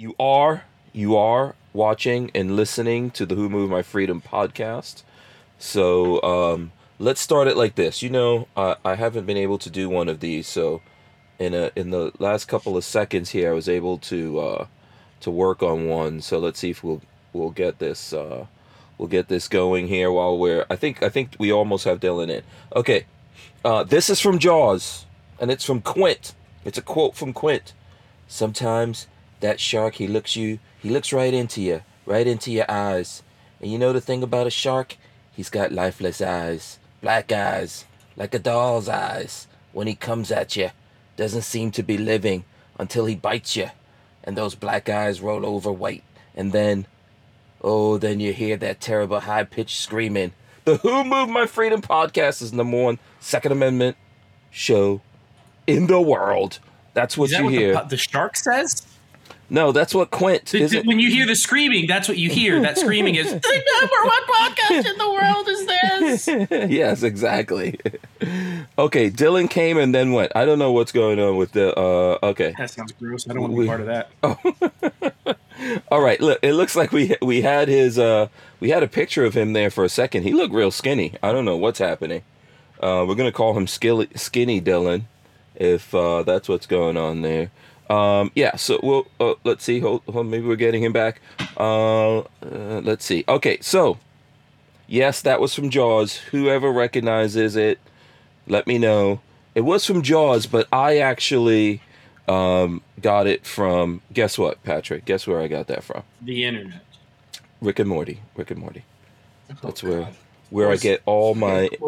[0.00, 0.64] You are
[0.94, 5.02] you are watching and listening to the Who Moved My Freedom podcast.
[5.58, 8.02] So um, let's start it like this.
[8.02, 10.80] You know, uh, I haven't been able to do one of these, so
[11.38, 14.66] in a in the last couple of seconds here, I was able to uh,
[15.20, 16.22] to work on one.
[16.22, 17.02] So let's see if we'll
[17.34, 18.46] we'll get this uh,
[18.96, 20.64] we'll get this going here while we're.
[20.70, 22.42] I think I think we almost have Dylan in.
[22.74, 23.04] Okay,
[23.66, 25.04] uh, this is from Jaws,
[25.38, 26.32] and it's from Quint.
[26.64, 27.74] It's a quote from Quint.
[28.28, 29.06] Sometimes
[29.40, 33.22] that shark he looks you he looks right into you, right into your eyes.
[33.60, 34.96] And you know the thing about a shark?
[35.32, 37.84] He's got lifeless eyes, black eyes,
[38.16, 39.46] like a doll's eyes.
[39.72, 40.70] When he comes at you,
[41.16, 42.44] doesn't seem to be living
[42.78, 43.70] until he bites you,
[44.24, 46.02] and those black eyes roll over white,
[46.34, 46.86] and then,
[47.62, 50.32] oh, then you hear that terrible high pitched screaming.
[50.64, 53.96] The Who Moved My Freedom podcast is number one Second Amendment
[54.50, 55.02] show
[55.66, 56.58] in the world.
[56.94, 57.74] That's what that you what hear.
[57.74, 58.86] the, the shark says?
[59.50, 60.54] No, that's what Quint.
[60.54, 62.60] Is when you hear the screaming, that's what you hear.
[62.60, 66.70] That screaming is the number one podcast in the world is this.
[66.70, 67.78] yes, exactly.
[68.78, 70.32] okay, Dylan came and then went.
[70.34, 71.76] I don't know what's going on with the.
[71.78, 73.28] Uh, okay, That sounds gross.
[73.28, 74.10] I don't want to We- be part of that.
[75.90, 76.20] all right.
[76.20, 77.98] Look, it looks like we we had his.
[77.98, 78.28] Uh,
[78.60, 80.22] we had a picture of him there for a second.
[80.22, 81.14] He looked real skinny.
[81.22, 82.22] I don't know what's happening.
[82.82, 85.02] Uh, we're gonna call him Skilly, Skinny Dylan,
[85.54, 87.50] if uh, that's what's going on there.
[87.90, 88.56] Um, yeah.
[88.56, 89.80] So we'll uh, let's see.
[89.80, 91.20] Hold, hold, maybe we're getting him back.
[91.56, 92.24] Uh, uh,
[92.82, 93.24] let's see.
[93.28, 93.98] Okay, so
[94.86, 96.16] yes, that was from Jaws.
[96.30, 97.78] Whoever recognizes it,
[98.46, 99.20] let me know.
[99.54, 101.82] It was from Jaws, but I actually
[102.28, 104.00] um, got it from.
[104.12, 105.04] Guess what, Patrick?
[105.04, 106.04] Guess where I got that from?
[106.22, 106.82] The internet.
[107.60, 108.20] Rick and Morty.
[108.36, 108.84] Rick and Morty.
[109.62, 110.14] That's Oh, where God.
[110.50, 111.68] where I get all my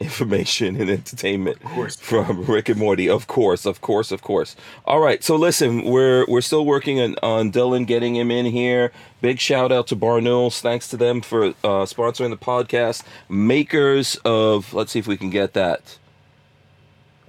[0.00, 0.38] Of course you did.
[0.38, 1.96] information and entertainment Of course.
[1.96, 3.08] from Rick and Morty.
[3.08, 4.56] Of course, of course, of course.
[4.84, 8.92] All right, so listen, we're we're still working on, on Dylan getting him in here.
[9.20, 10.60] Big shout out to Barnauls.
[10.60, 13.02] Thanks to them for uh, sponsoring the podcast.
[13.28, 15.98] Makers of let's see if we can get that.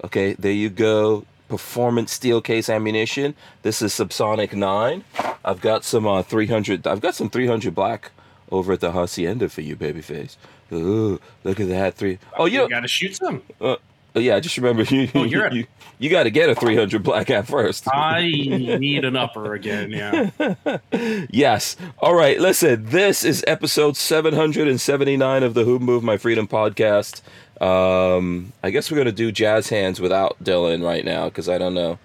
[0.04, 1.24] Okay, there you go.
[1.48, 3.34] Performance steel case ammunition.
[3.62, 5.02] This is Subsonic Nine.
[5.44, 6.86] I've got some uh, 300.
[6.86, 8.12] I've got some 300 black
[8.52, 10.36] over at the hacienda for you, babyface.
[10.72, 13.42] Ooh, look at that three oh you You got to shoot some.
[13.60, 13.76] uh,
[14.14, 15.08] yeah, I just remember you.
[15.14, 15.66] Oh, you're a- you,
[15.98, 17.86] you got to get a 300 black at first.
[17.94, 19.90] I need an upper again.
[19.90, 20.78] Yeah.
[21.30, 21.76] yes.
[21.98, 22.40] All right.
[22.40, 27.20] Listen, this is episode 779 of the Who Moved My Freedom podcast.
[27.60, 31.74] Um, I guess we're gonna do jazz hands without Dylan right now because I don't
[31.74, 31.98] know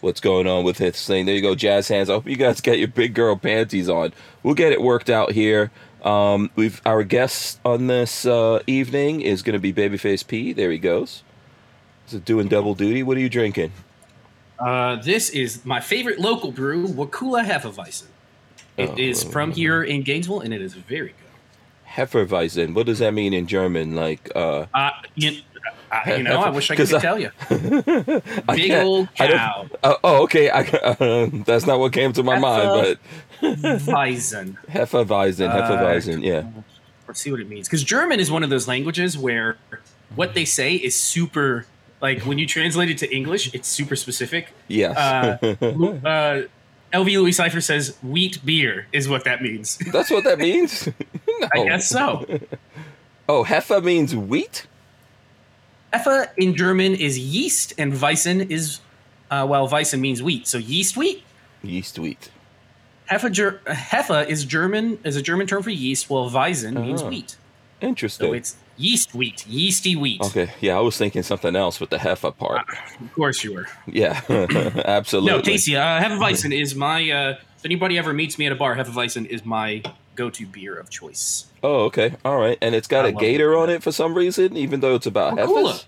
[0.00, 1.26] what's going on with his thing.
[1.26, 2.08] There you go, jazz hands.
[2.08, 4.14] I hope you guys get your big girl panties on.
[4.42, 5.70] We'll get it worked out here.
[6.02, 10.52] Um, we've our guest on this uh, evening is gonna be Babyface P.
[10.52, 11.22] There he goes.
[12.08, 13.02] Is it doing double duty?
[13.02, 13.72] What are you drinking?
[14.58, 18.06] Uh, this is my favorite local brew, Wakulla Hefeweizen.
[18.76, 19.28] It is Oh.
[19.30, 21.16] from here in Gainesville, and it is very good.
[22.10, 22.74] Hefeweizen.
[22.74, 23.94] What does that mean in German?
[23.94, 25.40] Like, uh, Uh, you,
[25.92, 27.30] uh, you know, I wish I could I- tell you.
[28.54, 29.66] Big old I cow.
[29.82, 30.48] Uh, oh, okay.
[30.50, 32.98] I, uh, that's not what came to my Hefe- mind,
[33.42, 34.56] Weizen.
[34.66, 36.44] but Hefeweizen, Uh, Hefeweizen, yeah.
[37.08, 37.68] Let's see what it means.
[37.68, 39.56] Because German is one of those languages where
[40.14, 41.66] what they say is super,
[42.00, 44.48] like when you translate it to English, it's super specific.
[44.68, 44.96] Yes.
[44.96, 45.38] Uh,
[46.06, 46.42] uh,
[46.92, 49.78] LV Louis Cipher says wheat beer is what that means.
[49.92, 50.86] that's what that means?
[51.40, 51.48] no.
[51.54, 52.26] I guess so.
[53.28, 54.66] Oh, Hefe means wheat?
[55.92, 58.80] Hefe in German is yeast, and Weizen is,
[59.30, 60.46] uh, well, Weizen means wheat.
[60.48, 61.22] So yeast wheat.
[61.62, 62.30] Yeast wheat.
[63.18, 67.08] Hefe, Hefe is German is a German term for yeast, while Weizen means Oh.
[67.08, 67.36] wheat.
[67.80, 68.28] Interesting.
[68.28, 70.20] So it's yeast wheat, yeasty wheat.
[70.22, 72.66] okay, yeah, I was thinking something else with the Hefe part.
[73.00, 73.66] Of course you were.
[73.86, 74.20] Yeah,
[74.84, 75.30] absolutely.
[75.32, 75.76] No, tasty.
[75.76, 77.10] Uh, Hefeweizen is my.
[77.10, 79.82] Uh, if anybody ever meets me at a bar, Hefeweizen is my
[80.14, 81.46] go-to beer of choice.
[81.62, 82.16] Oh, okay.
[82.24, 82.58] All right.
[82.60, 83.58] And it's got I a gator it.
[83.58, 85.72] on it for some reason, even though it's about Wakulla.
[85.72, 85.84] Hefes?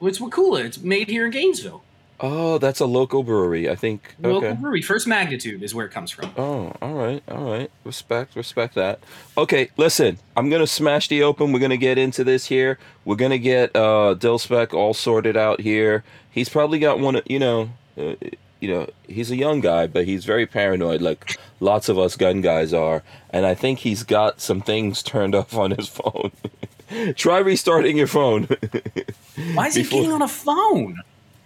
[0.00, 0.64] Well, it's Wakulla.
[0.64, 1.82] It's made here in Gainesville.
[2.22, 4.14] Oh, that's a local brewery, I think.
[4.20, 4.60] Local Okay.
[4.60, 4.80] brewery.
[4.82, 6.30] First Magnitude is where it comes from.
[6.38, 7.70] Oh, all right, all right.
[7.84, 9.00] Respect, respect that.
[9.36, 11.52] Okay, listen, I'm gonna smash the open.
[11.52, 12.78] We're gonna get into this here.
[13.04, 16.04] We're gonna get uh Dill Spec all sorted out here.
[16.30, 17.16] He's probably got one.
[17.16, 18.14] of- You know, uh,
[18.60, 22.40] you know, he's a young guy, but he's very paranoid, like lots of us gun
[22.40, 23.02] guys are.
[23.30, 26.30] And I think he's got some things turned off on his phone.
[27.16, 28.44] Try restarting your phone.
[29.54, 31.00] Why is he Before- getting on a phone?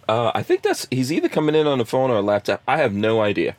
[0.07, 2.61] Uh, I think that's he's either coming in on a phone or a laptop.
[2.67, 3.55] I have no idea.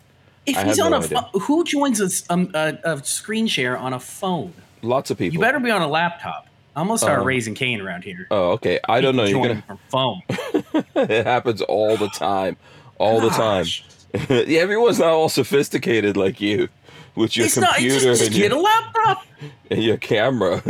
[0.46, 1.20] If I he's on no a idea.
[1.32, 4.52] phone, who joins a, um, a, a screen share on a phone?
[4.82, 5.34] Lots of people.
[5.34, 6.46] You better be on a laptop.
[6.76, 7.24] I'm gonna start Oh.
[7.24, 8.26] raising Cain around here.
[8.30, 8.78] Oh, okay.
[8.88, 9.24] I don't know.
[9.24, 9.62] You're gonna.
[9.66, 10.22] from phone.
[10.94, 12.56] it happens all the time
[12.98, 13.64] all the time
[14.28, 16.68] yeah, everyone's not all sophisticated like you
[17.14, 19.26] with your it's computer It's just, just and, get your, a laptop.
[19.70, 20.62] and your camera.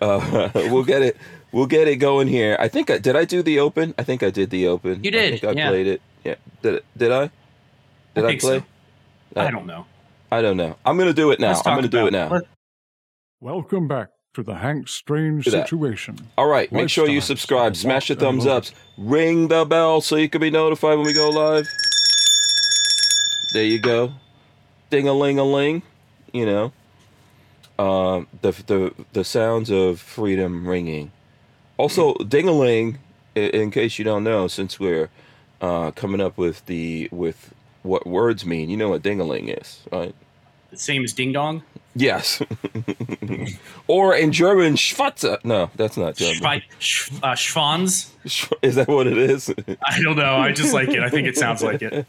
[0.00, 1.16] uh, we'll get it.
[1.50, 2.56] We'll get it going here.
[2.60, 3.16] I think I did.
[3.16, 3.94] I do the open.
[3.98, 5.02] I think I did the open.
[5.02, 5.68] You did, I think I yeah.
[5.70, 6.02] played it.
[6.24, 6.34] Yeah.
[6.62, 7.30] Did did I?
[8.14, 8.58] Did I, think play?
[8.58, 9.40] so.
[9.40, 9.86] I don't know.
[10.30, 10.76] I don't know.
[10.84, 11.60] I'm gonna do it now.
[11.64, 12.28] I'm gonna do it now.
[12.28, 12.46] let-
[13.40, 16.18] Welcome back to the Hank Strange situation.
[16.36, 16.70] All right.
[16.72, 17.76] Make sure you subscribe.
[17.76, 18.72] Smash the thumbs ups.
[18.98, 21.66] Ring the bell so you can be notified when we go live.
[23.52, 24.12] There you go.
[24.90, 25.82] Ding a ling a ling.
[26.32, 26.72] You know.
[27.78, 31.12] Um, the the the sounds of freedom ringing.
[31.78, 32.98] Also, ding a ling.
[33.34, 35.08] In case you don't know, since we're
[35.60, 39.48] uh, coming up with the with what words mean, you know what ding a ling
[39.48, 40.14] is, right?
[40.70, 41.62] The same as ding dong.
[41.94, 42.42] Yes.
[43.86, 45.42] or in German, Schwatze.
[45.44, 46.42] No, that's not German.
[46.42, 48.10] Schwe- sch- uh, Schwanz.
[48.62, 49.50] Is that what it is?
[49.84, 50.36] I don't know.
[50.36, 51.00] I just like it.
[51.00, 52.06] I think it sounds like it.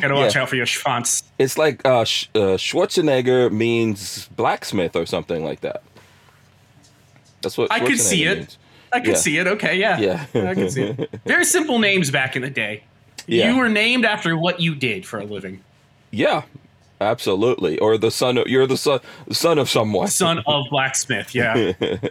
[0.00, 0.42] Gotta watch Yeah.
[0.42, 1.22] out for your Schwanz.
[1.38, 5.82] It's like uh, Sch- uh, Schwarzenegger means blacksmith or something like that.
[7.42, 8.38] That's what I could see it.
[8.38, 8.58] means.
[8.94, 9.14] I could Yeah.
[9.16, 9.46] see it.
[9.46, 9.98] Okay, yeah.
[9.98, 10.26] Yeah.
[10.34, 11.10] I can see it.
[11.26, 12.82] Very simple names back in the day.
[13.26, 13.50] Yeah.
[13.50, 15.62] You were named after what you did for a living.
[16.10, 16.42] Yeah,
[17.00, 17.78] absolutely.
[17.78, 19.00] Or the son of you're the son
[19.30, 20.08] son of someone.
[20.08, 21.34] Son of blacksmith.
[21.34, 21.72] Yeah.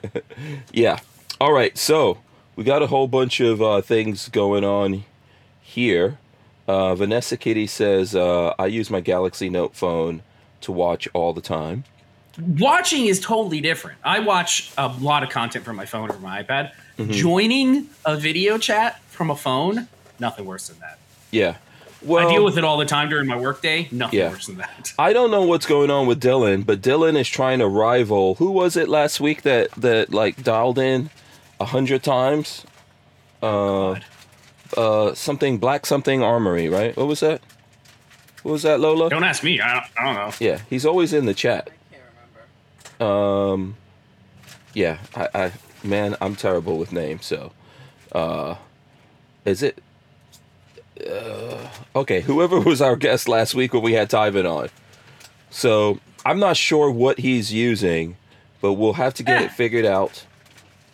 [0.74, 1.00] Yeah.
[1.40, 1.78] All right.
[1.78, 2.18] So
[2.56, 5.06] we got a whole bunch of uh, things going on
[5.62, 6.18] here.
[6.68, 10.22] Uh, Vanessa Kitty says uh, I use my Galaxy Note phone
[10.62, 11.84] to watch all the time.
[12.40, 14.00] Watching is totally different.
[14.04, 16.72] I watch a lot of content from my phone or my iPad.
[16.98, 17.12] Mm-hmm.
[17.12, 19.88] Joining a video chat from a phone,
[20.20, 20.98] nothing worse than that.
[21.32, 21.58] Yeah.
[22.02, 23.88] Well, I deal with it all the time during my workday.
[23.92, 24.30] Nothing Yeah.
[24.30, 24.94] worse than that.
[25.00, 28.36] I don't know what's going on with Dylan, but Dylan is trying to rival.
[28.36, 31.10] Who was it last week that that like dialed in
[31.60, 32.66] a hundred times?
[33.42, 34.06] Uh, God.
[34.76, 36.96] uh, something black something armory, right?
[36.98, 37.42] What was that?
[38.42, 39.10] What was that, Lola?
[39.10, 39.62] Don't ask me.
[39.62, 40.32] I don't, I don't know.
[40.46, 41.70] Yeah, he's always in the chat.
[43.00, 43.54] I can't remember.
[43.54, 43.76] Um,
[44.74, 45.52] yeah, I, I
[45.84, 47.26] man, I'm terrible with names.
[47.26, 47.52] So,
[48.12, 48.56] uh,
[49.46, 49.82] is it?
[51.10, 54.70] Uh, okay, whoever was our guest last week when we had Tyvin on.
[55.50, 58.16] So I'm not sure what he's using,
[58.62, 59.46] but we'll have to get Eh.
[59.46, 60.26] it figured out.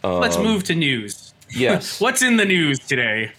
[0.03, 1.33] Let's Um, move to news.
[1.51, 3.31] Yes, What's in the news today?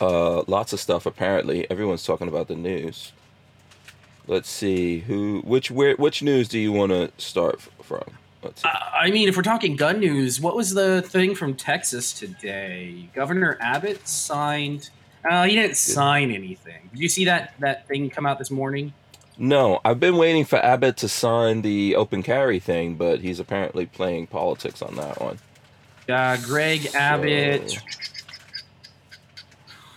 [0.00, 1.06] uh, lots of stuff.
[1.06, 3.12] Apparently, everyone's talking about the news.
[4.26, 8.04] Let's see who, which, where, which news do you want to start f- from?
[8.64, 13.08] I mean, if we're talking gun news, what was the thing from Texas today?
[13.14, 14.90] Governor Abbott signed.
[15.28, 16.90] Uh, he didn't sign anything.
[16.92, 18.92] Did you see that that thing come out this morning?
[19.38, 23.86] No, I've been waiting for Abbott to sign the open carry thing, but he's apparently
[23.86, 25.38] playing politics on that one.
[26.08, 27.78] Uh, Greg Abbott.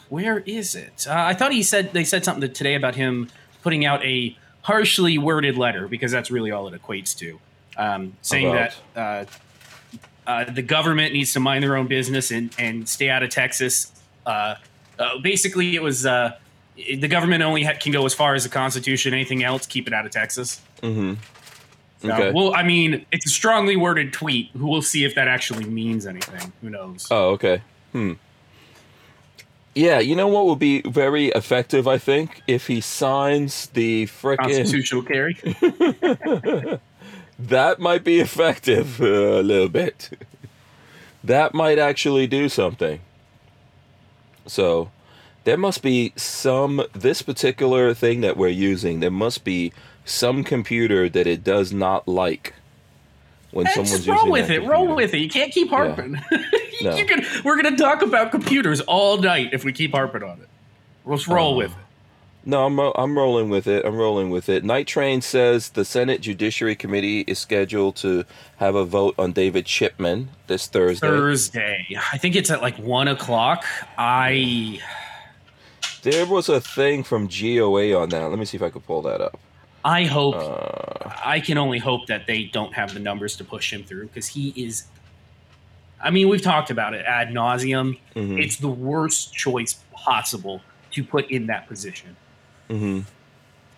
[0.09, 1.07] Where is it?
[1.09, 3.29] Uh, I thought he said they said something today about him
[3.65, 7.39] putting out a harshly worded letter because that's really all it equates to,
[7.77, 8.75] um, saying About?
[8.93, 9.27] that
[10.27, 13.31] uh, uh, the government needs to mind their own business and, and stay out of
[13.31, 13.91] Texas.
[14.23, 14.53] Uh,
[14.99, 16.37] uh, basically, it was uh,
[16.75, 19.15] the government only ha- can go as far as the Constitution.
[19.15, 20.61] Anything else, keep it out of Texas.
[20.83, 21.15] Mm-hmm.
[22.03, 22.31] So, Okay.
[22.31, 24.51] Well, I mean, it's a strongly worded tweet.
[24.53, 26.53] We'll see if that actually means anything.
[26.61, 27.07] Who knows?
[27.09, 27.63] Oh, okay.
[27.93, 28.13] Hmm.
[29.75, 34.37] Yeah, you know what would be very effective, I think, if he signs the frickin'
[34.37, 35.33] Constitutional carry.
[37.37, 40.17] that might be effective uh, a little bit.
[41.23, 43.01] that might actually do something.
[44.47, 44.91] So,
[45.43, 49.01] there must be some this particular thing that we're using.
[49.01, 49.73] There must be
[50.05, 52.53] some computer that it does not like
[53.55, 54.59] when someone's roll with it.
[54.63, 55.19] Roll with it.
[55.19, 56.21] You can't keep harping.
[56.81, 57.05] You No.
[57.05, 60.49] can- we're gonna talk about computers all night if we keep harping on it.
[61.05, 61.57] Let's roll Oh.
[61.57, 61.77] with it.
[62.43, 63.85] No, I'm I'm rolling with it.
[63.85, 64.65] I'm rolling with it.
[64.65, 68.25] Night Train says the Senate Judiciary Committee is scheduled to
[68.57, 71.07] have a vote on David Chipman this Thursday.
[71.07, 71.87] Thursday.
[72.11, 73.63] I think it's at like one o'clock.
[73.97, 74.79] I
[76.03, 78.29] There was a thing from GOA on that.
[78.29, 79.39] Let me see if I could pull that up.
[79.85, 83.71] I hope Uh, I can only hope that they don't have the numbers to push
[83.71, 84.85] him through because he is.
[86.03, 87.97] I mean, we've talked about it ad nauseum.
[88.15, 90.61] mhm, It's the worst choice possible
[90.91, 92.15] to put in that position.
[92.69, 93.05] mhm.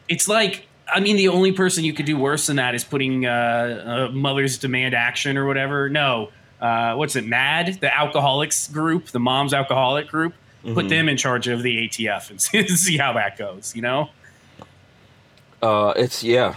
[0.08, 3.26] It's like, I mean, the only person you could do worse than that is putting
[3.26, 5.90] uh, uh, Mother's Demand Action or whatever.
[5.90, 6.30] No,
[6.62, 7.26] uh, what's it?
[7.26, 10.34] MAD, the alcoholics group, the mom's alcoholic group.
[10.64, 10.90] Put Mhm.
[10.90, 13.76] them in charge of the ATF and see, see how that goes.
[13.76, 14.10] You know,
[15.62, 16.56] Uh, it's yeah.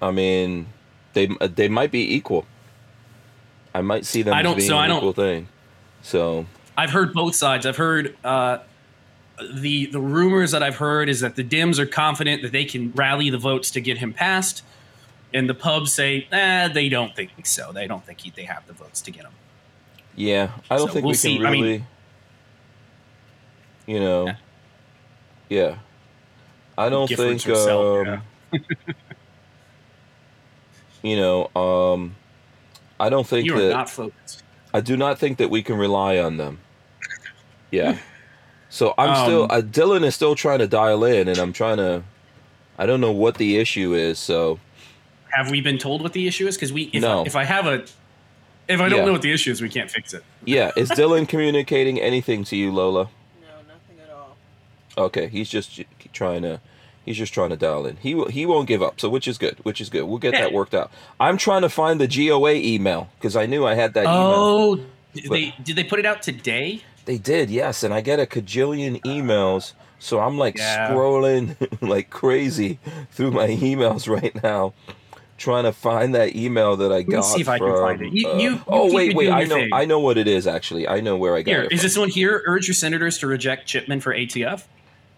[0.00, 0.66] I mean,
[1.14, 2.46] they they might be equal.
[3.74, 5.48] I might see them I as don't- being so I don't- equal thing.
[6.02, 7.66] So I've heard both sides.
[7.66, 8.58] I've heard uh,
[9.54, 12.92] the the rumors that I've heard is that the Dems are confident that they can
[12.92, 14.62] rally the votes to get him passed,
[15.34, 17.72] and the pubs say, eh, they don't think so.
[17.72, 19.32] They don't think he, they have the votes to get him.
[20.14, 21.36] Yeah, I don't So think we'll we see.
[21.38, 21.84] can I mean- really.
[23.86, 24.26] you know.
[24.26, 24.36] Yeah.
[25.48, 25.76] Yeah.
[26.78, 27.42] I don't think.
[27.42, 28.22] himself, um,
[31.02, 31.50] you know.
[31.54, 32.16] Um,
[32.98, 33.70] I don't think You are that.
[33.70, 34.42] not focused.
[34.72, 36.58] I do not think that we can rely on them.
[37.70, 37.98] Yeah.
[38.70, 39.44] So I'm still.
[39.44, 42.02] Um, Uh, Dylan is still trying to dial in, and I'm trying to.
[42.78, 44.18] I don't know what the issue is.
[44.18, 44.58] So
[45.30, 46.56] Have we been told what the issue is?
[46.56, 47.22] Because we, if, No.
[47.22, 47.84] I, if I have a,
[48.68, 49.04] if I don't Yeah.
[49.06, 50.22] know what the issue is, we can't fix it.
[50.44, 53.04] yeah, is Dylan communicating anything to you, Lola?
[53.40, 54.36] No, nothing at all.
[55.06, 56.60] Okay, he's just trying to
[57.06, 57.96] he's just trying to dial in.
[57.96, 59.56] He will- he won't give up, so which is good.
[59.62, 60.02] Which is good.
[60.04, 60.90] We'll get that worked out.
[61.18, 64.14] I'm trying to find the GOA email because I knew I had that email.
[64.36, 64.80] Oh,
[65.14, 66.82] did they did they put it out today?
[67.06, 70.90] They did, yes, and I get a cajillion emails, so I'm like Yeah.
[70.90, 72.78] scrolling like crazy
[73.12, 74.74] through my emails right now,
[75.38, 77.20] trying to find that email that I me got.
[77.22, 78.12] see if I can find it.
[78.12, 79.70] You- uh, you- oh wait, wait, I know, thing.
[79.72, 80.88] I know what it is actually.
[80.88, 81.72] I know where I got Here, it.
[81.72, 81.86] is from.
[81.86, 82.42] this one here?
[82.46, 84.64] Urge your senators to reject Chipman for ATF.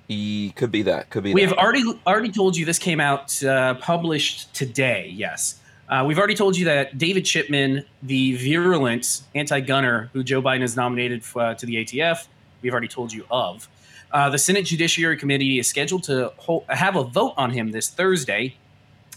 [0.08, 1.10] E- could be that.
[1.10, 1.34] Could be.
[1.34, 1.50] We that.
[1.50, 5.12] have already already told you this came out uh, published today.
[5.14, 10.62] Yes, uh, we've already told you that David Chipman, the virulent anti-gunner who Joe Biden
[10.62, 12.26] has nominated uh, to the ATF,
[12.62, 13.68] we've already told you of.
[14.10, 17.88] Uh, the Senate Judiciary Committee is scheduled to hold, have a vote on him this
[17.88, 18.54] Thursday.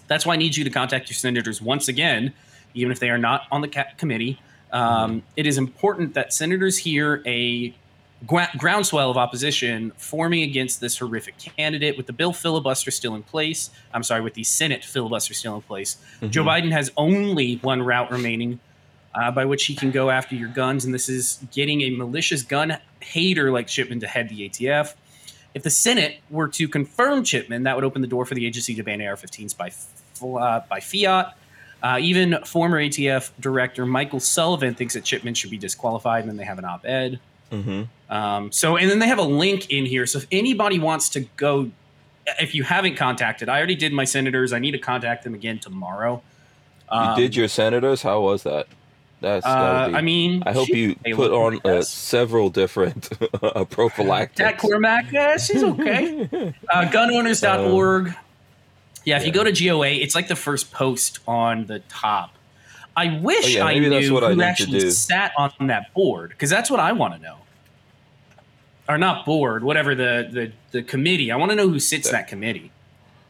[0.08, 2.34] That's why I need you to contact your senators once again,
[2.74, 4.40] even if they are not on the committee.
[4.74, 7.74] Um, it is important that senators hear a
[8.26, 13.70] groundswell of opposition forming against this horrific candidate with the bill filibuster still in place.
[13.94, 15.98] I'm sorry, with the Senate filibuster still in place.
[16.30, 16.48] Joe Mhm.
[16.48, 18.60] Biden has only one route remaining
[19.14, 22.44] uh, by which he can go after your guns, and this is getting a malicious
[22.44, 24.94] gun hater like Chipman to head the ATF.
[25.54, 28.74] If the Senate were to confirm Chipman, that would open the door for the agency
[28.76, 29.72] to ban AR-15s by
[30.26, 31.36] uh, by fiat.
[31.84, 36.38] Uh, even former ATF director Michael Sullivan thinks that Chipman should be disqualified, and then
[36.38, 37.20] they have an op-ed.
[37.52, 37.88] Mhm.
[38.12, 40.06] Um, so, and then they have a link in here.
[40.06, 41.72] So, if anybody wants to go,
[42.40, 44.52] if you haven't contacted, I already did my senators.
[44.54, 46.22] I need to contact them again tomorrow.
[46.92, 48.02] You Um, did your senators?
[48.02, 48.68] How was that?
[49.22, 49.46] That's.
[49.46, 53.08] Uh, be, I mean, I hope you put on uh, several different
[53.42, 54.38] uh, prophylactics.
[54.38, 56.24] Jack Cormac, uh, she's okay.
[56.74, 58.14] uh, gunowners.org.
[59.06, 62.32] yeah, if you go to GOA, it's like the first post on the top.
[62.98, 65.94] I wish Oh, yeah, I knew that's what I who need actually sat on that
[65.94, 67.38] board because that's what I want to know.
[68.92, 71.32] Or not board, whatever the the, the committee.
[71.32, 72.72] I want to know who sits in that committee.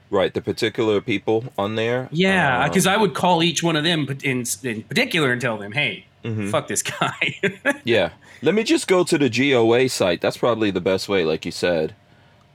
[0.09, 2.09] Right, the particular people on there.
[2.11, 5.57] Yeah, um, because I would call each one of them in in particular and tell
[5.59, 6.49] them, "Hey, mhm.
[6.49, 7.39] fuck this guy."
[7.83, 8.09] Yeah,
[8.41, 10.19] let me just go to the GOA site.
[10.19, 11.93] That's probably the best way, like you said,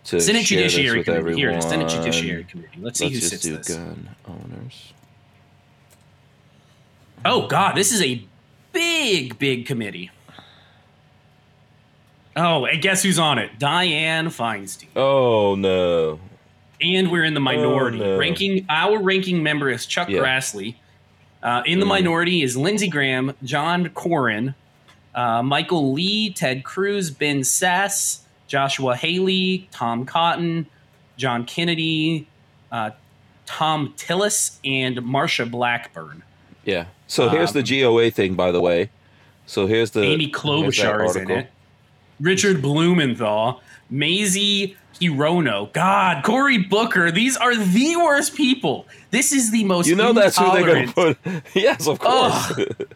[0.06, 1.18] to Senate share this Judiciary with Committee.
[1.20, 1.38] everyone.
[1.38, 1.64] Here it is.
[1.64, 2.78] Senate Judiciary Committee.
[2.80, 3.68] Let's see Let's who just sits do this.
[3.76, 4.92] gun owners.
[7.25, 8.22] Oh God, this is a
[8.72, 10.10] big, big committee.
[12.36, 13.58] Oh, and guess who's on it?
[13.58, 14.88] Dianne Feinstein.
[14.94, 16.20] Oh no!
[16.80, 18.00] And we're in the minority.
[18.02, 18.18] Oh, no.
[18.18, 20.20] Ranking our ranking member is Chuck Yeah.
[20.20, 20.74] Grassley.
[21.42, 21.90] Uh, in the Mm.
[21.90, 24.54] minority is Lindsey Graham, John Cornyn,
[25.14, 30.66] uh, Michael Lee, Ted Cruz, Ben Sass, Joshua Hawley, Tom Cotton,
[31.16, 32.26] John Kennedy,
[32.72, 32.90] uh,
[33.46, 36.22] Thom Tillis, and Marsha Blackburn.
[36.64, 36.86] Yeah.
[37.06, 37.64] So here's the Um,
[37.94, 38.90] GOA thing, by the way.
[39.46, 41.50] So here's the Amy Klobuchar is in it.
[42.20, 47.11] Richard Blumenthal, Mazie Hirono, God, Cory Booker.
[47.11, 48.87] These are the worst people.
[49.11, 49.87] This is the most.
[49.87, 51.18] You know that's who they're going to put.
[51.54, 52.52] yes, of course.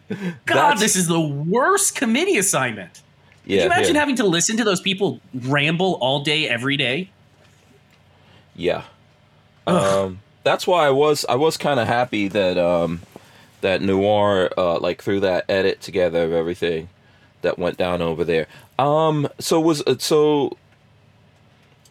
[0.45, 3.01] God, this is the worst committee assignment.
[3.45, 3.99] yeah, Can you imagine yeah.
[3.99, 7.09] having to listen to those people ramble all day, every day?
[8.55, 8.83] Yeah.
[9.67, 13.01] Um, that's why I was I was kind of happy that um,
[13.61, 16.89] that Noir uh, like threw that edit together of everything
[17.41, 18.47] that went down over there.
[18.79, 20.57] Um, so was uh, so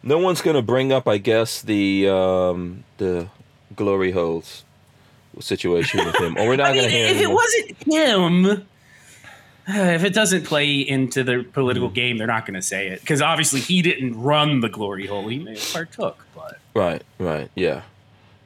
[0.02, 3.28] no one's gonna bring up, I guess, the um, the
[3.76, 4.64] glory holes
[5.38, 8.66] situation with him, or we're not I mean, gonna hear if it wasn't him,
[9.68, 11.94] if it doesn't play into the political Hmm.
[11.94, 15.28] game, they're not going to say it because obviously he didn't run the glory hole.
[15.28, 17.82] He may have partook, but Right, right, yeah,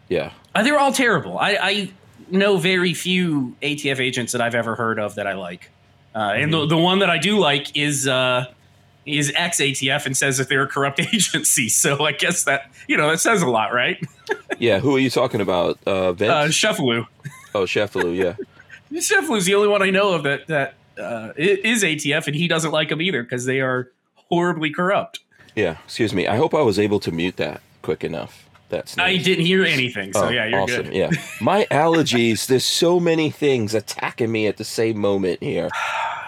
[0.09, 0.33] yeah.
[0.55, 1.39] uh, they're all terrible.
[1.39, 1.91] I, I
[2.31, 5.71] know very few ATF agents that I've ever heard of that I like,
[6.15, 8.47] uh, and the, the one that I do like is uh,
[9.07, 11.69] is ex ATF and says that they're a corrupt agency.
[11.69, 13.99] So I guess that you know that says a lot, right?
[14.59, 15.79] Yeah, who are you talking about?
[15.85, 16.31] Uh, Vince?
[16.31, 17.07] Uh, Shuffaloo.
[17.57, 18.37] oh, Sheffield, yeah.
[18.93, 22.71] Shefflu's the only one I know of that that uh, is ATF, and he doesn't
[22.71, 25.21] like them either because they are horribly corrupt.
[25.57, 26.29] Yeah, excuse me.
[26.29, 28.49] I hope I was able to mute that quick enough.
[28.71, 30.85] That's I didn't hear anything, so Oh, yeah, you're awesome.
[30.85, 30.95] good.
[30.95, 32.47] Yeah, my allergies.
[32.47, 35.69] There's so many things attacking me at the same moment here.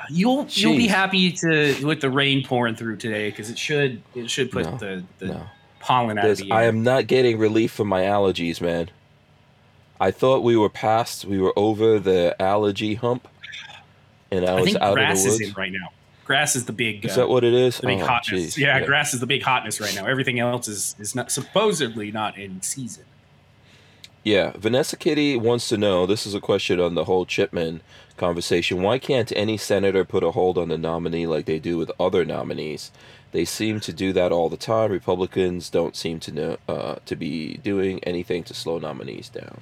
[0.08, 4.30] You'll you'll be happy to with the rain pouring through today because it should it
[4.30, 5.42] should put No, the, the no.
[5.80, 6.58] pollen out There's, of the air.
[6.60, 8.90] I am not getting relief from my allergies, man.
[9.98, 13.26] I thought we were past, we were over the allergy hump,
[14.30, 15.48] and I I was think out grass of the is woods.
[15.48, 15.88] in right now.
[16.26, 17.78] Grass is the big Is uh, that what it is?
[17.78, 18.56] the big Oh, hotness.
[18.56, 18.58] jeez.
[18.58, 20.06] Yeah, grass is the big hotness right now.
[20.06, 23.04] Everything else is is not supposedly not in season.
[24.24, 26.04] Yeah, Vanessa Kitty wants to know.
[26.04, 27.80] This is a question on the whole Chipman
[28.16, 28.82] conversation.
[28.82, 32.24] Why can't any senator put a hold on the nominee like they do with other
[32.24, 32.90] nominees?
[33.30, 34.90] They seem to do that all the time.
[34.90, 39.60] Republicans don't seem to know uh, to be doing anything to slow nominees down.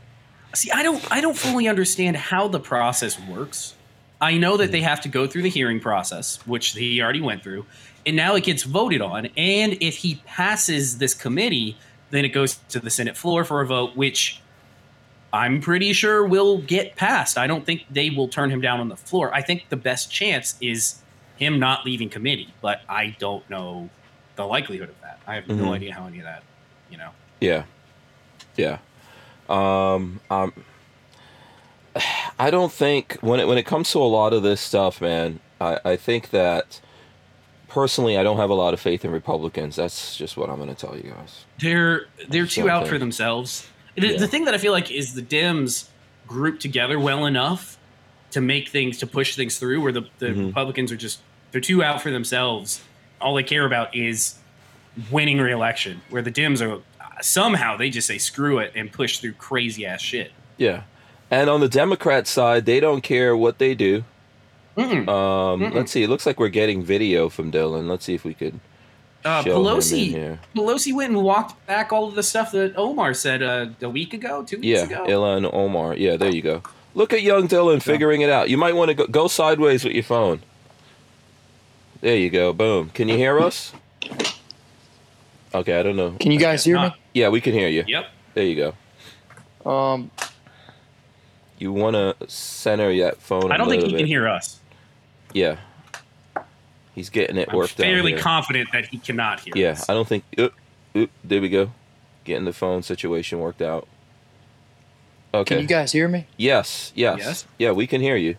[0.54, 3.75] See, I don't I don't fully understand how the process works.
[4.21, 7.42] I know that they have to go through the hearing process, which he already went
[7.42, 7.66] through,
[8.06, 9.26] and now it gets voted on.
[9.37, 11.76] And if he passes this committee,
[12.11, 14.40] then it goes to the Senate floor for a vote, which
[15.33, 17.37] I'm pretty sure will get passed.
[17.37, 19.35] I don't think they will turn him down on the floor.
[19.35, 21.00] I think the best chance is
[21.37, 23.90] him not leaving committee, but I don't know
[24.37, 25.18] the likelihood of that.
[25.26, 25.75] I have no Mhm.
[25.75, 26.44] idea how any of that,
[26.90, 27.11] you know.
[27.40, 27.64] Yeah,
[28.56, 28.78] yeah.
[29.49, 30.52] Um, um,
[32.39, 35.41] I don't think when it when it comes to a lot of this stuff, man.
[35.61, 36.81] I I think that
[37.69, 39.77] personally, I don't have a lot of faith in Republicans.
[39.77, 41.45] That's just what I'm going to tell you guys.
[41.61, 43.69] They're they're too out for themselves.
[43.97, 44.19] The, Yeah.
[44.19, 45.89] the thing that I feel like is the Dems
[46.27, 47.79] group together well enough
[48.33, 50.47] to make things to push things through, where the, the Mhm.
[50.49, 51.21] Republicans are just
[51.53, 52.83] they're too out for themselves.
[53.21, 54.35] All they care about is
[55.11, 56.01] winning re-election.
[56.11, 56.81] Where the Dems are
[57.23, 60.33] somehow they just say screw it and push through crazy ass shit.
[60.57, 60.83] Yeah.
[61.35, 64.05] And on the Democrat side, they don't care what they do.
[64.76, 65.09] Mm-mm.
[65.09, 65.75] Um, Mm-mm.
[65.75, 66.03] let's see.
[66.05, 67.88] It looks like we're getting video from Dylan.
[67.88, 68.61] Let's see if we could
[69.25, 70.38] Uh, show him in Pelosi here.
[70.55, 74.14] Pelosi went and walked back all of the stuff that Omar said uh, a week
[74.14, 75.05] ago, two weeks Yeah, ago.
[75.09, 75.97] Yeah, Ilhan Omar.
[75.97, 76.62] Yeah, there you go.
[76.95, 78.49] Look at young Dylan figuring it out.
[78.49, 80.40] You might want to go, go sideways with your phone.
[82.01, 82.53] There you go.
[82.53, 82.90] Boom.
[82.94, 83.73] Can you hear us?
[85.53, 86.12] Okay, I don't know.
[86.20, 86.90] Can you guys hear me?
[87.12, 87.83] Yeah, we can hear you.
[87.87, 88.05] Yep.
[88.35, 88.57] There you
[89.64, 89.70] go.
[89.70, 90.11] Um,
[91.59, 93.51] You want to center that phone.
[93.51, 94.61] I I don't think he can hear us.
[95.33, 95.57] Yeah.
[96.95, 97.85] He's getting it I'm worked out.
[97.85, 98.21] fairly here.
[98.21, 99.88] confident that he cannot hear Yeah, us.
[99.88, 100.25] I don't think.
[100.38, 100.55] Oop,
[100.97, 101.73] oop, there we go.
[102.25, 103.88] Getting the phone situation worked out.
[105.33, 105.57] Okay.
[105.57, 106.27] can you guys hear me?
[106.37, 107.19] yes, yes.
[107.19, 107.47] Yes?
[107.59, 108.37] Yeah, we can hear you.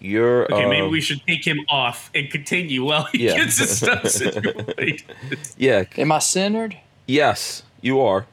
[0.00, 0.52] You're.
[0.52, 3.36] Okay, maybe um, we should take him off and continue while he Yeah.
[3.36, 5.02] gets his stuff situated.
[5.56, 5.84] Yeah.
[5.96, 6.76] Am I centered?
[7.06, 8.26] Yes, you are.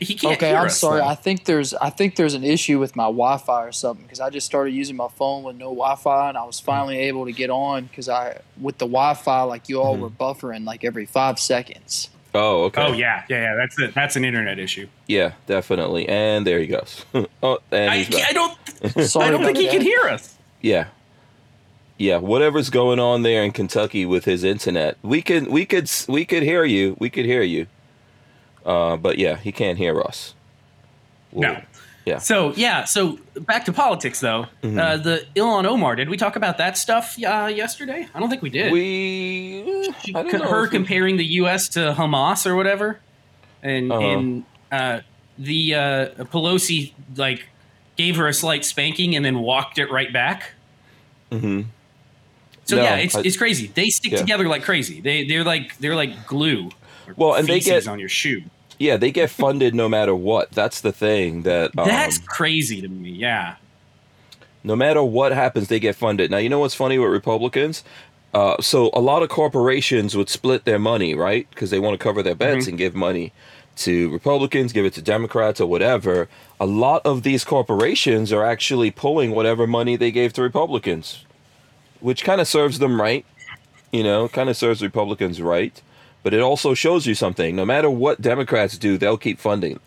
[0.00, 0.78] He can't okay, hear I'm us.
[0.78, 1.00] sorry.
[1.00, 1.06] though.
[1.06, 4.30] I think there's I think there's an issue with my Wi-Fi or something because I
[4.30, 7.50] just started using my phone with no Wi-Fi and I was finally able to get
[7.50, 10.00] on because I with the Wi-Fi like you all Mhm.
[10.00, 12.10] were buffering like every five seconds.
[12.34, 12.82] Oh, okay.
[12.82, 13.54] Oh yeah, yeah, yeah.
[13.54, 14.86] That's a, that's an internet issue.
[15.06, 16.06] Yeah, definitely.
[16.08, 17.04] And there he goes.
[17.42, 18.14] oh, and I, he's.
[18.22, 18.58] I don't.
[19.08, 20.36] Sorry I don't think about he can hear us.
[20.60, 20.88] Yeah.
[21.98, 26.26] Yeah, whatever's going on there in Kentucky with his internet, we could we could we
[26.26, 26.94] could hear you.
[26.98, 27.68] We could hear you.
[28.66, 30.34] Uh, but yeah, he can't hear us.
[31.32, 31.62] No.
[32.04, 32.18] Yeah.
[32.18, 32.84] So yeah.
[32.84, 34.46] So back to politics though.
[34.62, 34.78] Mhm.
[34.80, 35.96] Uh, the Ilhan Omar.
[35.96, 38.06] Did we talk about that stuff uh, yesterday?
[38.14, 38.72] I don't think we did.
[38.72, 39.62] We
[40.14, 41.68] I don't know her we- comparing the U.S.
[41.70, 43.00] to Hamas or whatever,
[43.62, 44.00] and Uh-huh.
[44.06, 45.00] and uh,
[45.38, 47.46] the uh, Pelosi like
[47.96, 50.52] gave her a slight spanking and then walked it right back.
[51.32, 51.66] Mhm.
[52.66, 53.66] So No, yeah, it's, I- it's crazy.
[53.74, 54.18] They stick Yeah.
[54.18, 55.00] together like crazy.
[55.00, 56.70] They they're like they're like glue.
[57.08, 58.42] or Well, and they get- on your shoe.
[58.78, 60.50] Yeah, they get funded no matter what.
[60.52, 63.10] That's the thing that um, That's crazy to me.
[63.10, 63.56] Yeah.
[64.64, 66.30] no matter what happens, they get funded.
[66.30, 67.84] Now, you know what's funny with Republicans?
[68.34, 71.48] Uh, so a lot of corporations would split their money, right?
[71.50, 72.70] Because they want to cover their bets Mhm.
[72.70, 73.32] and give money
[73.76, 76.28] to Republicans, give it to Democrats or whatever.
[76.60, 81.24] A lot of these corporations are actually pulling whatever money they gave to Republicans,
[82.00, 83.24] which kind of serves them right.
[83.92, 85.80] You know, kind of serves Republicans right.
[86.26, 87.54] But it also shows you something.
[87.54, 89.78] No matter what Democrats do, they'll keep funding.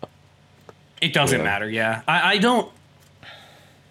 [1.02, 1.44] It doesn't Yeah.
[1.44, 1.68] matter.
[1.68, 2.00] Yeah.
[2.08, 2.72] I, I don't.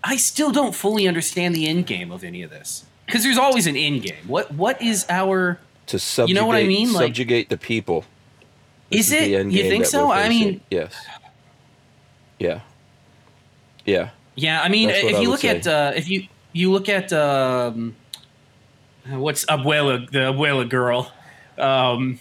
[0.04, 3.68] I still don't fully understand the end game of any of this because there's always
[3.68, 4.16] an end game.
[4.26, 6.92] What what is our to subjugate, You know what I mean?
[6.92, 8.04] Like- subjugate the people.
[8.90, 9.46] Is the it?
[9.52, 10.12] You think so?
[10.12, 10.96] I mean- yes.
[12.40, 12.62] Yeah.
[13.86, 14.10] Yeah.
[14.34, 17.14] Yeah, I mean, if I you would look at uh, if you you look at
[17.14, 17.96] um,
[19.06, 21.12] what's Abuela the Abuela girl,
[21.60, 22.20] um,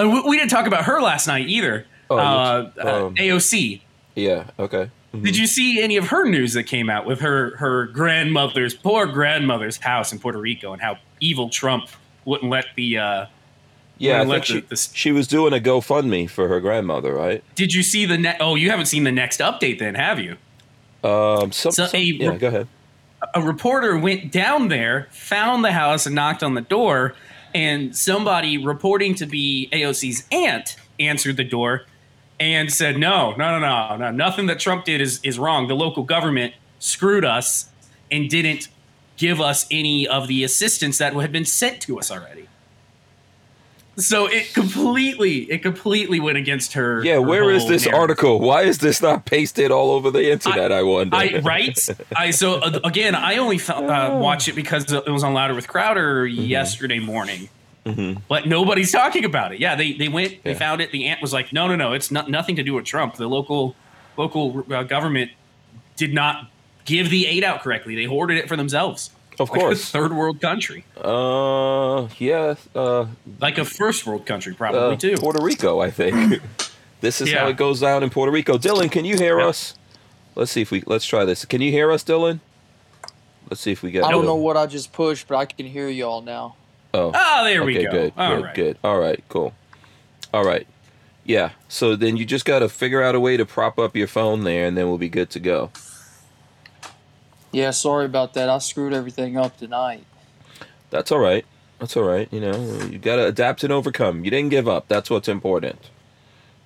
[0.00, 1.86] and we, we didn't talk about her last night either.
[2.10, 3.80] Oh, uh, uh, um, AOC.
[4.14, 4.44] Yeah.
[4.58, 4.90] Okay.
[5.14, 5.22] Mhm.
[5.24, 9.06] Did you see any of her news that came out with her her grandmother's poor
[9.06, 11.88] grandmother's house in Puerto Rico and how evil Trump
[12.24, 12.98] wouldn't let the.
[12.98, 13.26] Uh,
[14.00, 16.60] Yeah, I Well, think let she, the- the- she was doing a GoFundMe for her
[16.60, 17.42] grandmother, right?
[17.56, 20.36] did you see the ne- Oh, you haven't seen the next update, then, have you?
[21.02, 22.68] Um, some, So some- a- yeah, go ahead.
[23.34, 27.14] a reporter went down there, found the house, and knocked on the door.
[27.54, 31.84] And somebody reporting to be AOC's aunt answered the door
[32.38, 34.10] and said, "No, no, no, no, no.
[34.10, 35.68] Nothing that Trump did is is wrong.
[35.68, 37.70] The local government screwed us
[38.10, 38.68] and didn't
[39.16, 42.48] give us any of the assistance that had been sent to us already."
[43.98, 47.04] So it completely, it completely went against her.
[47.04, 48.00] Yeah, her where is this narrative.
[48.00, 48.38] article?
[48.40, 50.70] Why is this not pasted all over the internet?
[50.70, 51.16] I, wonder.
[51.16, 51.76] I right.
[52.16, 55.54] I so uh, again, I only felt, uh, watched it because it was on Louder
[55.54, 56.42] with Crowder Mm-hmm.
[56.42, 57.48] yesterday morning.
[58.28, 59.60] But nobody's talking about it.
[59.60, 60.92] Yeah, they they went, they found it.
[60.92, 63.14] The aunt was like, "No, no, no, it's not nothing to do with Trump.
[63.14, 63.74] The local
[64.18, 65.30] local uh, government
[65.96, 66.50] did not
[66.84, 67.94] give the aid out correctly.
[67.94, 69.08] They hoarded it for themselves,
[69.40, 69.90] of like a course.
[69.90, 72.54] third world country, Uh, yeah.
[72.74, 73.06] Uh,
[73.40, 75.16] like a first world country, probably uh, too.
[75.16, 76.40] Puerto Rico, I think.
[77.00, 78.58] this is how it goes down in Puerto Rico.
[78.58, 79.46] Dylan, can you hear Yeah.
[79.46, 79.74] us?
[80.34, 81.44] Let's see if we let's try this.
[81.44, 82.40] Can you hear us, Dylan?
[83.50, 84.04] Let's see if we get.
[84.04, 86.54] I don't know what I just pushed, but I can hear y'all now.
[86.94, 87.90] Oh, Oh, there we go.
[87.90, 88.54] good, All good, right.
[88.54, 88.78] good.
[88.84, 89.52] All right, cool.
[90.32, 90.66] All right,
[91.24, 91.50] yeah.
[91.68, 94.44] So then you just got to figure out a way to prop up your phone
[94.44, 95.70] there, and then we'll be good to go.
[97.52, 98.48] Yeah, sorry about that.
[98.48, 100.04] I screwed everything up tonight.
[100.90, 101.44] That's all right.
[101.78, 102.28] That's all right.
[102.32, 102.56] You know,
[102.90, 104.24] you got to adapt and overcome.
[104.24, 104.88] You didn't give up.
[104.88, 105.90] That's what's important.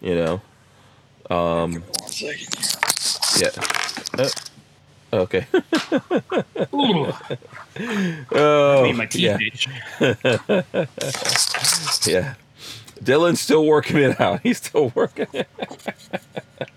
[0.00, 0.40] You know.
[1.30, 1.84] Um.
[3.38, 3.50] Yeah.
[4.18, 4.28] Uh,
[5.12, 5.46] okay.
[6.74, 7.12] Ooh,
[8.32, 9.38] oh, made my teeth yeah.
[9.40, 9.68] itch.
[12.06, 12.34] Yeah.
[13.02, 14.40] Dylan's still working it out.
[14.42, 15.48] He's still working it.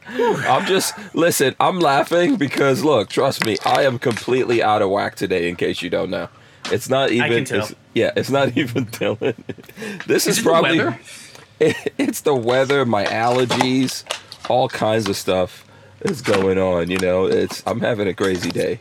[0.07, 5.15] I'm just listen, I'm laughing because look, trust me, I am completely out of whack
[5.15, 6.29] today in case you don't know.
[6.71, 7.57] It's not even can tell.
[7.59, 9.35] it's- yeah, it's not even Dylan.
[10.05, 10.99] This is, Is it the probably weather?
[11.97, 14.03] it's the weather, my allergies,
[14.49, 15.65] all kinds of stuff
[16.01, 17.25] is going on, you know.
[17.25, 18.79] It's I'm having a crazy day.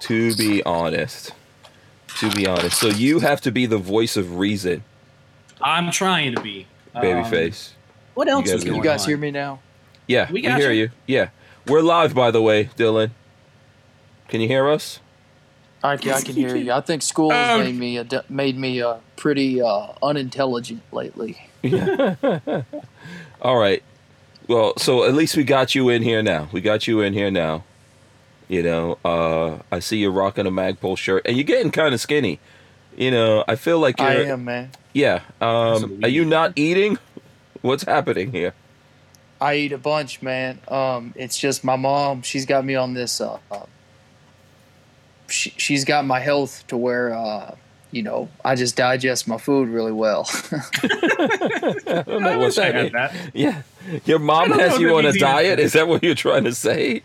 [0.00, 1.32] To be honest.
[2.18, 2.78] To be honest.
[2.78, 4.84] So you have to be the voice of reason,
[5.60, 7.70] I'm trying to be Um, babyface.
[8.14, 9.08] What else You is guys- going You guys on?
[9.08, 9.60] hear me now?
[10.06, 10.82] Yeah, We we, hear you.
[10.82, 10.90] you.
[11.06, 11.28] Yeah,
[11.66, 13.10] we're live, by the way, Dylan.
[14.28, 15.00] Can you hear us?
[15.82, 16.72] I, can- I can hear you.
[16.72, 21.48] I think school has Um, made me a, made me uh, pretty uh, unintelligent lately.
[21.62, 22.14] Yeah.
[23.42, 23.82] All right.
[24.48, 26.48] Well, so at least we got you in here now.
[26.52, 27.64] We got you in here now.
[28.48, 32.00] You know, uh, I see you're rocking a Magpul shirt, and you're getting kind of
[32.00, 32.38] skinny.
[32.96, 34.08] You know, I feel like you're.
[34.08, 34.70] I am, man.
[34.96, 35.20] Yeah.
[35.42, 36.98] Um, are you not eating?
[37.60, 38.54] What's happening here?
[39.38, 40.58] I eat a bunch, man.
[40.68, 42.22] Um, it's just my mom.
[42.22, 43.20] She's got me on this.
[43.20, 43.66] Uh, uh,
[45.28, 47.56] she, she's got my health to where, uh,
[47.90, 50.26] you know, I just digest my food really well.
[50.52, 53.14] I I wish I had that.
[53.34, 53.62] Yeah.
[54.04, 55.18] Your mom has you on a that either.
[55.18, 55.60] diet?
[55.60, 57.02] Is that what you're trying to say?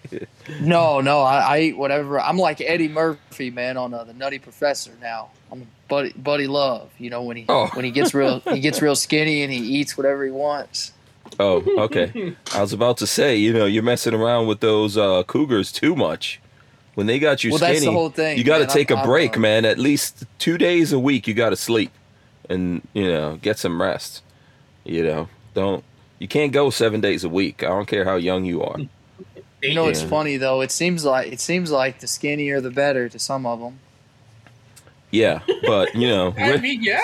[0.61, 2.19] no, no, I, I eat whatever.
[2.19, 5.29] I'm like Eddie Murphy, man, on uh, the Nutty Professor now.
[5.51, 6.89] I'm Buddy Buddy Love.
[6.97, 7.67] You know when he Oh.
[7.73, 10.93] when he gets real he gets real skinny and he eats whatever he wants.
[11.39, 12.35] Oh, okay.
[12.53, 15.95] I was about to say, you know, you're messing around with those uh, cougars too
[15.95, 16.41] much.
[16.95, 18.95] When they got you Well, skinny, that's the whole thing, you got to take a
[18.95, 19.63] I'm- I'm, break, uh, man.
[19.65, 21.91] At least two days a week, you got to sleep
[22.49, 24.23] and you know get some rest.
[24.83, 25.83] You know, don't
[26.21, 27.63] you can't go seven days a week.
[27.63, 28.77] I don't care how young you are.
[29.63, 30.07] You know, it's Yeah.
[30.10, 30.62] funny though.
[30.62, 33.77] It seems like it seems like the skinnier the better to some of them.
[35.12, 36.99] Yeah, but you know, I mean, yeah.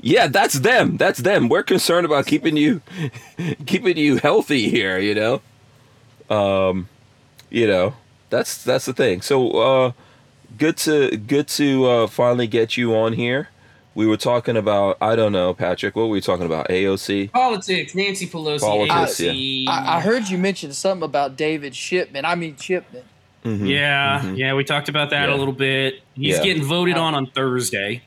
[0.00, 0.96] yeah, that's them.
[0.96, 1.48] That's them.
[1.48, 2.80] We're concerned about keeping you,
[3.66, 4.98] keeping you healthy here.
[4.98, 6.88] You know, um,
[7.50, 7.94] you know,
[8.30, 9.20] that's that's the thing.
[9.22, 9.92] So, uh,
[10.58, 13.48] good to good to uh, finally get you on here.
[13.94, 15.94] We were talking about I don't know, Patrick.
[15.96, 16.68] What were we talking about?
[16.68, 17.30] AOC.
[17.32, 19.68] Politics, Nancy Pelosi, Politics, AOC.
[19.68, 22.24] I, I heard you mention something about David Shipman.
[22.24, 23.02] I mean Shipman.
[23.44, 23.68] Mhm.
[23.68, 24.38] Yeah, Mhm.
[24.38, 25.34] yeah, we talked about that Yeah.
[25.34, 26.00] a little bit.
[26.14, 26.42] He's Yeah.
[26.44, 28.02] getting voted on on Thursday.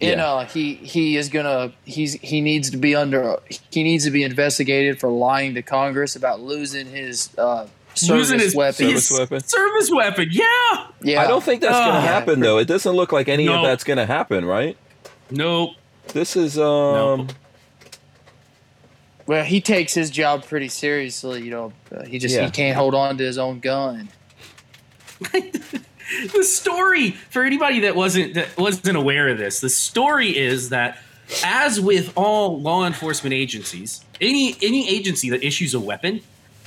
[0.00, 0.26] And Yeah.
[0.32, 3.38] uh, he he is gonna he's he needs to be under
[3.70, 8.38] he needs to be investigated for lying to Congress about losing his uh, service Losing
[8.38, 8.86] his weapon.
[8.86, 9.40] Service weapon?
[9.40, 10.46] Service weapon, yeah.
[11.02, 12.00] Yeah, I don't think that's gonna Ah.
[12.00, 12.58] happen though.
[12.58, 13.56] It doesn't look like any No.
[13.56, 14.76] of that's gonna happen, right?
[15.30, 15.72] Nope.
[16.08, 17.28] This is um.
[19.26, 21.42] Well, he takes his job pretty seriously.
[21.42, 22.46] You know, uh, he just Yeah.
[22.46, 24.08] he can't hold on to his own gun.
[25.20, 30.98] the story for anybody that wasn't that wasn't aware of this the story is that
[31.44, 36.20] as with all law enforcement agencies any any agency that issues a weapon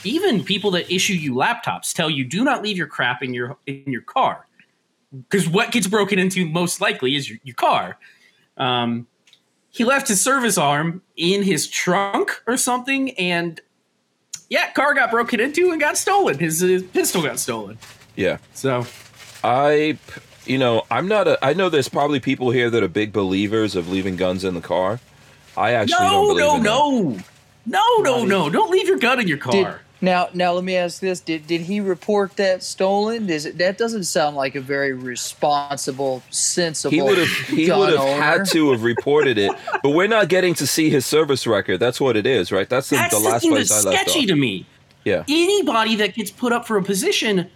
[0.04, 3.58] even people that issue you laptops tell you do not leave your crap in your
[3.66, 4.46] in your car
[5.30, 7.98] because what gets broken into most likely is your, your car
[8.58, 9.08] um,
[9.70, 13.62] he left his service arm in his trunk or something, and
[14.50, 16.38] yeah, car got broken into and got stolen.
[16.38, 17.78] His, his pistol got stolen.
[18.16, 18.38] Yeah.
[18.54, 18.86] So
[19.44, 19.98] I,
[20.46, 21.44] you know, I'm not a.
[21.44, 24.62] I know there's probably people here that are big believers of leaving guns in the
[24.62, 25.00] car.
[25.56, 27.26] I actually don't no, believe no, in that.
[27.66, 28.50] no, no, no, no!
[28.50, 29.52] Don't leave your gun in your car.
[29.52, 29.68] Did,
[30.02, 33.28] now, now let me ask this: Did did he report that stolen?
[33.28, 36.92] Does it, that doesn't sound like a very responsible, sensible.
[36.92, 37.28] He would have.
[37.48, 38.22] He would have owner.
[38.22, 39.52] had to have reported it,
[39.84, 41.80] but we're not getting to see his service record.
[41.80, 42.68] That's what it is, right?
[42.70, 44.28] That's the, That's the the, last thing place that's I left sketchy off.
[44.28, 44.66] to me.
[45.04, 45.24] Yeah.
[45.28, 47.50] Anybody that gets put up for a position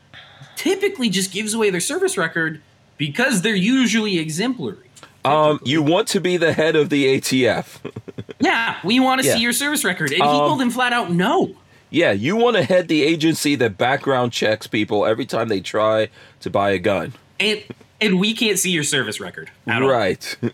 [0.56, 2.62] typically just gives away their service record
[2.98, 4.78] because they're usually exemplary.
[5.24, 7.80] Um, you want to be the head of the ATF.
[8.40, 9.36] Yeah, we want to Yeah.
[9.36, 11.56] see your service record, and he Um, told him flat out no.
[11.96, 16.10] Yeah, you want to head the agency that background checks people every time they try
[16.42, 17.14] to buy a gun.
[17.40, 17.64] And
[18.02, 19.50] and we can't see your service record.
[19.66, 20.38] Right.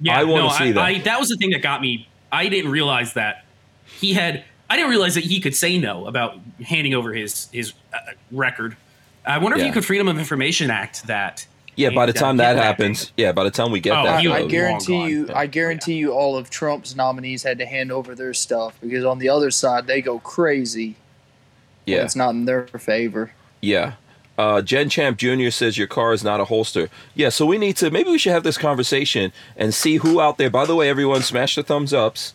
[0.00, 0.80] Yeah, I wanna no, see that.
[0.80, 2.06] I, that was the thing that got me.
[2.30, 3.44] I didn't realize that
[3.84, 4.44] he had.
[4.70, 7.98] I didn't realize that he could say no about handing over his his uh,
[8.30, 8.76] record.
[9.26, 9.66] I wonder if Yeah.
[9.66, 11.48] you could Freedom of Information Act that.
[11.78, 14.24] Yeah, by the time that that happens, yeah, by the time we get Oh, that,
[14.26, 15.08] I, I long guarantee gone.
[15.10, 19.04] you, I guarantee you, all of Trump's nominees had to hand over their stuff because
[19.04, 20.96] on the other side they go crazy.
[21.86, 23.32] when yeah, it's not in their favor.
[23.62, 23.94] yeah.
[24.36, 25.50] Uh, Jen Champ Jr.
[25.50, 26.88] says your car is not a holster.
[27.16, 30.38] Yeah, so we need to maybe we should have this conversation and see who out
[30.38, 30.48] there.
[30.48, 32.34] By the way, everyone, smash the thumbs ups.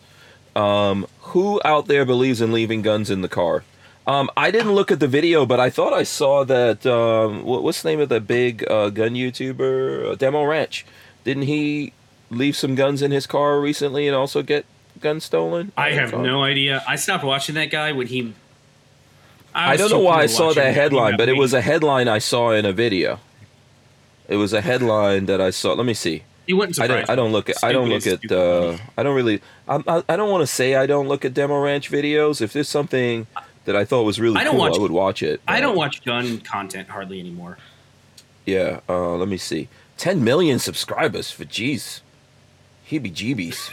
[0.54, 3.64] Um, who out there believes in leaving guns in the car?
[4.06, 6.84] Um, I didn't look at the video, but I thought I saw that.
[6.84, 10.12] Um, what, what's the name of that big uh, gun YouTuber?
[10.12, 10.84] Uh, Demo Ranch.
[11.24, 11.92] Didn't he
[12.30, 14.66] leave some guns in his car recently and also get
[15.00, 15.72] guns stolen?
[15.76, 16.82] I have thought- no idea.
[16.86, 18.34] I stopped watching that guy when he.
[19.54, 22.08] I was don't know why I saw that headline, He but it was a headline
[22.08, 23.20] I saw in a video.
[24.28, 25.74] It was a headline that I saw.
[25.74, 26.24] Let me see.
[26.46, 27.08] It wouldn't I don't.
[27.08, 27.56] I don't look at.
[27.62, 28.30] I don't look at.
[28.30, 28.76] Uh.
[28.98, 29.40] I don't really.
[29.68, 32.42] I'm, I, I don't want to say I don't look at Demo Ranch videos.
[32.42, 33.26] If there's something
[33.64, 35.40] that I thought was really I don't cool, watch- I would watch it.
[35.48, 37.58] I don't watch gun content hardly anymore.
[38.46, 38.80] Yeah.
[38.88, 39.68] Uh, let me see.
[39.96, 42.00] 10 million subscribers for jeez.
[42.90, 43.70] Heebie jeebies.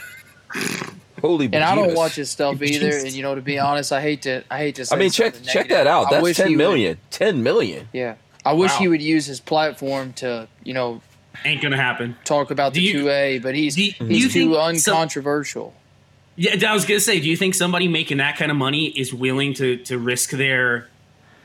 [1.20, 1.46] Holy.
[1.46, 2.90] And I don't watch his stuff either.
[2.90, 4.42] just- And you know, to be honest, I hate to.
[4.50, 4.86] I hate to.
[4.86, 5.76] Say I mean, check something check negative.
[5.78, 6.12] that out.
[6.12, 6.90] I That's 10 million.
[6.92, 7.88] Would, 10 million.
[7.92, 8.78] yeah, I wish Wow.
[8.78, 11.00] he would use his platform to, you know,
[11.44, 12.16] Ain't gonna happen.
[12.24, 13.38] talk about Do the two A.
[13.38, 15.74] But he's do you- do he's too think some- uncontroversial.
[16.36, 19.12] Yeah, I was gonna say, do you think somebody making that kind of money is
[19.12, 20.88] willing to to risk their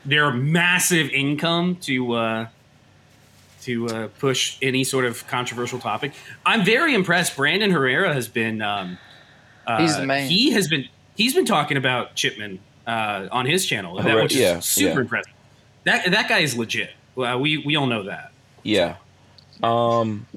[0.06, 2.48] their massive income to uh,
[3.64, 6.14] to uh, push any sort of controversial topic?
[6.46, 7.36] I'm very impressed.
[7.36, 8.98] Brandon Herrera has been um,
[9.66, 10.30] uh, He's the man.
[10.30, 14.34] He has been he's been talking about Chipman uh, on his channel, that, Herrera- which
[14.34, 15.00] is yeah, super yeah.
[15.02, 15.34] impressive.
[15.84, 16.92] That that guy is legit.
[17.16, 18.32] Well, we we all know that.
[18.64, 18.96] Yeah.
[19.62, 20.28] Um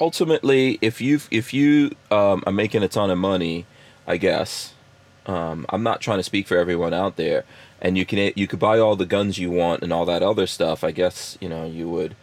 [0.00, 3.66] ultimately if you if you um are making a ton of money,
[4.06, 4.72] I guess.
[5.26, 7.44] Um I'm not trying to speak for everyone out there
[7.80, 10.46] and you can you could buy all the guns you want and all that other
[10.46, 10.84] stuff.
[10.84, 12.14] I guess, you know, you would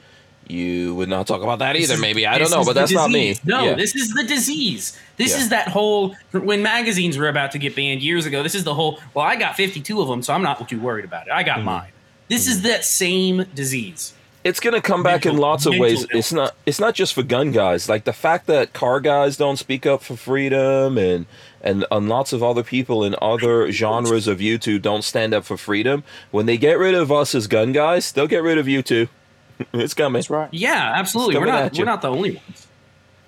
[0.48, 2.28] you would not talk about that either is- maybe.
[2.28, 3.36] I don't know, but that's not me.
[3.46, 3.74] No, Yeah.
[3.76, 4.98] this is the disease.
[5.16, 5.38] This Yeah.
[5.42, 8.44] is that whole when magazines were about to get banned years ago.
[8.44, 9.00] This is the whole.
[9.14, 11.32] Well, I got fifty-two of them, so I'm not too worried about it.
[11.32, 11.46] I Mm-hmm.
[11.46, 11.92] got mine.
[12.28, 14.14] This is that same disease.
[14.44, 16.06] It's going to come back in lots of mental ways.
[16.12, 17.88] It's not it's not just for gun guys.
[17.90, 21.26] Like the fact that car guys don't speak up for freedom and
[21.64, 25.58] and, and lots of other people in other genres of YouTube don't stand up for
[25.58, 26.04] freedom.
[26.32, 29.08] When they get rid of us as gun guys, they'll get rid of you too.
[29.74, 30.20] it's coming.
[30.20, 30.50] That's right.
[30.52, 31.38] Yeah, absolutely.
[31.38, 31.78] We're not.
[31.78, 32.68] We're not the only ones.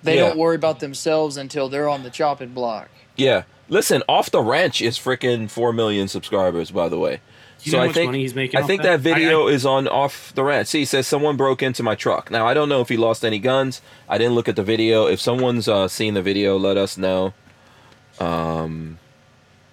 [0.02, 0.28] They Yeah.
[0.28, 2.88] don't worry about themselves until they're on the chopping block.
[3.16, 3.44] Yeah.
[3.68, 7.20] Listen, Off the Ranch is freaking 4 million subscribers by the way.
[7.64, 9.02] You so I much think money he's making I think that?
[9.02, 10.68] that video I- is on Off the Ranch.
[10.68, 12.30] See, it says someone broke into my truck.
[12.30, 13.80] Now I don't know if he lost any guns.
[14.08, 15.06] I didn't look at the video.
[15.06, 17.32] If someone's uh, seen the video, let us know.
[18.20, 18.98] Um.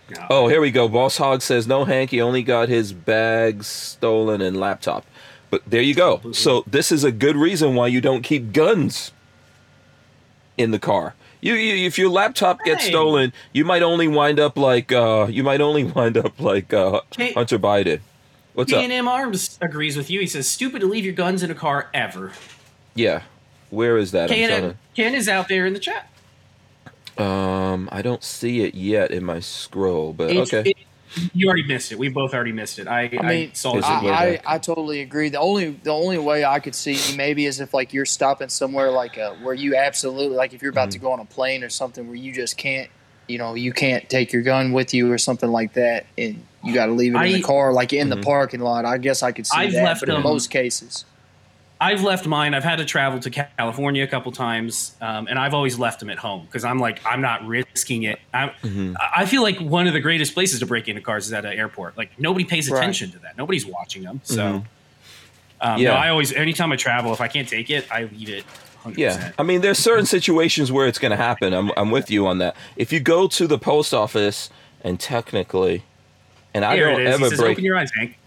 [0.09, 0.25] No.
[0.29, 0.89] Oh, here we go.
[0.89, 2.09] Boss Hog says no, Hank.
[2.11, 5.05] He only got his bags stolen and laptop.
[5.49, 6.21] But there you go.
[6.33, 9.11] So this is a good reason why you don't keep guns
[10.57, 11.13] in the car.
[11.41, 15.43] You, you if your laptop gets stolen, you might only wind up like uh you
[15.43, 17.33] might only wind up like uh Hey.
[17.33, 17.99] Hunter Biden.
[18.53, 18.79] What's up?
[18.85, 20.19] B&M Arms agrees with you.
[20.19, 22.31] He says, "Stupid to leave your guns in a car ever."
[22.95, 23.23] Yeah.
[23.69, 24.29] Where is that?
[24.29, 26.09] Ken, trying Ken is out there in the chat.
[27.17, 30.69] um I don't see it yet in my scroll, but It's- okay.
[30.71, 30.77] it-
[31.33, 31.99] you already missed it.
[31.99, 32.87] We both already missed it.
[32.87, 33.79] I, I mean, saw it.
[33.79, 34.25] it I.
[34.33, 35.29] I, I totally agree.
[35.29, 38.91] The only the only way I could see maybe is if like you're stopping somewhere
[38.91, 41.05] like uh where you absolutely like if you're about to Mm-hmm.
[41.07, 42.89] go on a plane or something where you just can't
[43.27, 46.73] you know you can't take your gun with you or something like that and you
[46.73, 48.15] got to leave it in the car like in Mhm.
[48.15, 48.85] the parking lot.
[48.85, 51.05] I guess I could see I've that, left but in most cases,
[51.81, 52.53] I've left mine.
[52.53, 56.11] I've had to travel to California a couple times, um, and I've always left them
[56.11, 58.19] at home because I'm like, I'm not risking it.
[58.33, 58.93] i Mm-hmm.
[59.15, 61.53] I feel like one of the greatest places to break into cars is at an
[61.53, 61.97] airport.
[61.97, 62.77] Like nobody pays Right.
[62.77, 63.35] attention to that.
[63.35, 64.21] Nobody's watching them.
[64.23, 64.63] So, um,
[65.61, 65.81] Mm-hmm.
[65.81, 65.89] Yeah.
[65.91, 68.45] no, I always, anytime I travel, if I can't take it, I leave it.
[68.83, 68.97] 100%.
[68.97, 71.53] Yeah, I mean, there's certain situations where it's going to happen.
[71.53, 72.55] I'm, I'm with you on that.
[72.75, 74.49] If you go to the post office
[74.83, 75.83] and technically,
[76.53, 77.15] and I Here don't it is.
[77.15, 77.51] ever says, break.
[77.51, 78.17] Open your eyes, Hank.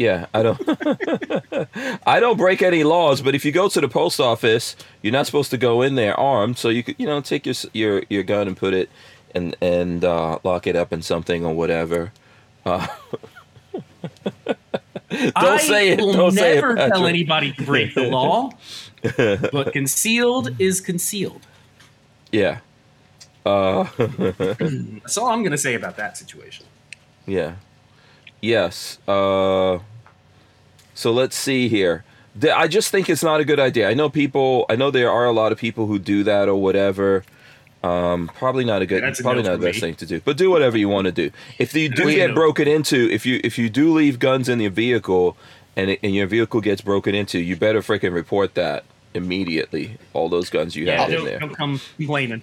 [0.00, 0.58] Yeah, I don't.
[2.06, 5.26] I don't break any laws, but if you go to the post office, you're not
[5.26, 6.56] supposed to go in there armed.
[6.56, 8.88] So you could, you know, take your your your gun and put it
[9.34, 12.12] and and uh, lock it up in something or whatever.
[12.64, 12.86] Uh,
[13.74, 15.98] don't I say it.
[15.98, 18.52] Don't say it, never tell anybody to break the law,
[19.52, 21.42] but concealed is concealed.
[22.32, 22.60] Yeah.
[23.44, 26.64] Uh, That's all I'm going to say about that situation.
[27.26, 27.56] Yeah.
[28.40, 28.98] Yes.
[29.06, 29.78] Uh,
[30.94, 32.04] so let's see here.
[32.54, 33.88] I just think it's not a good idea.
[33.90, 34.64] I know people.
[34.70, 37.24] I know there are a lot of people who do that or whatever.
[37.82, 39.02] Um, probably not a good.
[39.02, 39.80] Yeah, a probably no not the best me.
[39.80, 40.20] thing to do.
[40.20, 41.30] But do whatever you want to do.
[41.58, 44.70] If you do get broken into, if you if you do leave guns in your
[44.70, 45.36] vehicle,
[45.76, 49.96] and it, and your vehicle gets broken into, you better freaking report that immediately.
[50.12, 51.40] All those guns you Yeah, have in there.
[51.40, 52.42] don't come complaining.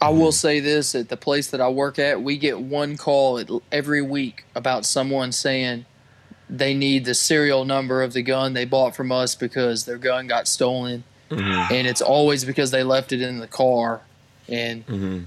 [0.00, 0.18] I Mm-hmm.
[0.18, 4.02] will say this at the place that I work at, we get one call every
[4.02, 5.84] week about someone saying
[6.48, 10.26] they need the serial number of the gun they bought from us because their gun
[10.26, 11.04] got stolen.
[11.30, 11.72] Mm-hmm.
[11.72, 14.00] And it's always because they left it in the car.
[14.48, 15.20] And, hmm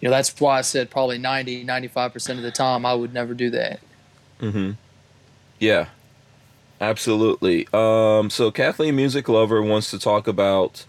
[0.00, 3.32] you know, that's why I said probably 90, 95% of the time I would never
[3.34, 3.80] do that.
[4.40, 4.72] hmm
[5.58, 5.86] Yeah,
[6.80, 7.66] absolutely.
[7.72, 10.84] Um, so Kathleen Music Lover wants to talk about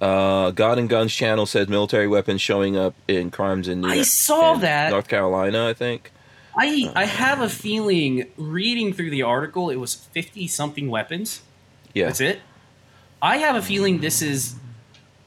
[0.00, 4.02] uh, God and Guns channel says military weapons showing up in crimes in New I
[4.02, 4.90] saw that.
[4.90, 5.66] North Carolina.
[5.66, 6.12] I think.
[6.56, 11.42] I I have a feeling reading through the article, it was fifty something weapons.
[11.94, 12.06] Yeah.
[12.06, 12.40] That's it.
[13.20, 14.54] I have a feeling this is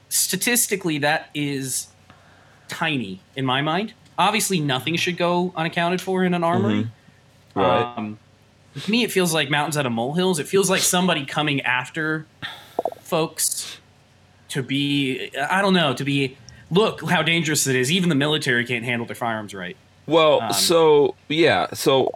[0.08, 1.88] statistically that is
[2.68, 3.94] tiny in my mind.
[4.18, 6.84] Obviously, nothing should go unaccounted for in an armory.
[6.84, 7.60] Mm-hmm.
[7.60, 7.94] Right.
[7.96, 8.18] Um,
[8.80, 10.38] to me, it feels like mountains out of molehills.
[10.38, 12.26] It feels like somebody coming after
[13.00, 13.78] folks
[14.52, 16.36] to be, I don't know, to be,
[16.70, 17.90] look how dangerous it is.
[17.92, 19.76] Even the military can't handle their firearms right.
[20.06, 22.10] Well, Um, so yeah, so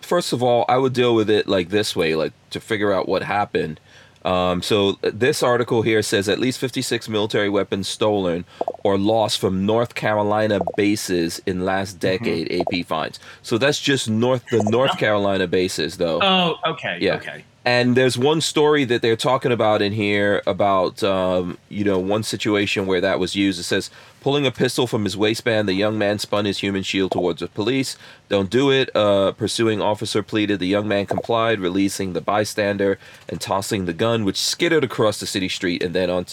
[0.00, 3.08] first of all, I would deal with it like this way, like to figure out
[3.08, 3.78] what happened.
[4.24, 8.44] Um, so this article here says at least 56 military weapons stolen
[8.82, 12.50] or lost from North Carolina bases in last decade.
[12.50, 13.20] AP finds.
[13.42, 16.18] So that's just North the North Carolina bases, though.
[16.20, 16.98] Oh, okay.
[17.00, 17.16] Yeah.
[17.16, 17.44] Okay.
[17.66, 22.22] And there's one story that they're talking about in here about, um, you know, one
[22.22, 23.58] situation where that was used.
[23.58, 27.10] It says, pulling a pistol from his waistband, the young man spun his human shield
[27.10, 27.96] towards the police.
[28.28, 28.94] Don't do it.
[28.94, 30.60] Uh, pursuing officer pleaded.
[30.60, 35.26] The young man complied, releasing the bystander and tossing the gun, which skittered across the
[35.26, 36.26] city street and then on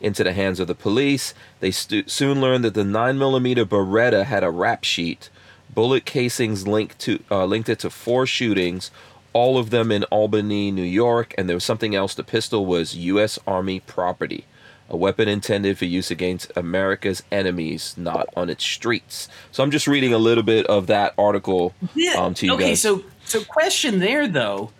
[0.00, 1.34] into the hands of the police.
[1.60, 5.30] They soon learned that the 9mm Beretta had a rap sheet.
[5.72, 8.90] Bullet casings linked to uh, linked it to four shootings,
[9.32, 12.14] all of them in Albany, New York, and there was something else.
[12.14, 13.38] The pistol was U.S.
[13.46, 14.44] Army property,
[14.88, 19.28] a weapon intended for use against America's enemies, not on its streets.
[19.52, 22.14] So I'm just reading a little bit of that article Yeah.
[22.14, 22.70] um, to you okay.
[22.70, 22.82] guys.
[22.82, 24.72] So, so question there though,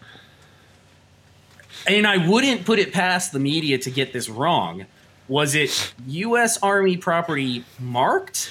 [1.86, 4.86] and I wouldn't put it past the media to get this wrong.
[5.28, 6.58] Was it U.S.
[6.62, 8.50] Army property marked?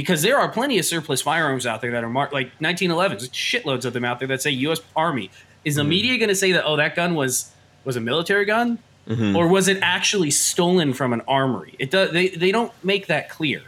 [0.00, 3.84] Because there are plenty of surplus firearms out there that are marked, like 1911s, shitloads
[3.84, 4.80] of them out there that say U.S.
[4.94, 5.26] Army.
[5.64, 5.78] Is Mm-hmm.
[5.84, 6.64] the media going to say that?
[6.64, 7.50] Oh, that gun was
[7.84, 9.34] was a military gun, Mhm.
[9.36, 11.74] or was it actually stolen from an armory?
[11.80, 12.12] It does.
[12.12, 13.62] They they don't make that clear.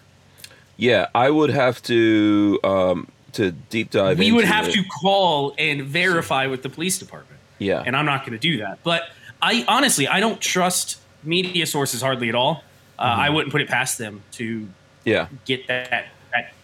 [0.77, 4.19] yeah, I would have to um, to deep dive.
[4.19, 4.73] we would have it.
[4.75, 7.40] to call and verify with the police department.
[7.59, 7.83] Yeah.
[7.85, 8.79] and I'm not going to do that.
[8.85, 9.03] But
[9.43, 12.62] I honestly, I don't trust media sources hardly at all.
[12.99, 13.21] Uh, Mm-hmm.
[13.27, 14.69] I wouldn't put it past them to
[15.05, 15.27] yeah.
[15.45, 16.07] get that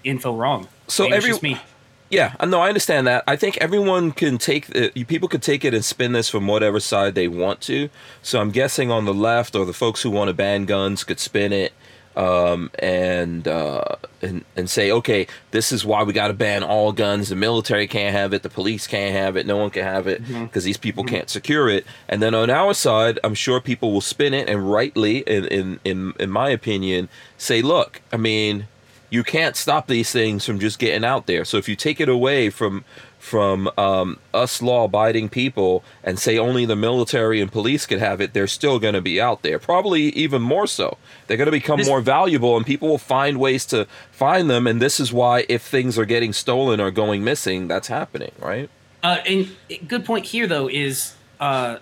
[0.06, 0.68] info wrong.
[0.88, 1.60] So Maybe every- me.
[2.08, 2.60] Yeah, I know.
[2.60, 3.24] I understand that.
[3.26, 4.94] I think everyone can take it.
[5.08, 7.88] People could take it and spin this from whatever side they want to.
[8.22, 11.18] So I'm guessing on the left or the folks who want to ban guns could
[11.18, 11.72] spin it
[12.16, 13.82] um, and uh,
[14.22, 17.28] and and say, okay, this is why we got to ban all guns.
[17.28, 18.42] The military can't have it.
[18.44, 19.44] The police can't have it.
[19.44, 21.84] No one can have it because these people can't secure it.
[22.08, 25.80] And then on our side, I'm sure people will spin it and rightly, in in
[25.84, 28.68] in, in my opinion, say, look, I mean
[29.16, 31.44] you can't stop these things from just getting out there.
[31.46, 32.84] So if you take it away from
[33.18, 38.34] from um, us law-abiding people and say only the military and police could have it,
[38.34, 39.58] they're still going to be out there.
[39.58, 40.98] Probably even more so.
[41.26, 44.66] They're going to become This- more valuable, and people will find ways to find them.
[44.66, 48.68] And this is why, if things are getting stolen or going missing, that's happening, right?
[49.02, 49.48] Uh, and
[49.88, 51.78] good point here though is uh,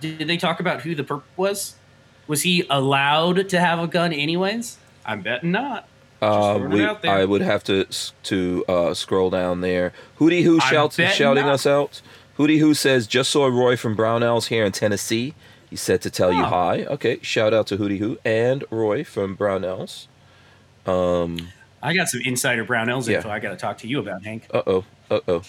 [0.00, 1.74] did they talk about who the perp was?
[2.28, 4.78] Was he allowed to have a gun anyways?
[5.04, 5.88] I'm betting not.
[6.22, 6.84] Uh, we.
[6.84, 7.84] I would have to
[8.24, 9.92] to uh, scroll down there.
[10.18, 11.54] Hootie Who shouts shouting not.
[11.54, 12.00] us out.
[12.38, 15.34] Hootie Who says just saw Roy from Brownells here in Tennessee.
[15.68, 16.46] He said to tell you Oh.
[16.46, 16.84] hi.
[16.84, 20.06] Okay, shout out to Hootie Who and Roy from Brownells.
[20.86, 21.48] Um.
[21.84, 23.16] I got some insider Brownells Yeah.
[23.16, 24.46] info I got to talk to you about, Hank.
[24.54, 24.84] Uh oh.
[25.10, 25.38] Uh oh.
[25.40, 25.46] Did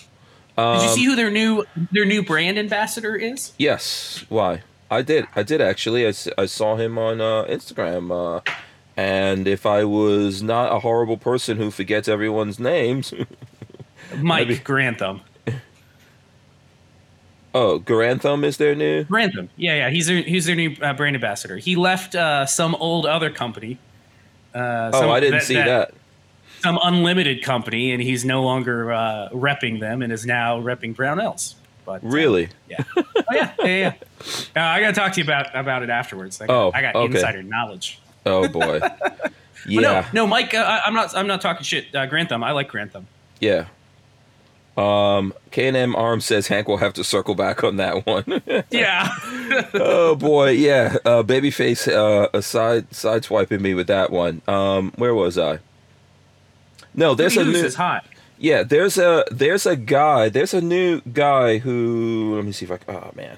[0.58, 3.54] you Um, see who their new their new brand ambassador is?
[3.60, 4.26] Yes.
[4.30, 4.64] Why?
[4.90, 5.26] I did.
[5.36, 6.06] I did actually.
[6.08, 8.12] I, I saw him on uh, Instagram.
[8.12, 8.42] Uh,
[8.98, 13.14] and if I was not a horrible person who forgets everyone's names,
[14.18, 14.64] Mike.
[14.64, 15.22] Grantham.
[17.54, 19.04] oh, Grantham is their new.
[19.06, 19.50] Grantham.
[19.56, 19.90] Yeah, yeah.
[19.90, 21.58] He's their he's their new uh, brand ambassador.
[21.58, 23.78] He left uh, some old other company.
[24.54, 25.94] Uh, Oh, I didn't see that.
[26.62, 31.56] Some unlimited company, and he's no longer uh, repping them, and is now repping Brownells.
[31.86, 32.48] But uh, Really?
[32.70, 33.94] yeah, oh, yeah, yeah, yeah.
[34.56, 36.40] Uh, I got to talk to you about about it afterwards.
[36.40, 37.16] I got, Oh, I got okay.
[37.16, 38.00] insider knowledge.
[38.26, 38.80] Oh boy.
[39.66, 39.80] Yeah.
[40.12, 40.54] no, no, Mike.
[40.54, 41.16] Uh, I, I'm not.
[41.16, 41.96] I'm not talking shit.
[41.96, 42.44] Uh, Grantham.
[42.44, 43.08] I like Grantham.
[43.40, 43.68] Yeah.
[44.76, 48.42] Um, K and M Arms says Hank will have to circle back on that one.
[48.72, 49.08] Yeah.
[49.74, 50.98] oh boy, yeah.
[51.06, 54.42] Uh, Babyface uh, aside sideswiping me with that one.
[54.50, 55.60] Um, where was I?
[56.94, 57.66] No, there's a Who's new.
[57.66, 58.06] is hot.
[58.38, 60.28] Yeah, there's a there's a guy.
[60.28, 62.36] There's a new guy who.
[62.36, 62.80] Let me see if I.
[62.92, 63.38] Oh man,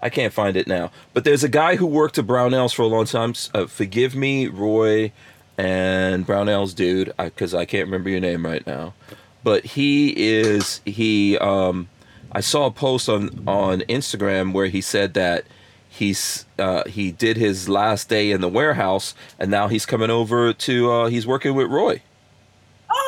[0.00, 0.90] I can't find it now.
[1.12, 3.34] But there's a guy who worked at Brownells for a long time.
[3.54, 5.12] Uh, forgive me, Roy,
[5.56, 8.94] and Brownells dude, because I, can't remember your name right now.
[9.42, 11.38] But he is he.
[11.38, 11.88] Um,
[12.30, 15.44] I saw a post on on Instagram where he said that
[15.88, 20.52] he's uh, he did his last day in the warehouse, and now he's coming over
[20.52, 20.90] to.
[20.90, 22.02] Uh, he's working with Roy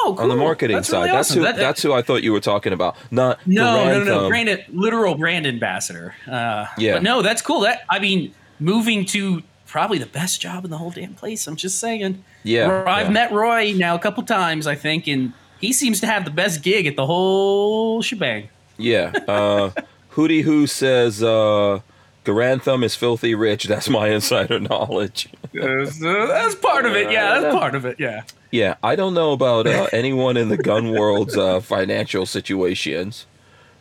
[0.02, 0.22] Oh, cool.
[0.22, 0.98] on the marketing That's side.
[1.04, 1.38] really That's awesome.
[1.40, 1.44] who.
[1.46, 2.96] That- that- that's who I thought you were talking about.
[3.10, 4.28] Not No, no, no, no.
[4.28, 6.14] Brand, literal brand ambassador.
[6.30, 6.94] Uh, Yeah.
[6.94, 7.60] But no, that's cool.
[7.60, 11.46] That I mean, moving to probably the best job in the whole damn place.
[11.46, 12.24] I'm just saying.
[12.42, 13.12] Yeah, I've yeah.
[13.12, 16.62] met Roy now a couple times, I think, and he seems to have the best
[16.62, 18.48] gig at the whole shebang.
[18.78, 19.12] Yeah.
[19.28, 19.70] Uh,
[20.14, 21.80] Hootie Who says uh,
[22.24, 23.64] Grantham is filthy rich.
[23.64, 25.28] That's my insider knowledge.
[25.52, 27.10] that's, uh, that's part of it.
[27.10, 27.98] Yeah, that's part of it.
[27.98, 28.22] Yeah.
[28.50, 33.26] Yeah, I don't know about uh, anyone in the gun world's uh, financial situations.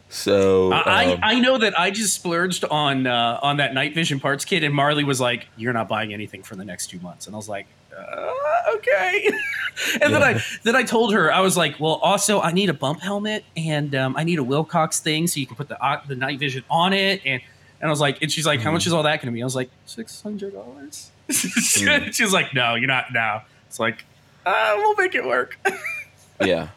[0.09, 3.93] So I, um, I I know that I just splurged on uh, on that night
[3.93, 6.99] vision parts kit, and Marley was like, "You're not buying anything for the next two
[6.99, 9.29] months," and I was like, uh, "Okay."
[10.01, 12.73] and then I then I told her I was like, "Well, also I need a
[12.73, 16.01] bump helmet and um, I need a Wilcox thing so you can put the uh,
[16.07, 17.39] the night vision on it." And
[17.82, 19.41] and I was like, and she's like, "How much is all that going to be?"
[19.41, 24.03] I was like, 600 dollars." She's like, "No, you're not now." It's like,
[24.45, 25.57] uh, "We'll make it work."
[26.41, 26.69] yeah.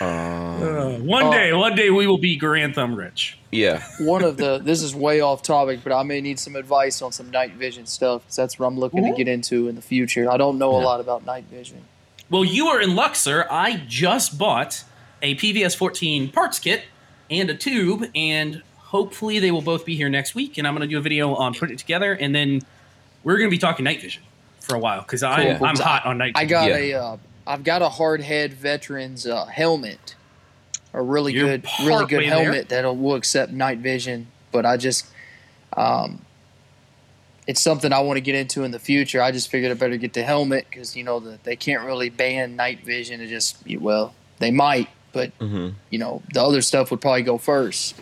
[0.00, 3.38] Um, one Uh, day, one day we will be Grantham rich.
[3.52, 3.84] yeah.
[4.00, 7.12] One of the this is way off topic, but I may need some advice on
[7.12, 10.30] some night vision stuff 'cause that's what I'm looking to get into in the future.
[10.30, 11.82] I don't know a lot about night vision.
[12.28, 13.46] Well, you are in luck, sir.
[13.50, 14.82] I just bought
[15.22, 16.82] a PVS 14 parts kit
[17.30, 20.58] and a tube, and hopefully they will both be here next week.
[20.58, 22.60] And I'm going to do a video on putting it together, and then
[23.24, 24.22] we're going to be talking night vision
[24.60, 25.66] for a while because Cool, I'm, cool.
[25.66, 26.50] I'm hot on night I vision.
[26.50, 26.76] got Yeah.
[26.76, 27.16] a uh,
[27.46, 30.14] I've got a hard head veterans uh, helmet,
[30.92, 32.42] a really You're good really good partway there.
[32.44, 34.26] helmet that'll accept night vision.
[34.52, 35.06] But I just
[35.76, 36.20] um,
[37.46, 39.22] it's something I want to get into in the future.
[39.22, 42.10] I just figured I better get the helmet because you know that they can't really
[42.10, 43.20] ban night vision.
[43.20, 47.38] It just well they might, but hmm you know the other stuff would probably go
[47.38, 47.94] first.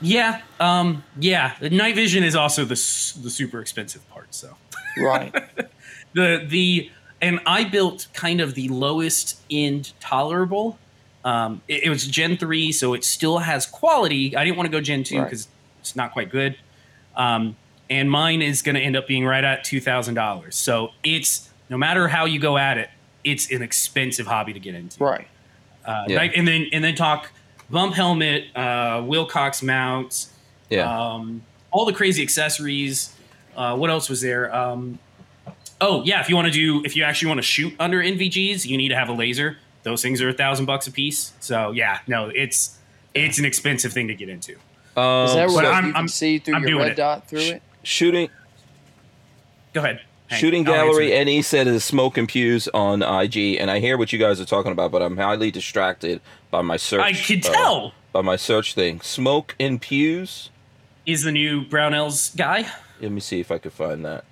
[0.00, 1.54] Yeah, um, yeah.
[1.60, 4.34] The night vision is also the the super expensive part.
[4.34, 4.56] So
[4.96, 5.32] Right.
[6.14, 6.90] the the
[7.20, 10.78] and I built kind of the lowest end tolerable.
[11.24, 14.36] Um, it, it was Gen three, so it still has quality.
[14.36, 15.24] I didn't want to go Gen two Right.
[15.24, 15.48] because
[15.80, 16.56] it's not quite good.
[17.16, 17.56] Um,
[17.90, 20.54] and mine is going to end up being right at two thousand dollars.
[20.56, 22.88] So it's no matter how you go at it,
[23.24, 25.02] it's an expensive hobby to get into.
[25.02, 25.26] right.
[25.84, 26.16] Uh, Yeah.
[26.18, 27.32] night- and then and then talk
[27.70, 30.32] bump helmet, uh, Wilcox mounts,
[30.70, 30.82] Yeah.
[30.90, 33.12] um, all the crazy accessories.
[33.56, 34.54] Uh, what else was there?
[34.54, 34.98] Um,
[35.80, 38.64] oh yeah, if you want to do, if you actually want to shoot under NVGs,
[38.66, 39.58] you need to have a laser.
[39.82, 41.32] Those things are a thousand bucks a piece.
[41.40, 42.78] So yeah, no, it's
[43.14, 44.54] it's an expensive thing to get into.
[44.96, 46.92] Um, Is that so what I'm- you can I'm- see through I'm your doing red
[46.92, 46.96] it.
[46.96, 47.62] dot through it?
[47.82, 48.28] shooting
[49.72, 50.00] Go ahead.
[50.28, 50.40] Hank.
[50.40, 51.24] Shooting I'll Gallery it.
[51.24, 54.44] NE said is Smoke and Pews on IG, and I hear what you guys are
[54.44, 56.20] talking about, but I'm highly distracted
[56.50, 57.00] by my search.
[57.00, 57.92] I can uh, tell.
[58.12, 59.00] by my search thing.
[59.00, 60.50] Smoke and Pews.
[61.06, 62.66] Is the new Brownells guy?
[63.00, 64.24] Let me see if I could find that.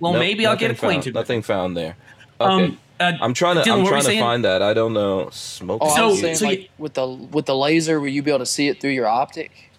[0.00, 1.04] Well, Nope, maybe I'll get nothing acquainted.
[1.12, 1.96] Found, with nothing found there.
[2.40, 2.64] Okay.
[2.64, 3.62] Um, uh, I'm trying to.
[3.62, 4.20] Dylan, I'm trying to saying?
[4.20, 4.62] find that.
[4.62, 5.28] I don't know.
[5.30, 5.80] Smoke.
[5.82, 6.20] Oh, and So- Pews.
[6.20, 8.68] saying so like you- with the with the laser, will you be able to see
[8.68, 9.70] it through your optic?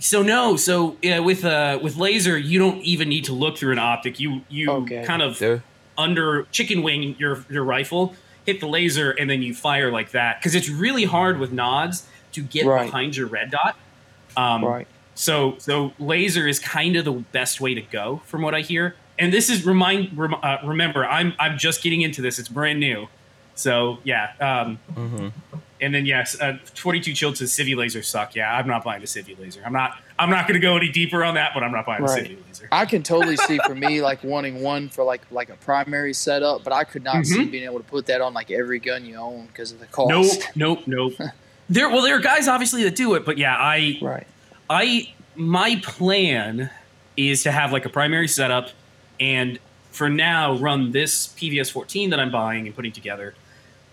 [0.00, 3.72] So no, so yeah, with uh with laser, you don't even need to look through
[3.72, 4.18] an optic.
[4.18, 5.04] You you Okay.
[5.04, 5.62] kind of There.
[5.98, 8.14] under chicken wing your your rifle,
[8.46, 12.06] hit the laser, and then you fire like that because it's really hard with nods
[12.32, 12.86] to get Right.
[12.86, 13.76] behind your red dot.
[14.36, 14.86] Um, Right.
[15.14, 18.94] So so laser is kind of the best way to go from what I hear.
[19.18, 22.38] And this is remind rem, uh, remember I'm I'm just getting into this.
[22.38, 23.08] It's brand new.
[23.54, 24.30] So yeah.
[24.40, 25.28] Um, Mm-hmm.
[25.80, 28.34] And then yes, uh, 22 chilled says Civi laser suck.
[28.34, 29.62] Yeah, I'm not buying a Civi laser.
[29.64, 32.02] I'm not I'm not going to go any deeper on that, but I'm not buying
[32.02, 32.26] Right.
[32.26, 32.68] a Civi laser.
[32.72, 36.62] I can totally see for me like wanting one for like like a primary setup,
[36.64, 37.50] but I could not see Mhm.
[37.50, 40.48] being able to put that on like every gun you own because of the cost.
[40.54, 41.30] Nope, nope, nope.
[41.70, 44.26] there well there are guys obviously that do it, but yeah, I Right.
[44.68, 46.70] I my plan
[47.16, 48.70] is to have like a primary setup
[49.18, 49.58] and
[49.90, 53.34] for now run this PVS 14 that I'm buying and putting together.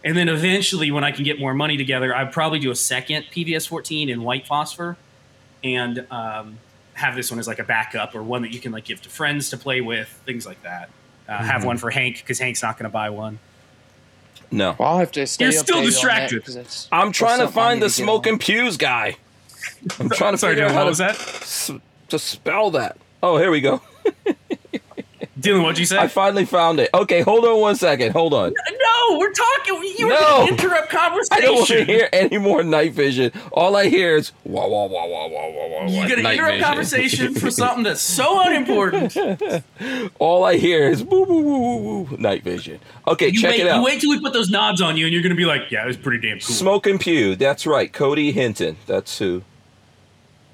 [0.08, 3.26] And then eventually when I can get more money together, I'd probably do a second
[3.32, 4.96] PVS 14 in white phosphor
[5.64, 6.60] and um,
[6.94, 9.10] have this one as like a backup or one that you can like give to
[9.10, 10.90] friends to play with, things like that.
[11.28, 13.40] Uh, Have one for Hank because Hank's not going to buy one.
[14.50, 14.78] No.
[14.80, 16.46] Well, I'll have to stay You're still updated on that distracted.
[16.46, 19.18] 'cause it's- I'm trying to find the to smoking pews guy.
[20.00, 21.16] I'm trying to Sorry, figure out how what was to, that?
[21.20, 21.72] s-
[22.08, 22.96] to spell that.
[23.22, 23.82] Oh, here we go.
[25.40, 25.98] Dylan, what'd you say?
[26.00, 26.90] I finally found it.
[26.94, 28.12] Okay, hold on one second.
[28.12, 28.54] Hold on.
[28.54, 29.84] no, we're talking.
[29.98, 30.20] You No.
[30.20, 30.48] no.
[30.48, 31.28] interrupt conversation.
[31.32, 33.32] I don't want to hear any more night vision.
[33.52, 35.88] All I hear is wah wah wah wah wah wah wah.
[35.88, 36.64] You're gonna night interrupt vision.
[36.68, 39.16] conversation for something that's so unimportant.
[40.20, 42.18] All I hear is woo woo woo woo woo.
[42.18, 42.80] Night vision.
[43.08, 43.78] Okay, You check wait, it out.
[43.78, 45.84] you wait till we put those nods on you, and you're gonna be like, "Yeah,
[45.84, 47.36] it was pretty damn cool." Smoking Pew.
[47.36, 47.92] That's right.
[47.94, 48.78] Cody Hinton.
[48.88, 49.44] That's who.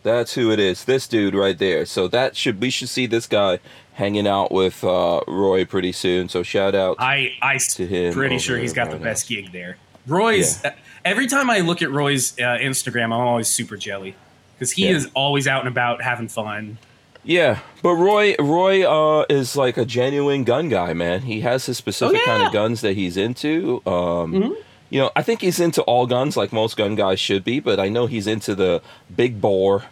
[0.04, 0.84] That's who it is.
[0.84, 1.86] This dude right there.
[1.86, 3.60] So that should we should see this guy
[3.94, 6.30] hanging out with uh, Roy pretty soon.
[6.30, 6.98] So shout out.
[7.00, 9.04] I I To him pretty sure he's got right the now.
[9.06, 9.78] best gig there.
[10.08, 10.62] Roy's
[11.06, 14.16] every time I look at Roy's uh, Instagram, I'm always super jelly
[14.56, 14.96] because he Yeah.
[14.96, 16.78] is always out and about having fun.
[17.26, 21.22] Yeah, but Roy Roy uh, is like a genuine gun guy, man.
[21.22, 23.82] He has his specific Oh, kind of guns that he's into.
[23.86, 24.56] Um, Mhm.
[24.90, 27.60] You know, I think he's into all guns, like most gun guys should be.
[27.62, 28.82] But I know he's into the
[29.16, 29.86] big bore,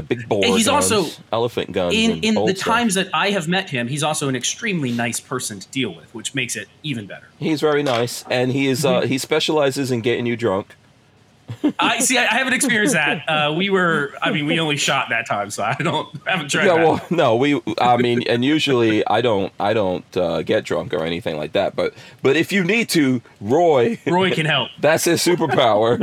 [0.00, 0.44] the big.
[0.44, 1.94] He's guns, also- elephant guns.
[1.94, 2.58] In in the stuff.
[2.58, 6.14] times that I have met him, he's also an extremely nice person to deal with,
[6.14, 7.28] which makes it even better.
[7.38, 10.74] He's very nice, and he is uh, he specializes in getting you drunk.
[11.78, 12.16] I see.
[12.18, 13.24] I, I haven't experienced that.
[13.30, 14.12] Uh, we were.
[14.22, 16.84] I mean, we only shot that time, so I don't I haven't tried Yeah, that.
[16.86, 17.60] well, no, we.
[17.80, 21.76] I mean, and usually I don't I don't uh, get drunk or anything like that.
[21.76, 24.70] But but if you need to, Roy, Roy can help.
[24.80, 26.00] that's his superpower.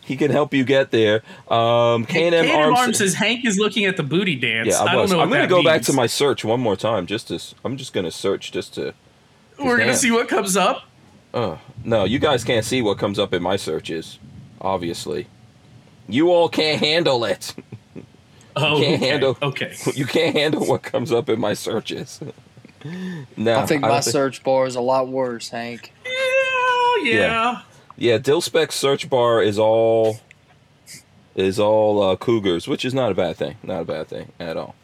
[0.00, 1.22] he can help you get there.
[1.48, 2.78] Um, K and M K&M Arms.
[2.78, 4.68] Arms says Hank is looking at the booty dance.
[4.68, 5.10] yeah, I I, don't was.
[5.12, 5.20] know.
[5.20, 7.06] I'm gonna that go back to my search one more time.
[7.06, 7.40] Just to.
[7.64, 8.94] I'm just gonna search just to.
[9.58, 10.84] We're gonna see what comes up.
[11.34, 14.18] Uh, no, you guys can't see what comes up in my searches.
[14.62, 15.26] Obviously,
[16.08, 17.54] you all can't handle it.
[18.54, 19.06] Oh, can't okay.
[19.08, 19.74] handle- Okay.
[19.94, 22.20] You can't handle what comes up in my searches.
[23.36, 25.90] no, I think don't my search bar is a lot worse, Hank.
[26.04, 26.12] Yeah,
[27.02, 27.14] yeah.
[27.14, 27.62] Yeah.
[27.96, 30.18] Yeah, Dillspec's search bar is all
[31.34, 33.56] is all uh, cougars, which is not a bad thing.
[33.62, 34.74] Not a bad thing at all.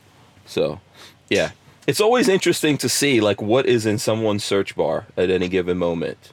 [0.46, 0.80] So,
[1.28, 1.50] yeah,
[1.86, 5.76] it's always interesting to see like what is in someone's search bar at any given
[5.76, 6.32] moment.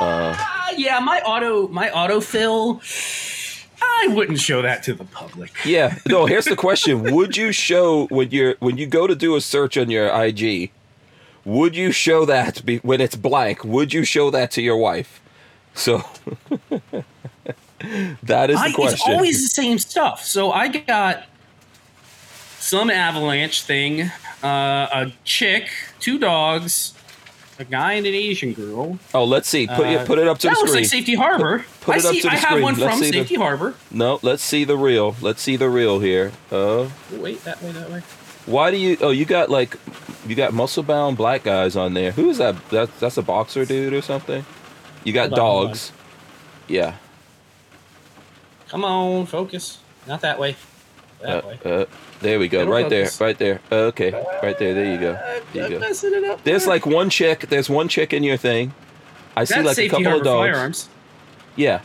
[0.00, 2.80] Uh, Ah, yeah, my auto my autofill.
[3.80, 5.52] I wouldn't show that to the public.
[5.64, 5.98] yeah.
[6.08, 9.40] No, here's the question: Would you show when you're when you go to do a
[9.40, 10.70] search on your IG?
[11.44, 13.64] Would you show that be, when it's blank?
[13.64, 15.20] Would you show that to your wife?
[15.74, 16.02] So
[18.22, 18.94] that is the I, question.
[18.94, 20.24] it's always the same stuff.
[20.24, 21.24] So I got
[22.58, 24.10] some avalanche thing,
[24.42, 25.68] uh, a chick,
[26.00, 26.94] two dogs,
[27.58, 28.98] a guy and an Asian girl.
[29.14, 29.66] Oh, let's see.
[29.66, 30.66] Put it Uh, put it up to the screen.
[30.66, 31.64] that looks like Safety Harbor.
[31.80, 33.74] Put I it up to the I have one Let's from see the- Safety Harbor.
[33.90, 35.16] no, let's see the real.
[35.20, 36.32] Let's see the real here.
[36.52, 38.02] Uh, Oh, wait, that way, that way.
[38.46, 38.96] why do you?
[39.00, 39.76] Oh, you got like,
[40.26, 42.10] you got muscle bound black guys on there.
[42.12, 42.68] Who's that?
[42.70, 44.44] That that's a boxer dude or something.
[45.04, 45.92] You got Hold on, hold dogs.
[46.68, 46.94] Yeah.
[48.68, 49.78] Come on, focus.
[50.06, 50.56] Not that way.
[51.24, 51.86] Uh, That way.
[52.18, 52.60] Uh, there we go.
[52.62, 53.04] It'll Right there.
[53.04, 53.20] focus.
[53.20, 53.60] Right there.
[53.70, 54.12] Okay.
[54.42, 54.74] Right there.
[54.74, 55.12] There you go.
[55.52, 55.80] There I'm you go.
[55.86, 56.42] messing it up.
[56.44, 57.46] There's like one chick.
[57.48, 58.74] There's one chick in your thing.
[59.36, 60.50] I see That's like a couple of dogs.
[60.50, 60.88] firearms.
[61.56, 61.80] Yeah.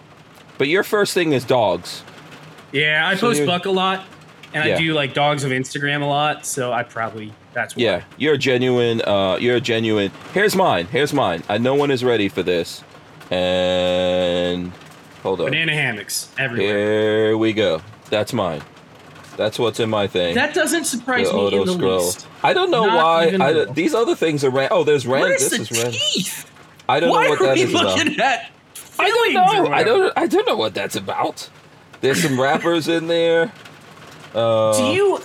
[0.58, 2.04] But your first thing is dogs.
[2.72, 4.06] Yeah, I So post Buck a lot,
[4.54, 4.76] and Yeah.
[4.76, 6.46] I do like dogs of Instagram a lot.
[6.46, 7.84] So I probably that's why.
[7.84, 9.02] Yeah, you're a genuine.
[9.02, 10.12] Uh, you're a genuine.
[10.34, 10.86] Here's mine.
[10.88, 11.44] Here's mine.
[11.50, 12.84] I no one is ready for this.
[13.30, 14.72] And
[15.24, 15.48] hold on.
[15.48, 16.68] Banana hammocks everywhere.
[17.28, 17.82] Here we go.
[18.10, 18.62] That's mine.
[19.42, 20.36] That's what's in my thing.
[20.36, 21.98] That doesn't surprise the me auto in the scroll.
[22.06, 22.28] least.
[22.44, 23.38] I don't know Not why.
[23.40, 24.70] I, these other things are ran.
[24.72, 25.22] Oh, there's ran.
[25.22, 25.92] What is This the is ran.
[25.92, 26.52] teeth?
[26.88, 27.98] I don't Why know what are that we is about.
[27.98, 28.52] looking at?
[29.00, 29.74] I don't know.
[29.74, 30.14] I don't.
[30.18, 31.50] I don't know what that's about.
[32.02, 33.52] There's some rappers in there.
[34.36, 35.22] Uh, Do you, uh,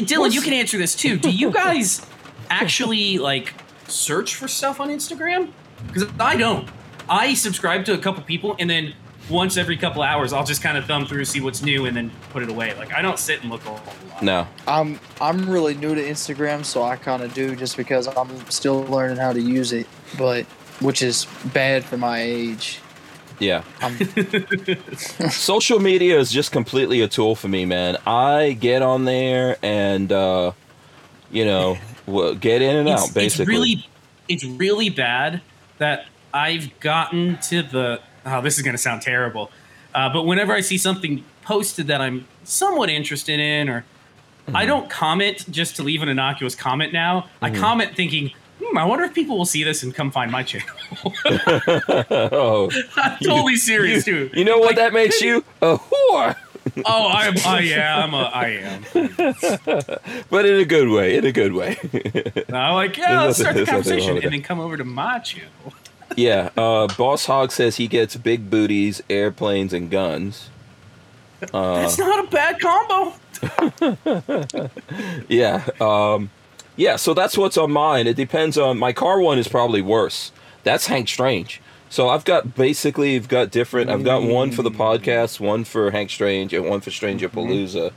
[0.00, 0.32] Dylan?
[0.32, 1.18] You can answer this too.
[1.18, 2.04] Do you guys
[2.50, 3.54] actually like
[3.88, 5.50] search for stuff on Instagram?
[5.88, 6.68] Because I don't.
[7.08, 8.94] I subscribe to a couple people, and then
[9.28, 12.10] once every couple hours, I'll just kind of thumb through, see what's new, and then
[12.30, 12.74] put it away.
[12.74, 14.22] Like I don't sit and look a whole lot.
[14.22, 14.48] no.
[14.66, 18.84] I'm I'm really new to Instagram, so I kind of do just because I'm still
[18.84, 19.86] learning how to use it,
[20.18, 20.44] but
[20.80, 22.80] which is bad for my age.
[23.38, 23.64] Yeah.
[25.30, 27.96] Social media is just completely a tool for me, man.
[28.06, 30.52] I get on there and, uh,
[31.30, 31.76] you know,
[32.40, 33.26] get in and out, basically.
[33.44, 33.88] It's really,
[34.28, 35.42] it's really bad
[35.78, 38.00] that I've gotten to the.
[38.26, 39.50] Oh, this is going to sound terrible,
[39.94, 43.84] uh, but whenever I see something posted that I'm somewhat interested in, or
[44.46, 44.56] Mm-hmm.
[44.58, 46.92] I don't comment just to leave an innocuous comment.
[46.92, 48.30] Now I comment thinking.
[48.62, 50.68] Hmm, I wonder if people will see this and come find my channel.
[52.12, 54.38] oh, I'm totally serious you, too.
[54.38, 55.44] you know what Like, that makes you?
[55.62, 56.36] A whore.
[56.84, 57.34] Oh, I'm.
[57.46, 58.14] I yeah, I'm.
[58.14, 58.82] A, I am.
[60.30, 61.16] But in a good way.
[61.16, 61.76] In a good way.
[62.52, 64.76] I'm like, yeah, let's start the nothing- there's nothing wrong conversation and then come over
[64.76, 65.48] to my channel.
[66.14, 66.50] Yeah.
[66.56, 70.50] Uh, Boss Hog says he gets big booties, airplanes, and guns.
[71.52, 73.14] Uh, That's not a bad combo.
[75.28, 75.66] Yeah.
[75.80, 76.30] Um,
[76.76, 78.06] yeah, so that's what's on mine.
[78.06, 80.32] It depends on my car one is probably worse.
[80.62, 81.60] That's Hank Strange.
[81.88, 85.90] So I've got basically I've got different I've got one for the podcast, one for
[85.90, 87.92] Hank Strange, and one for Stranger Palooza.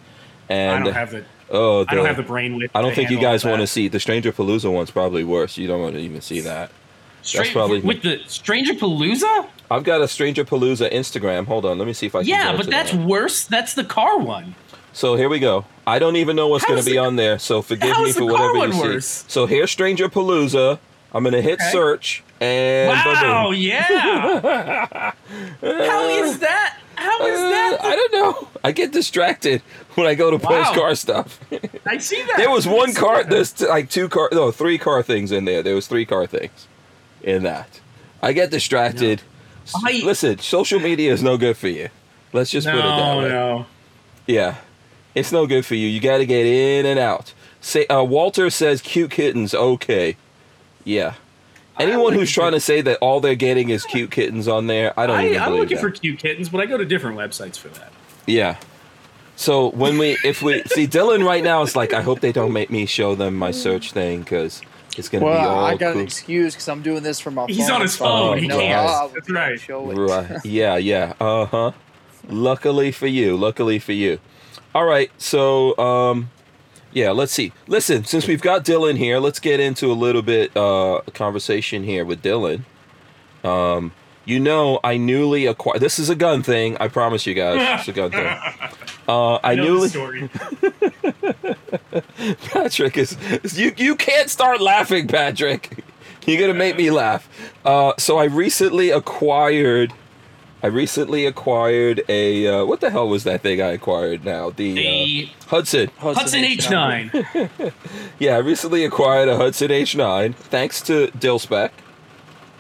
[0.48, 1.26] And I don't have the.
[1.50, 2.72] oh I don't have the brain width.
[2.76, 5.58] I don't think you guys want to see the Stranger Palooza one's probably worse.
[5.58, 6.72] You don't want to even see that.
[7.22, 9.48] Straight, probably- with the Stranger Palooza.
[9.72, 11.46] I've got a Stranger Palooza Instagram.
[11.46, 13.06] Hold on, let me see if I can Yeah, but that's that.
[13.06, 13.46] worse.
[13.46, 14.56] That's the car one.
[14.94, 15.66] So here we go.
[15.86, 17.38] I don't even know what's going to be the- on there.
[17.40, 18.80] So forgive me for the whatever you see.
[18.82, 19.26] worse?
[19.28, 20.80] So here's Stranger Palooza.
[21.14, 21.72] I'm going to hit Okay.
[21.72, 23.56] search and Wow, boom.
[23.60, 25.12] yeah.
[25.62, 26.78] How is that?
[26.96, 27.78] How is Uh, that?
[27.82, 28.48] I don't know.
[28.64, 29.62] I get distracted
[29.96, 31.40] when I go to post car stuff.
[31.86, 32.34] I see that.
[32.38, 33.18] there was one car.
[33.24, 33.30] that.
[33.30, 34.30] There's t- like two car.
[34.32, 35.64] No, three car things in there.
[35.64, 36.68] There was three car things
[37.24, 37.80] in that.
[38.22, 39.22] I get distracted.
[39.66, 41.90] S- I- Listen, social media is no good for you.
[42.34, 43.30] Let's just put it that No, way.
[43.30, 43.66] no.
[44.28, 44.56] Yeah,
[45.16, 45.88] it's no good for you.
[45.88, 47.34] You got to get in and out.
[47.62, 49.54] Say, uh, Walter says cute kittens.
[49.54, 50.16] Okay,
[50.84, 51.16] yeah.
[51.80, 55.08] Anyone who's trying to say that all they're getting is cute kittens on there, I
[55.08, 55.82] don't I, even I'm looking that.
[55.82, 57.92] for cute kittens, but I go to different websites for that.
[58.28, 58.58] Yeah.
[59.38, 62.52] So when we, if we see Dylan right now, it's like I hope they don't
[62.52, 64.62] make me show them my search thing because
[64.98, 66.02] it's gonna be well, all I got cool.
[66.02, 67.56] an excuse because I'm doing this from my phone.
[67.56, 68.88] He's on his so phone, don't he know can't.
[68.90, 69.60] how That's be able to right.
[69.60, 69.96] show it.
[69.96, 70.46] Right.
[70.46, 71.14] Yeah, yeah.
[71.20, 71.72] Uh huh.
[72.28, 73.38] Luckily for you.
[73.38, 74.20] Luckily for you.
[74.76, 75.12] All right.
[75.18, 76.30] So, um,
[76.92, 77.54] yeah, let's see.
[77.68, 82.06] Listen, since we've got Dylan here, let's get into a little bit uh conversation here
[82.06, 82.64] with Dylan.
[83.44, 83.94] Um,
[84.26, 85.80] you know, I newly acquired.
[85.82, 86.78] This is a gun thing.
[86.80, 88.38] I promise you guys, it's a gun thing.
[89.08, 90.30] Uh, I, I know newly.
[91.22, 91.58] the
[92.18, 92.36] story.
[92.52, 93.18] Patrick is
[93.58, 93.74] you.
[93.78, 95.84] You can't start laughing, Patrick.
[96.26, 97.28] You're gonna make me laugh.
[97.66, 99.94] Uh, so I recently acquired.
[100.62, 104.50] I recently acquired a uh, what the hell was that thing I acquired now?
[104.50, 105.90] The The uh, Hudson.
[105.98, 107.74] Hudson H9.
[108.20, 111.72] Yeah, I recently acquired a Hudson H9 thanks to Dillspec.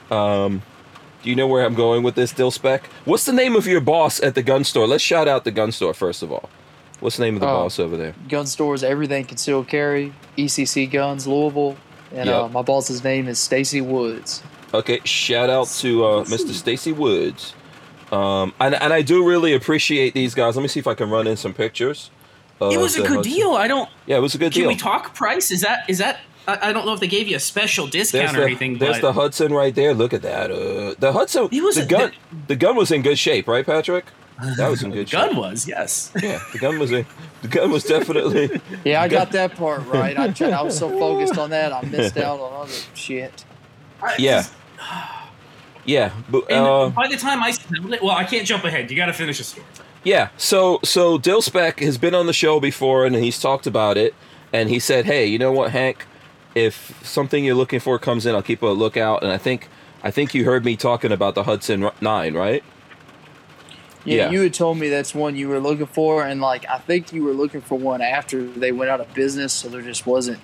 [0.10, 0.62] Um,
[1.22, 2.86] do you know where I'm going with this Dillspec?
[3.04, 4.88] What's the name of your boss at the gun store?
[4.88, 6.50] Let's shout out the gun store first of all.
[7.00, 7.64] What's the name of the Oh.
[7.64, 8.14] boss over there?
[8.28, 11.78] Gun stores, everything concealed carry, ECC Guns, Louisville,
[12.14, 14.42] and uh, my boss's name is Stacy Woods.
[14.74, 16.52] Okay, shout out to uh, Mr.
[16.54, 17.54] Stacy Woods.
[18.12, 20.56] Um, and, and I do really appreciate these guys.
[20.56, 22.10] Let me see if I can run in some pictures.
[22.60, 23.52] of It was a good Hudson- deal.
[23.52, 23.90] I don't.
[24.08, 24.70] Yeah, it was a good Can deal.
[24.70, 25.52] Can we talk price?
[25.52, 26.20] Is that is that?
[26.48, 28.78] I, I don't know if they gave you a special discount there's or the, anything.
[28.80, 29.94] there's but the Hudson right there.
[29.94, 30.50] Look at that.
[30.52, 31.50] Uh, the Hudson.
[31.52, 32.12] It was the a- gun.
[32.48, 34.06] The, gun was in good shape, right, Patrick?
[34.58, 35.38] That was in good gun shape.
[35.38, 36.12] was yes.
[36.22, 37.06] Yeah, the gun was in.
[37.42, 38.62] The gun was definitely.
[38.86, 40.18] Yeah, I got that part right.
[40.18, 43.46] I, tried, I was so focused on that, I missed out on other shit.
[44.18, 44.46] Yeah.
[45.86, 48.92] Yeah, but And uh, by the time I smelled it, well, I can't jump ahead.
[48.92, 49.66] You got to finish the story.
[50.04, 53.98] Yeah, so so Dill Speck has been on the show before and he's talked about
[53.98, 54.14] it
[54.54, 56.06] and he said, "Hey, you know what, Hank?
[56.54, 59.68] If something you're looking for comes in, I'll keep a lookout." And I think
[60.04, 62.64] I think you heard me talking about the Hudson 9, right?
[64.06, 64.32] Yeah, Yeah.
[64.32, 67.24] you had told me that's one you were looking for, and like I think you
[67.24, 70.40] were looking for one after they went out of business, so there just wasn't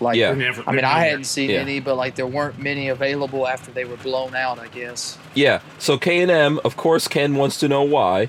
[0.00, 0.16] like.
[0.16, 0.32] Yeah.
[0.32, 1.58] Never- I mean, they're I hadn't seen Yeah.
[1.58, 4.58] any, but like there weren't many available after they were blown out.
[4.58, 5.18] I guess.
[5.34, 5.60] Yeah.
[5.78, 8.28] So K&M, of course Ken wants to know why.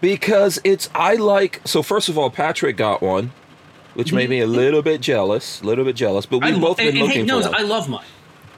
[0.00, 3.32] Because it's I like so first of all Patrick got one,
[3.94, 6.76] which made me a little bit jealous, a little bit jealous, but we've lo- both
[6.76, 7.60] been and, and looking Hank knows for one.
[7.60, 8.04] I love mine.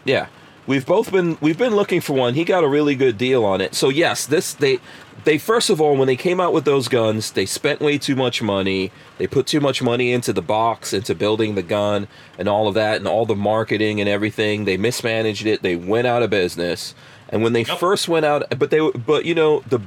[0.04, 0.26] Yeah,
[0.70, 2.34] we've both been we've been looking for one.
[2.34, 3.74] He got a really good deal on it.
[3.74, 4.78] So yes, this they
[5.24, 8.14] they first of all when they came out with those guns, they spent way too
[8.14, 8.92] much money.
[9.18, 12.06] They put too much money into the box, into building the gun
[12.38, 14.64] and all of that and all the marketing and everything.
[14.64, 15.62] They mismanaged it.
[15.62, 16.94] They went out of business.
[17.28, 17.78] And when they Yep.
[17.78, 19.80] first went out, but they but you know the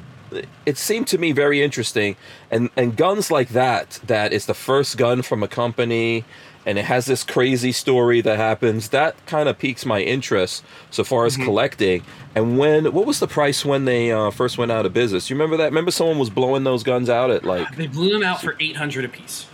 [0.65, 2.15] it seemed to me very interesting
[2.51, 6.23] and and guns like that that is the first gun from a company
[6.65, 11.03] and it has this crazy story that happens that kind of piques my interest so
[11.03, 12.03] far as collecting.
[12.35, 15.29] And when what was the price when they uh, first went out of business?
[15.29, 15.65] You remember that?
[15.65, 19.03] Remember someone was blowing those guns out at like They blew them out for 800
[19.05, 19.45] apiece.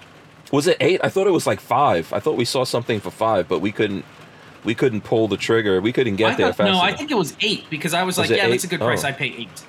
[0.52, 1.02] was it eight?
[1.04, 2.14] I thought it was like five.
[2.14, 4.06] I thought we saw something for five but we couldn't
[4.64, 5.82] we couldn't pull the trigger.
[5.82, 8.04] We couldn't get I there thought, fast no, I think it was eight because I
[8.04, 9.04] was, Was like, yeah, that's a good price.
[9.04, 9.08] Oh.
[9.08, 9.66] I'd pay eight.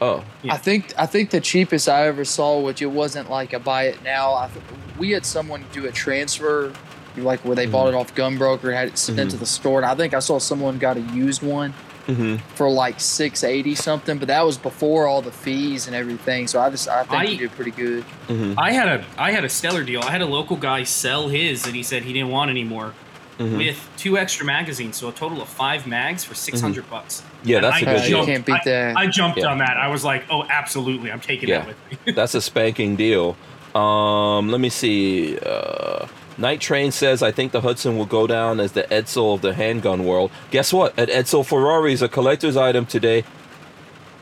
[0.00, 0.54] Oh Yeah.
[0.54, 3.84] I think I think the cheapest I ever saw, which it wasn't like a buy
[3.84, 4.34] it now.
[4.34, 4.64] I th-
[4.98, 6.72] we had someone do a transfer,
[7.16, 7.96] like where they bought Mm-hmm.
[7.96, 9.78] it off Gunbroker, had it sent into the store.
[9.80, 11.72] And I think I saw someone got a used one
[12.06, 16.46] hmm for like six eighty something, but that was before all the fees and everything.
[16.48, 18.02] So I just I think I- you did pretty good.
[18.26, 20.00] hmm I had a I had a stellar deal.
[20.02, 22.94] I had a local guy sell his and he said he didn't want anymore
[23.40, 23.56] Mhm.
[23.56, 27.22] with two extra magazines, so a total of five mags for 600 bucks.
[27.42, 28.96] yeah And that's a I good you deal can't beat I- that.
[28.96, 29.46] I jumped Yeah.
[29.46, 29.76] on that.
[29.78, 31.60] I was like, "Oh, absolutely, I'm taking Yeah.
[31.60, 33.36] that with me." That's a spanking deal.
[33.74, 35.38] Um, let me see.
[35.38, 39.40] Uh, Night Train says, I think the Hudson will go down as the Edsel of
[39.42, 40.30] the handgun world.
[40.50, 40.98] Guess what?
[40.98, 43.24] An Edsel Ferrari is a collector's item today.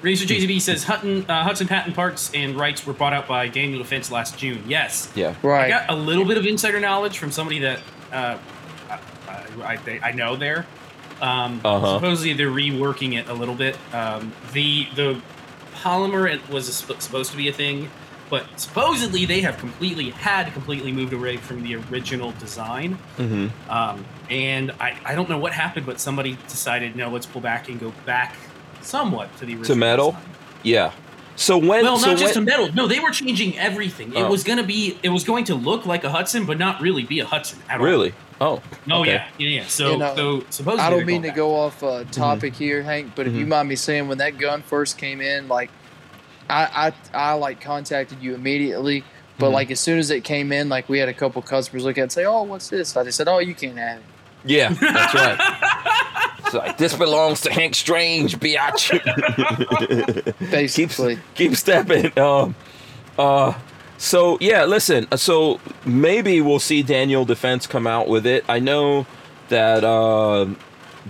[0.03, 3.79] Razor JZB says Hutton, uh, Hudson patent parts and rights were bought out by Daniel
[3.81, 4.63] Defense last June.
[4.69, 5.35] Yes, Yeah.
[5.43, 5.65] Right.
[5.67, 7.81] I got a little bit of insider knowledge from somebody that
[8.13, 8.37] uh,
[9.65, 10.67] I, they- I know there.
[11.21, 11.95] Um, Uh-huh.
[11.95, 13.77] Supposedly they're reworking it a little bit.
[13.93, 15.21] Um, the the
[15.83, 17.91] polymer it was sp- supposed to be a thing,
[18.31, 22.93] but supposedly they have completely had completely moved away from the original design.
[23.17, 27.41] hmm Um, and I, I don't know what happened, but somebody decided no, let's pull
[27.41, 28.37] back and go back
[28.81, 30.11] somewhat to the original metal?
[30.13, 30.25] design.
[30.63, 30.93] Yeah.
[31.37, 31.85] So when?
[31.85, 32.73] Well, so not just when, a metal.
[32.75, 34.13] No, they were changing everything.
[34.15, 34.31] It Oh.
[34.31, 34.99] was gonna be.
[35.03, 37.79] It was going to look like a Hudson, but not really be a Hudson at
[37.81, 37.87] all.
[37.87, 38.13] Really?
[38.41, 38.63] Oh.
[38.91, 39.13] Oh okay.
[39.15, 39.67] yeah, yeah, yeah.
[39.67, 42.83] So, And, uh, so supposedly I don't mean to going go off uh, topic here,
[42.83, 43.49] Hank, but if you Mhm.
[43.49, 45.71] mind me saying, when that gun first came in, like,
[46.49, 49.03] I I, I like contacted you immediately,
[49.39, 49.53] but Mhm.
[49.55, 52.01] like as soon as it came in, like we had a couple customers look at
[52.01, 54.05] it and say, "Oh, what's this?" I just said, "Oh, you can't have it."
[54.45, 55.37] Yeah, that's right.
[56.39, 58.91] it's like, this belongs to Hank Strange, biatch.
[60.39, 62.17] keep, Basically, keep stepping.
[62.19, 62.55] Um,
[63.19, 63.53] uh,
[63.99, 65.07] so yeah, listen.
[65.13, 68.45] uh, So maybe we'll see Daniel Defense come out with it.
[68.49, 69.07] I know
[69.51, 70.57] that um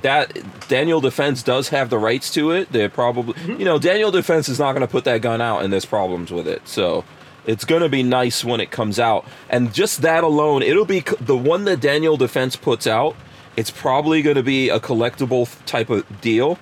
[0.02, 0.32] that
[0.68, 2.70] Daniel Defense does have the rights to it.
[2.70, 5.72] They're probably, you know, Daniel Defense is not going to put that gun out, and
[5.72, 6.66] there's problems with it.
[6.68, 7.04] So
[7.46, 11.00] it's going to be nice when it comes out, and just that alone, it'll be
[11.20, 13.16] the one that Daniel Defense puts out.
[13.56, 16.60] It's probably going to be a collectible type of deal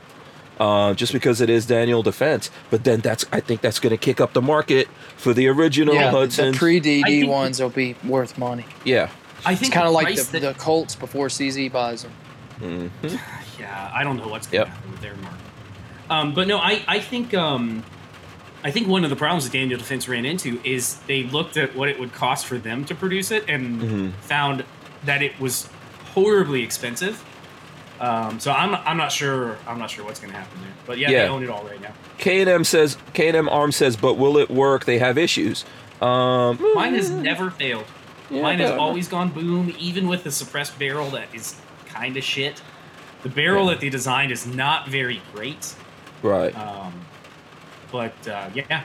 [0.58, 2.50] uh, just because it is Daniel Defense.
[2.70, 5.94] But then that's I think that's going to kick up the market for the original
[5.94, 8.64] Yeah, the pre-DD think- ones will be worth money.
[8.84, 9.10] yeah.
[9.44, 12.12] I think It's think kind of like the, that- the Colts before CZ buys them.
[12.60, 12.90] Mhm.
[13.60, 14.66] yeah, I don't know what's going Yep.
[14.66, 15.40] to happen with their market.
[16.08, 17.84] Um, but no, I, I think um,
[18.64, 21.76] I think one of the problems that Daniel Defense ran into is they looked at
[21.76, 24.12] what it would cost for them to produce it and Mhm.
[24.20, 24.64] found
[25.04, 25.68] that it was
[26.14, 27.22] horribly expensive.
[28.00, 30.70] Um, so I'm I'm not sure I'm not sure what's going to happen there.
[30.86, 31.22] But yeah, Yeah.
[31.22, 31.92] they own it all right now.
[32.18, 34.84] K and M says K and M Arm says, but will it work?
[34.84, 35.64] They have issues.
[36.02, 37.86] Um, Mine has never failed.
[38.30, 41.56] yeah, Mine has always gone boom, even with the suppressed barrel that is
[41.88, 42.60] kind of shit.
[43.22, 43.70] The barrel Yeah.
[43.72, 45.74] that they designed is not very great.
[46.22, 46.54] right.
[46.56, 46.92] Um,
[47.90, 48.84] but uh, yeah,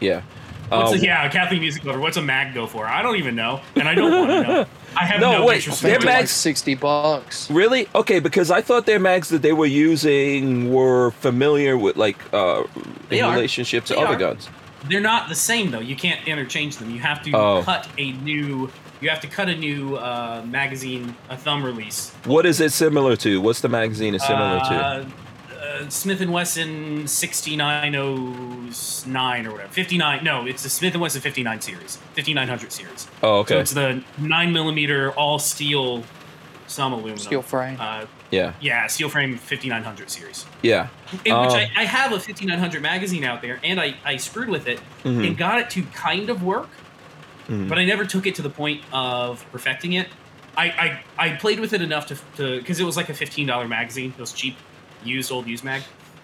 [0.00, 0.22] Yeah.
[0.68, 2.00] What's Uh, a, yeah, a Kathleen Music Lover.
[2.00, 2.86] What's a mag go for?
[2.86, 4.66] I don't even know, and I don't want to know.
[4.96, 6.06] I have No, no, wait, interest Their in think it.
[6.06, 7.50] they're mags- like sixty bucks.
[7.50, 7.88] Really?
[7.94, 12.62] Okay, because I thought their mags that they were using were familiar with, like, uh,
[13.08, 13.34] They in are.
[13.34, 14.18] relationship to They other are.
[14.18, 14.48] guns.
[14.88, 15.80] They're not the same though.
[15.80, 16.90] You can't interchange them.
[16.90, 17.62] You have to Oh.
[17.64, 18.70] cut a new.
[19.00, 22.12] You have to cut a new uh, magazine, a thumb release.
[22.24, 23.40] What is it similar to?
[23.40, 25.06] What's the magazine is similar to?
[25.84, 29.72] Uh, Smith and Wesson 6909 or whatever.
[29.72, 30.24] 59.
[30.24, 33.08] No, it's the Smith and Wesson 59 series, 5900 series.
[33.22, 33.54] Oh, okay.
[33.54, 36.02] So it's the nine millimeter all steel,
[36.66, 37.18] some aluminum.
[37.18, 37.76] Steel frame.
[37.80, 38.52] Uh, yeah.
[38.60, 40.44] yeah, steel frame 5900 series.
[40.62, 40.88] Yeah.
[41.24, 44.48] In Um, which I, I have a 5900 magazine out there, and I, I screwed
[44.48, 45.26] with it Mhm.
[45.26, 46.68] and got it to kind of work,
[47.48, 47.68] Mhm.
[47.68, 50.08] but I never took it to the point of perfecting it.
[50.56, 52.16] I, I, I played with it enough to
[52.58, 54.12] because it was like a fifteen dollar magazine.
[54.16, 54.56] It was cheap,
[55.04, 55.82] used old used mag,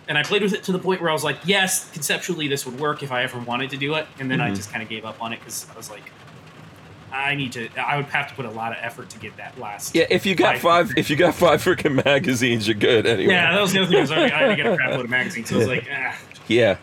[0.09, 2.65] and I played with it to the point where I was like, yes, conceptually this
[2.67, 4.57] would work if I ever wanted to do it, and then I Mhm.
[4.57, 6.11] just kind of gave up on it because I was like,
[7.13, 7.69] I need to.
[7.77, 9.97] I would have to put a lot of effort to get that last.
[9.97, 13.33] Yeah, if you got five, if you got five freaking magazines, you're good anyway.
[13.33, 14.01] Yeah, that was the other thing.
[14.01, 15.89] Was I, I had to get a crap load of magazines, so I was like,
[15.93, 16.17] ah.
[16.47, 16.77] Yeah.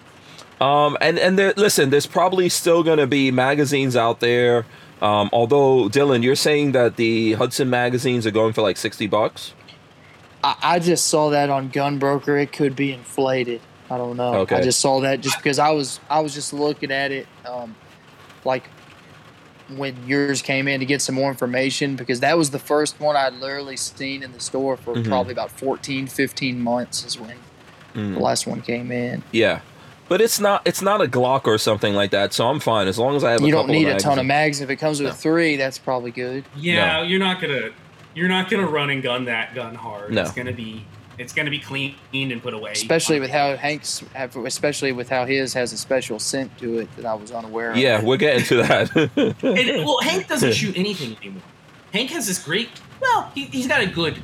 [0.59, 4.65] Um, and and there, listen, there's probably still gonna be magazines out there.
[5.01, 9.53] Um, although Dylan, you're saying that the Hudson magazines are going for like sixty bucks.
[10.61, 12.41] I, I just saw that on Gunbroker.
[12.41, 13.61] It could be inflated.
[13.89, 14.33] I don't know.
[14.41, 14.55] Okay.
[14.57, 17.75] I just saw that just because I was I was just looking at it, um,
[18.45, 18.63] like
[19.75, 23.17] when yours came in to get some more information because that was the first one
[23.17, 25.05] I'd literally seen in the store for Mhm.
[25.07, 27.35] probably about 14, 15 months is when
[27.93, 28.13] Mm.
[28.13, 29.23] the last one came in.
[29.31, 29.59] Yeah,
[30.07, 32.97] but it's not it's not a Glock or something like that, so I'm fine as
[32.99, 33.41] long as I have.
[33.41, 34.27] You a don't couple need of a ton of magazines.
[34.27, 34.61] mags.
[34.61, 35.15] If it comes with No.
[35.15, 36.45] three, that's probably good.
[36.55, 37.69] yeah, you're not gonna,
[38.17, 40.11] you're not gonna run and gun that gun hard.
[40.13, 40.21] No.
[40.23, 40.85] It's gonna be,
[41.17, 42.71] it's gonna be cleaned and put away.
[42.71, 46.95] Especially with how Hank's, have- especially with how his has a special scent to it
[46.95, 47.77] that I was unaware of.
[47.77, 49.35] Yeah, we're getting to that.
[49.43, 51.43] And, well, Hank doesn't shoot anything anymore.
[51.93, 52.69] Hank has this great.
[53.01, 54.17] Well, he, he's got a good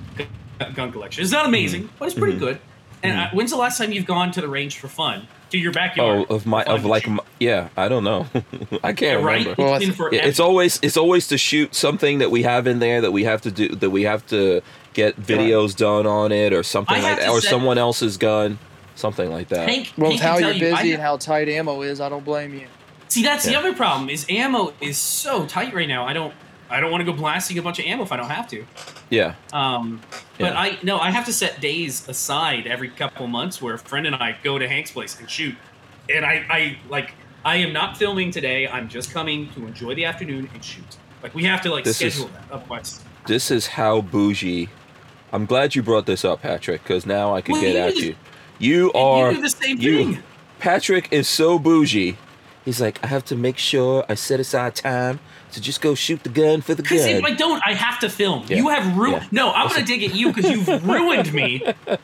[0.75, 1.23] gun collection.
[1.23, 2.39] It's not amazing, but it's pretty Mhm.
[2.39, 2.59] good.
[3.03, 5.27] And uh, when's the last time you've gone to the range for fun?
[5.53, 6.31] To your oh, backyard?
[6.31, 8.25] of my of like my, yeah, I don't know.
[8.83, 9.41] I can't right?
[9.41, 9.61] remember.
[9.61, 10.15] Well, It's been forever.
[10.15, 13.23] Yeah, it's always it's always to shoot something that we have in there that we
[13.25, 14.61] have to do that we have to
[14.93, 18.57] get videos done on it or something I like that or say- someone else's gun,
[18.95, 19.69] something like that.
[19.69, 22.09] Hank, Well, Hank how you're tell you, busy I- and how tight ammo is, I
[22.09, 22.65] don't blame you.
[23.09, 24.09] See, that's the other problem.
[24.09, 26.07] Is ammo is so tight right now.
[26.07, 26.33] I don't.
[26.69, 28.65] I don't want to go blasting a bunch of ammo if I don't have to.
[29.09, 30.01] Yeah, Um,
[30.39, 30.59] but Yeah.
[30.59, 34.15] I no, I have to set days aside every couple months where a friend and
[34.15, 35.55] I go to Hank's place and shoot.
[36.09, 37.13] And I, I like,
[37.45, 38.67] I am not filming today.
[38.67, 40.97] I'm just coming to enjoy the afternoon and shoot.
[41.21, 43.01] Like we have to like This is- schedule that otherwise.
[43.27, 44.69] this is how bougie.
[45.31, 48.15] I'm glad you brought this up, Patrick, because now I could Well, get at you.
[48.59, 50.23] You are you do the same you- thing.
[50.59, 52.17] Patrick is so bougie.
[52.65, 55.19] He's like, I have to make sure I set aside time
[55.53, 56.97] to just go shoot the gun for the gun.
[56.97, 57.23] Because if.
[57.23, 58.45] I don't, I have to film.
[58.47, 58.57] Yeah.
[58.57, 59.23] You have ruined.
[59.23, 59.27] Yeah.
[59.31, 61.63] No, I'm gonna dig at you because you've ruined me.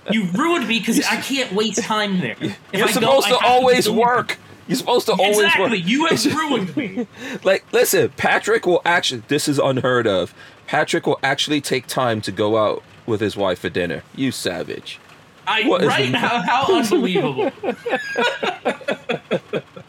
[0.10, 2.36] You've ruined me because I can't waste time there.
[2.40, 4.02] If You're I supposed I to always filming.
[4.02, 4.38] work.
[4.68, 5.80] You're supposed to always Exactly.
[5.80, 5.88] work.
[5.88, 7.08] You have ruined me.
[7.44, 9.24] Like, listen, Patrick will actually.
[9.28, 10.34] This is unheard of.
[10.68, 14.04] Patrick will actually take time to go out with his wife for dinner.
[14.16, 15.00] You savage.
[15.48, 16.10] I What right?
[16.14, 17.52] How, how unbelievable.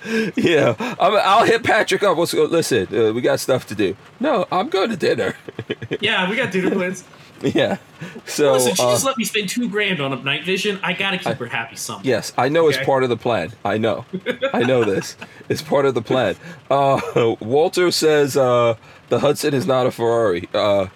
[0.37, 2.17] Yeah, I'm, I'll hit Patrick up.
[2.17, 2.45] Let's go.
[2.45, 3.97] Listen, uh, we got stuff to do.
[4.19, 5.37] No, I'm going to dinner.
[6.01, 7.05] Yeah, we got dinner plans.
[7.43, 7.77] yeah.
[8.25, 10.79] So, Listen, she uh, just let me spend two grand on a night vision.
[10.83, 12.03] I gotta keep her happy somehow.
[12.05, 13.53] yes, I know it's part of the plan.
[13.65, 14.05] I know.
[14.55, 15.17] I know this.
[15.49, 16.37] It's part of the plan.
[16.71, 18.77] Uh, Walter says uh,
[19.09, 20.49] the Hudson is not a Ferrari.
[20.55, 20.87] Uh,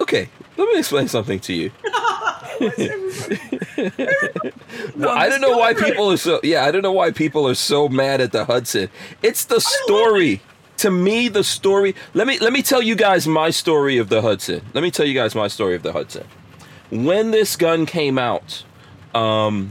[0.00, 1.70] okay, let me explain something to you.
[4.96, 7.54] No, I don't know why people are so yeah, I don't know why people are
[7.54, 8.88] so mad at the Hudson.
[9.22, 10.40] It's the story.
[10.78, 11.94] To me, the story.
[12.14, 14.62] Let me let me tell you guys my story of the Hudson.
[14.74, 16.26] Let me tell you guys my story of the Hudson.
[16.90, 18.64] When this gun came out,
[19.14, 19.70] um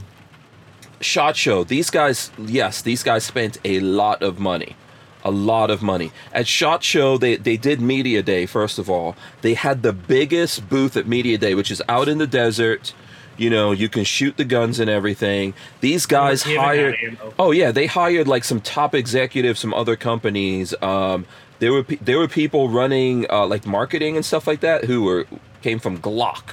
[1.00, 4.76] Shot Show, these guys, yes, these guys spent a lot of money.
[5.24, 6.12] A lot of money.
[6.32, 9.16] At SHOT Show, they, they did Media Day, first of all.
[9.40, 12.92] They had the biggest booth at Media Day, which is out in the desert.
[13.36, 15.54] You know, you can shoot the guns and everything.
[15.80, 17.18] These guys hired.
[17.38, 20.74] Oh yeah, they hired like some top executives from other companies.
[20.80, 21.26] Um,
[21.58, 25.02] there were pe- there were people running uh, like marketing and stuff like that who
[25.02, 25.26] were
[25.62, 26.52] came from Glock.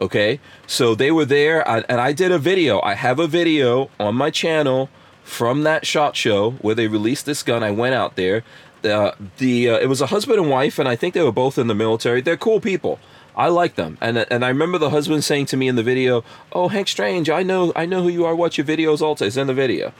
[0.00, 2.80] Okay, so they were there, I, and I did a video.
[2.80, 4.88] I have a video on my channel
[5.22, 7.62] from that shot show where they released this gun.
[7.62, 8.44] I went out there.
[8.82, 11.58] The the uh, it was a husband and wife, and I think they were both
[11.58, 12.20] in the military.
[12.20, 12.98] They're cool people.
[13.36, 16.24] I like them, and and I remember the husband saying to me in the video,
[16.52, 18.34] "Oh, Hank Strange, I know I know who you are.
[18.34, 19.92] Watch your videos, also." It's in the video.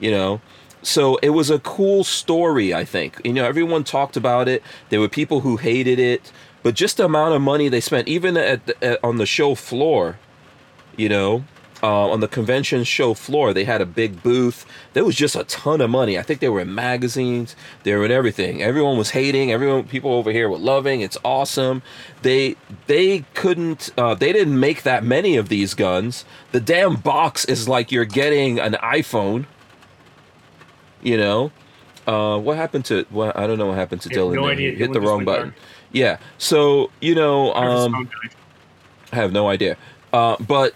[0.00, 0.40] You know,
[0.82, 2.74] so it was a cool story.
[2.74, 4.62] I think you know everyone talked about it.
[4.90, 8.36] There were people who hated it, but just the amount of money they spent, even
[8.36, 10.18] at, at on the show floor,
[10.96, 11.44] you know,
[11.82, 14.66] uh, on the convention show floor, they had a big booth.
[14.94, 16.18] There was just a ton of money.
[16.18, 17.54] I think they were in magazines.
[17.84, 18.62] They were in everything.
[18.62, 19.52] Everyone was hating.
[19.52, 21.00] Everyone, people over here were loving.
[21.00, 21.82] It's awesome.
[22.22, 22.56] They
[22.86, 23.90] they couldn't.
[23.96, 26.24] Uh, they didn't make that many of these guns.
[26.52, 29.46] The damn box is like you're getting an iPhone.
[31.02, 31.52] You know,
[32.06, 33.06] uh, what happened to?
[33.10, 34.34] Well, I don't know what happened to Dylan.
[34.34, 34.72] no idea.
[34.72, 35.54] Hit Dylan the wrong button.
[35.92, 36.18] Yeah.
[36.38, 38.08] So you know, um.
[39.10, 39.76] I have no idea.
[40.12, 40.74] Uh, but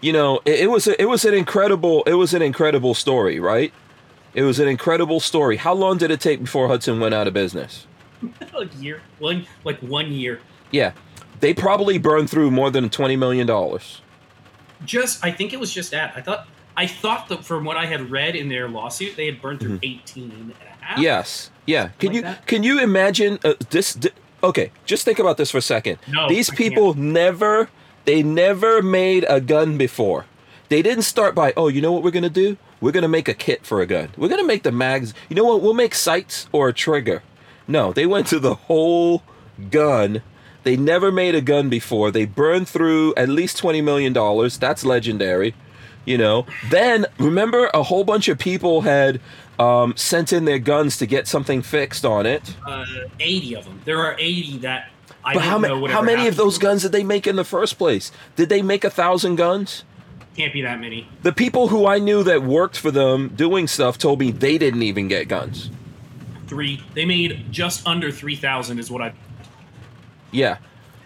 [0.00, 3.40] you know, it, it was a, it was an incredible it was an incredible story,
[3.40, 3.72] right?
[4.34, 5.56] It was an incredible story.
[5.56, 7.86] How long did it take before Hudson went out of business?
[8.54, 10.40] like year, one like one year.
[10.70, 10.92] Yeah,
[11.40, 14.00] they probably burned through more than twenty million dollars.
[14.84, 16.12] Just I think it was just that.
[16.16, 16.46] I thought
[16.76, 19.80] I thought that from what I had read in their lawsuit, they had burned through
[19.82, 20.98] 18 and a half.
[20.98, 21.50] Yes.
[21.66, 21.90] Yeah.
[21.98, 22.46] Can like you that?
[22.46, 23.94] can you imagine uh, this?
[23.94, 24.10] di-
[24.42, 25.98] okay, just think about this for a second.
[26.08, 27.68] No, These I people never
[28.10, 30.26] they never made a gun before.
[30.68, 32.56] They didn't start by, oh, you know what we're gonna do?
[32.80, 34.08] We're gonna make a kit for a gun.
[34.16, 35.14] We're gonna make the mags.
[35.28, 35.62] You know what?
[35.62, 37.22] We'll make sights or a trigger.
[37.68, 39.22] No, they went to the whole
[39.70, 40.22] gun.
[40.64, 42.10] They never made a gun before.
[42.10, 44.58] They burned through at least twenty million dollars.
[44.58, 45.54] That's legendary.
[46.04, 46.46] You know.
[46.68, 49.20] Then remember, a whole bunch of people had
[49.60, 52.56] um, sent in their guns to get something fixed on it.
[52.66, 52.84] Uh,
[53.20, 53.80] 80 of them.
[53.84, 54.90] There are 80 that
[55.24, 57.44] I But how, ma- know how many of those guns did they make in the
[57.44, 58.10] first place?
[58.36, 59.84] Did they make a thousand guns?
[60.36, 61.08] Can't be that many.
[61.22, 64.82] The people who I knew that worked for them doing stuff told me they didn't
[64.82, 65.70] even get guns.
[66.46, 66.82] Three.
[66.94, 69.12] They made just under 3,000 is what I.
[70.30, 70.58] Yeah.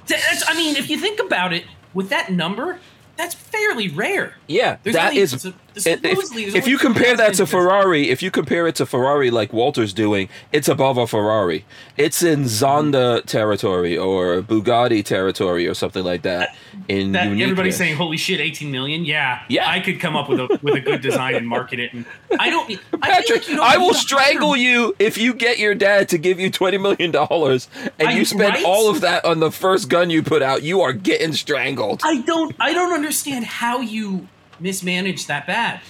[0.06, 2.78] That's, I mean, if you think about it, with that number,
[3.16, 4.36] that's fairly rare.
[4.46, 5.52] Yeah, There's that is.
[5.76, 9.92] Supposedly if you compare that to Ferrari, if you compare it to Ferrari like Walter's
[9.92, 11.64] doing, it's above a Ferrari.
[11.96, 16.56] It's in Zonda territory or Bugatti territory or something like that.
[16.88, 19.68] In that everybody's saying, "Holy shit, 18 million!" Yeah, Yeah.
[19.68, 21.92] I could come up with a with a good design and market it.
[21.92, 22.04] And
[22.38, 22.70] I don't.
[23.02, 26.18] I Patrick, like don't I will strangle hire- you if you get your dad to
[26.18, 27.68] give you twenty million dollars
[27.98, 28.64] and I- you spend right?
[28.64, 30.62] all of that on the first gun you put out.
[30.62, 32.00] You are getting strangled.
[32.04, 32.54] I don't.
[32.60, 34.28] I don't understand how you
[34.64, 35.80] mismanaged that bad.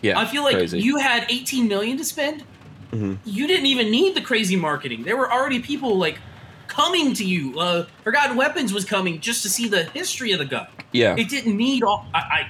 [0.00, 0.80] Yeah, I feel like crazy.
[0.80, 2.44] you had 18 million to spend.
[2.92, 3.18] Mhm.
[3.24, 5.02] You didn't even need the crazy marketing.
[5.04, 6.18] There were already people like
[6.68, 7.58] coming to you.
[7.58, 10.66] Uh, Forgotten Weapons was coming just to see the history of the gun.
[10.92, 12.06] Yeah, It didn't need all.
[12.14, 12.18] I.
[12.18, 12.46] I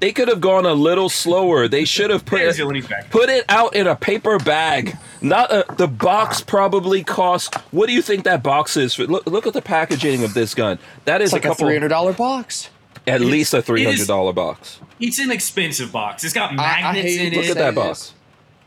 [0.00, 1.68] they could have gone a little slower.
[1.68, 3.10] They should have put it, Dylan, he's back.
[3.10, 4.96] put it out in a paper bag.
[5.20, 7.54] Not a, the box probably cost.
[7.70, 8.94] What do you think that box is?
[8.94, 10.78] For, look, look at the packaging of this gun.
[11.04, 12.70] That is It's like a a couple, three hundred dollar box.
[13.06, 14.80] at least a three it hundred is- dollar box.
[15.00, 16.24] It's an expensive box.
[16.24, 17.50] It's got I magnets hate in to Look it.
[17.50, 17.98] at that box.
[18.00, 18.14] this.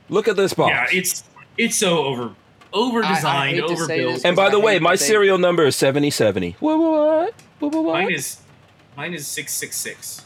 [0.09, 0.69] Look at this box.
[0.71, 1.23] Yeah, it's
[1.57, 2.33] it's so over
[2.73, 4.25] over I- I designed, hate to say overbuilt.
[4.25, 6.55] and by I the way, my that serial number is seventy seventy.
[6.59, 6.77] What?
[6.79, 7.33] What?
[7.59, 7.73] What?
[7.73, 7.83] What?
[7.83, 7.93] what?
[7.93, 8.37] Mine is
[8.97, 10.21] mine is six six six.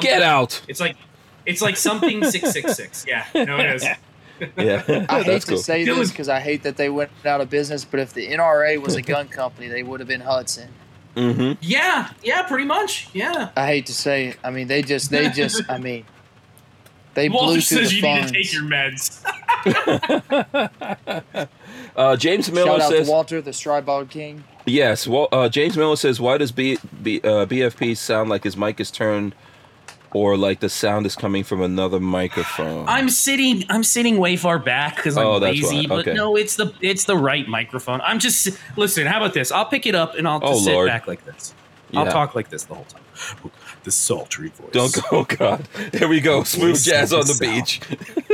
[0.00, 0.62] Get out.
[0.68, 0.96] It's like
[1.44, 3.04] it's like something six six six.
[3.06, 3.84] Yeah, no, it is.
[4.58, 5.56] Yeah, I hate that's to cool.
[5.58, 7.86] say this because I hate that they went out of business.
[7.86, 10.68] But if the NRA was a gun company, they would have been Hudson.
[11.16, 13.08] Hmm Yeah, yeah, pretty much.
[13.14, 13.48] Yeah.
[13.56, 14.38] I hate to say it.
[14.44, 16.04] I mean, they just, they just, I mean,
[17.14, 18.32] they blew Walter through says the you funds.
[18.32, 19.22] need to take your meds.
[21.96, 24.44] Uh, James Miller Shout out says to Walter, the Stribog King.
[24.66, 25.06] yes.
[25.06, 28.78] Well, uh, James Miller says why does B, B uh, BFP sound like his mic
[28.80, 29.34] is turned,
[30.16, 32.86] or like the sound is coming from another microphone?
[32.88, 33.64] I'm sitting.
[33.68, 35.86] I'm sitting way far back because I'm Oh, that's lazy.
[35.86, 36.14] But Okay.
[36.14, 38.00] no, it's the it's the right microphone.
[38.00, 39.06] I'm just listen.
[39.06, 39.52] How about this?
[39.52, 40.88] I'll pick it up and I'll oh, just Oh, sit Lord.
[40.88, 41.54] back like this.
[41.94, 42.12] I'll Yeah.
[42.12, 43.02] talk like this the whole time.
[43.86, 44.72] The sultry voice.
[44.72, 45.00] Don't go.
[45.12, 45.68] Oh God!
[45.92, 46.42] There we go.
[46.42, 47.80] Smooth jazz on the the beach.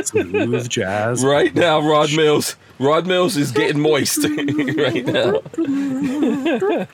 [0.03, 1.22] smooth jazz.
[1.32, 2.57] Right now, Rod Mills.
[2.78, 5.42] Rod Mills is getting moist right now.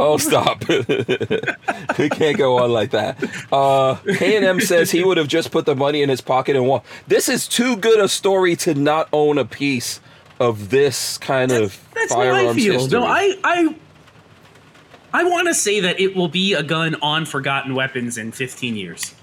[0.00, 0.68] oh, stop!
[0.68, 3.16] we can't go on like that.
[3.52, 6.56] Uh, K and M says he would have just put the money in his pocket
[6.56, 6.88] and walked.
[7.06, 10.00] This is too good a story to not own a piece
[10.40, 12.72] of this kind of That's what I firearms feel.
[12.72, 12.98] history.
[12.98, 13.76] No, I I
[15.12, 18.76] I want to say that it will be a gun on Forgotten Weapons in 15
[18.76, 19.14] years.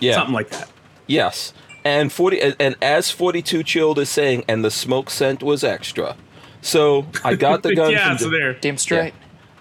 [0.00, 0.70] yeah, Something like that.
[1.06, 1.52] yes.
[1.84, 6.16] And forty, and, and as forty-two chilled is saying, and the smoke scent was extra.
[6.60, 7.92] So I got the gun.
[7.92, 8.54] yeah, from so Dy- there.
[8.54, 9.14] Damn straight.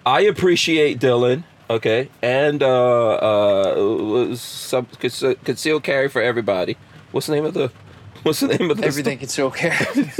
[0.07, 1.43] I appreciate Dylan.
[1.69, 6.77] Okay, and uh, uh, some conce- concealed carry for everybody.
[7.11, 7.71] What's the name of the?
[8.23, 8.85] What's the name of the?
[8.87, 10.11] Everything concealed carry.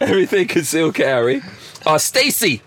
[0.00, 1.42] Everything concealed carry.
[1.86, 2.60] Uh, Stacy,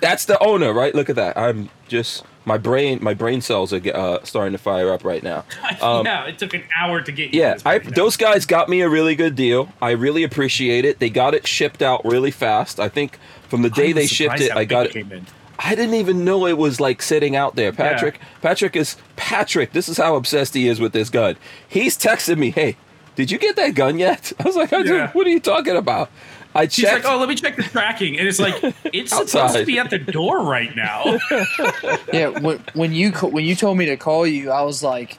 [0.00, 0.94] that's the owner, right?
[0.94, 1.36] Look at that.
[1.36, 2.98] I'm just my brain.
[3.02, 5.44] My brain cells are uh, starting to fire up right now.
[5.80, 7.40] Um, yeah, it took an hour to get you.
[7.40, 9.72] Yeah, I, those guys got me a really good deal.
[9.80, 10.98] I really appreciate it.
[10.98, 12.80] They got it shipped out really fast.
[12.80, 13.16] I think
[13.48, 15.22] from the day they shipped it, I got it.
[15.56, 17.72] I didn't even know it was like sitting out there.
[17.72, 19.72] Patrick, Patrick is Patrick.
[19.72, 21.36] This is how obsessed he is with this gun.
[21.68, 22.76] He's texting me, "Hey,
[23.14, 25.12] did you get that gun yet?" I was like, I Yeah.
[25.12, 26.10] "What are you talking about?"
[26.54, 27.04] I She's checked.
[27.04, 28.54] like, "Oh, let me check the tracking," and it's like
[28.92, 31.18] it's supposed to be at the door right now.
[32.12, 35.18] yeah, when, when you when you told me to call you, I was like,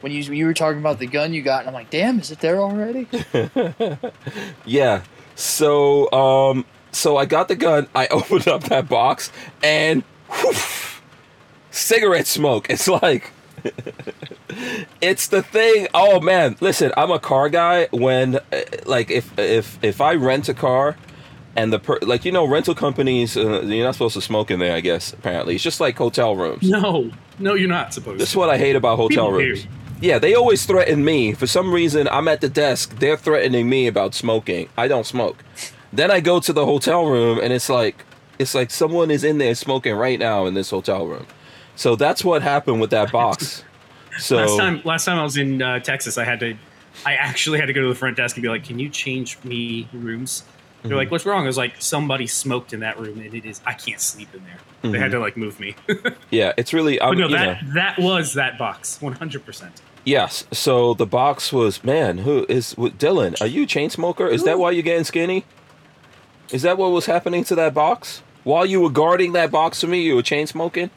[0.00, 2.20] when you when you were talking about the gun you got, and I'm like, damn,
[2.20, 3.08] is it there already?
[4.64, 5.02] Yeah.
[5.36, 7.88] So, um, so I got the gun.
[7.94, 9.32] I opened up that box
[9.62, 10.52] and whew,
[11.72, 12.70] cigarette smoke.
[12.70, 13.32] It's like,
[15.00, 15.88] it's the thing.
[15.94, 17.88] Oh man, listen, I'm a car guy.
[17.92, 18.40] When, uh,
[18.86, 20.96] like, if if if I rent a car.
[21.56, 24.58] And the per- like you know rental companies uh, you're not supposed to smoke in
[24.58, 28.18] there I guess apparently it's just like hotel rooms no, no, you're not supposed.
[28.18, 29.66] this is what I hate about hotel People rooms.
[30.00, 31.32] Yeah, they always threaten me.
[31.32, 32.98] For some reason, I'm at the desk.
[32.98, 34.68] They're threatening me about smoking.
[34.76, 35.42] I don't smoke.
[35.92, 38.04] Then I go to the hotel room, and it's like
[38.38, 41.26] it's like someone is in there smoking right now in this hotel room.
[41.76, 43.64] So that's what happened with that box.
[44.18, 46.56] So last time, last time I was in uh, Texas, I had to,
[47.04, 49.38] I actually had to go to the front desk and be like, "Can you change
[49.44, 50.44] me rooms?"
[50.82, 50.98] They're Mm-hmm.
[50.98, 53.72] like, "What's wrong?" I was like, "Somebody smoked in that room, and it is I
[53.72, 54.58] can't sleep in there."
[54.92, 55.74] They had to like move me.
[56.30, 57.00] yeah, it's really.
[57.00, 59.80] I'm, no, that know, that was that box, one hundred percent.
[60.04, 60.44] yes.
[60.52, 62.18] So the box was man.
[62.18, 63.40] Who is with Dylan?
[63.40, 64.28] Are you a chain smoker?
[64.28, 65.44] Is that why you're getting skinny?
[66.52, 68.22] Is that what was happening to that box?
[68.44, 70.90] While you were guarding that box for me, you were chain smoking.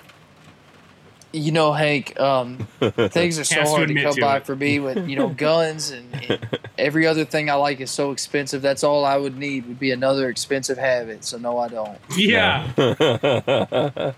[1.33, 4.45] You know, Hank, um, things are so Has to hard to come to by it.
[4.45, 8.11] for me with, you know, guns and, and every other thing I like is so
[8.11, 8.61] expensive.
[8.61, 11.25] That's all I would need would be another expensive habit.
[11.25, 11.97] So, no, I don't.
[12.15, 12.71] Yeah,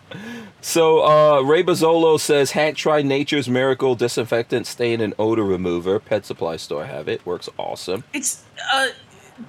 [0.61, 5.99] So uh, Ray Bazzolo says Hank tried Nature's Miracle disinfectant stain and odor remover.
[5.99, 7.25] Pet supply store have it.
[7.25, 8.03] Works awesome.
[8.13, 8.43] it's
[8.73, 8.87] uh,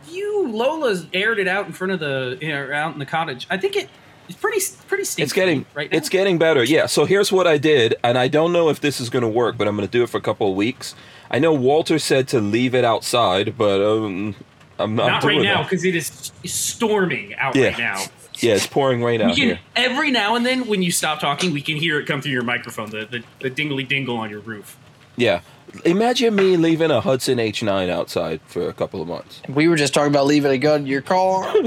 [0.08, 3.46] you Lola's aired it out in front of the you know, out in the cottage.
[3.50, 3.88] I think it
[4.30, 5.96] it's pretty pretty stinky It's getting right now.
[5.98, 6.62] it's getting better.
[6.64, 6.86] Yeah.
[6.86, 9.58] So here's what I did, and I don't know if this is going to work,
[9.58, 10.94] but I'm going to do it for a couple of weeks.
[11.30, 14.34] I know Walter said to leave it outside, but um,
[14.78, 17.68] I'm not, not right now because it is storming out Yeah.
[17.68, 18.02] right now.
[18.38, 19.60] Yeah, it's pouring rain out can here.
[19.76, 22.42] every now and then when you stop talking, we can hear it come through your
[22.42, 24.78] microphone, the the, the dingly dingle on your roof.
[25.16, 25.42] Yeah.
[25.84, 29.40] Imagine me leaving a Hudson H9 outside for a couple of months.
[29.48, 31.52] We were just talking about leaving a gun in your car.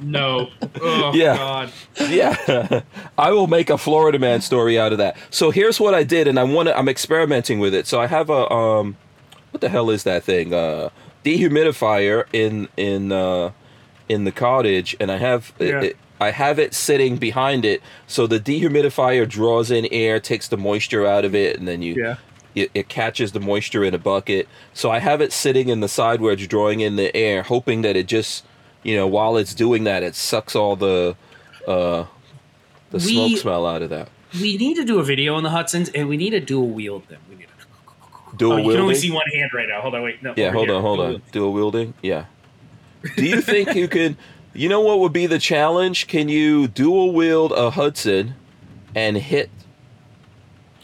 [0.00, 0.50] No.
[0.80, 1.36] Oh Yeah.
[1.36, 1.72] God.
[2.08, 2.80] yeah
[3.18, 6.26] i will make a florida man story out of that so here's what i did
[6.26, 8.96] and i want to i'm experimenting with it so i have a um
[9.52, 10.88] what the hell is that thing uh
[11.24, 13.52] dehumidifier in in uh
[14.08, 15.80] in the cottage and i have Yeah.
[15.82, 20.56] it, i have it sitting behind it so the dehumidifier draws in air takes the
[20.56, 22.16] moisture out of it and then you Yeah.
[22.54, 24.46] it, it catches the moisture in a bucket.
[24.74, 27.80] So I have it sitting in the side where it's drawing in the air, hoping
[27.82, 28.44] that it just,
[28.82, 31.16] you know, while it's doing that, it sucks all the,
[31.66, 32.04] uh,
[32.90, 34.08] the We- smoke smell out of that.
[34.38, 37.08] We need to do a video on the Hudsons, and we need to dual wield
[37.08, 37.20] them.
[37.30, 38.36] We need to.
[38.36, 39.80] Dual oh, you can only see one hand right now.
[39.80, 40.22] Hold on, wait.
[40.22, 40.34] No.
[40.36, 40.76] yeah, hold here.
[40.76, 41.10] on, hold Dual on.
[41.12, 41.22] wield.
[41.32, 41.94] Dual wielding.
[42.02, 42.24] Yeah.
[43.16, 44.16] Do you think you could?
[44.54, 46.06] You know what would be the challenge?
[46.06, 48.34] Can you dual wield a Hudson
[48.94, 49.48] and hit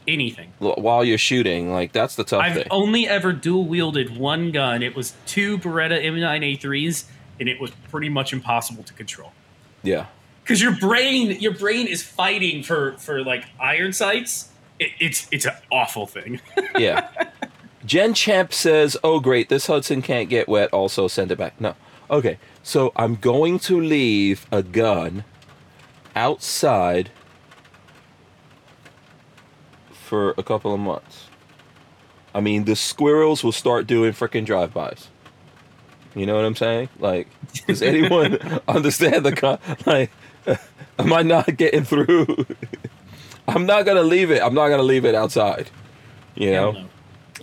[0.07, 0.53] Anything.
[0.59, 1.71] while you're shooting?
[1.71, 2.63] Like that's the tough thing.
[2.63, 4.83] I've only ever dual wielded one gun.
[4.83, 7.05] It was two Beretta M9A3s,
[7.39, 9.33] and it was pretty much impossible to control.
[9.83, 10.07] yeah.
[10.43, 14.49] Because your brain, your brain is fighting for for like iron sights.
[14.79, 16.41] It, it's it's an awful thing.
[16.79, 17.07] Yeah.
[17.85, 20.73] Jen Champ says, "Oh great, this Hudson can't get wet.
[20.73, 21.75] Also send it back." No.
[22.11, 22.39] Okay.
[22.69, 25.25] So I'm going to leave a gun
[26.15, 27.09] outside
[29.91, 31.29] for a couple of months.
[32.35, 35.09] I mean, the squirrels will start doing freaking drive-bys.
[36.15, 36.91] You know what I'm saying?
[36.99, 37.29] Like,
[37.67, 38.37] does anyone
[38.69, 40.11] understand the con- like?
[40.99, 42.45] Am I not getting through?
[43.49, 44.43] I'm not gonna leave it.
[44.43, 45.71] I'm not gonna leave it outside.
[46.35, 46.73] You know.
[46.73, 46.89] Hell no.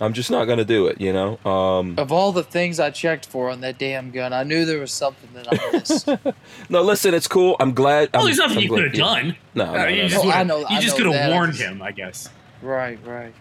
[0.00, 1.38] I'm just not gonna do it, you know.
[1.50, 4.78] Um, of all the things I checked for on that damn gun, I knew there
[4.80, 6.08] was something that I missed.
[6.70, 7.56] no, listen, it's cool.
[7.60, 8.10] I'm glad.
[8.12, 9.36] Well, I'm, there's nothing I'm you could have done.
[9.54, 10.30] No, Uh, no, you no, just, no.
[10.30, 11.30] Oh, I know- you I just could have that.
[11.30, 12.28] warned him, I guess.
[12.62, 13.32] right, right.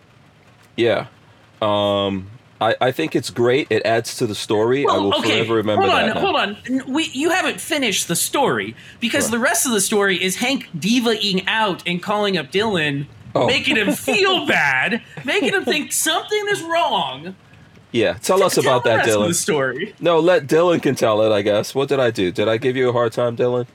[0.78, 1.08] yeah.
[1.62, 2.30] Um,
[2.62, 3.68] I I think it's great.
[3.70, 4.86] It adds to the story.
[4.88, 6.16] I will forever remember hold that.
[6.18, 6.94] on, hold on.
[6.94, 9.32] We, you haven't finished the story because What?
[9.32, 13.48] the rest of the story is Hank divaing out and calling up Dylan, Oh.
[13.48, 17.36] making him feel bad, making him think something is wrong.
[17.92, 19.34] Yeah, tell us Tell about the that, rest of the Dylan.
[19.36, 19.96] story.
[20.00, 21.32] No, let Dylan can tell it.
[21.34, 21.74] I guess.
[21.76, 22.32] What did I do?
[22.32, 23.68] Did I give you a hard time, Dylan?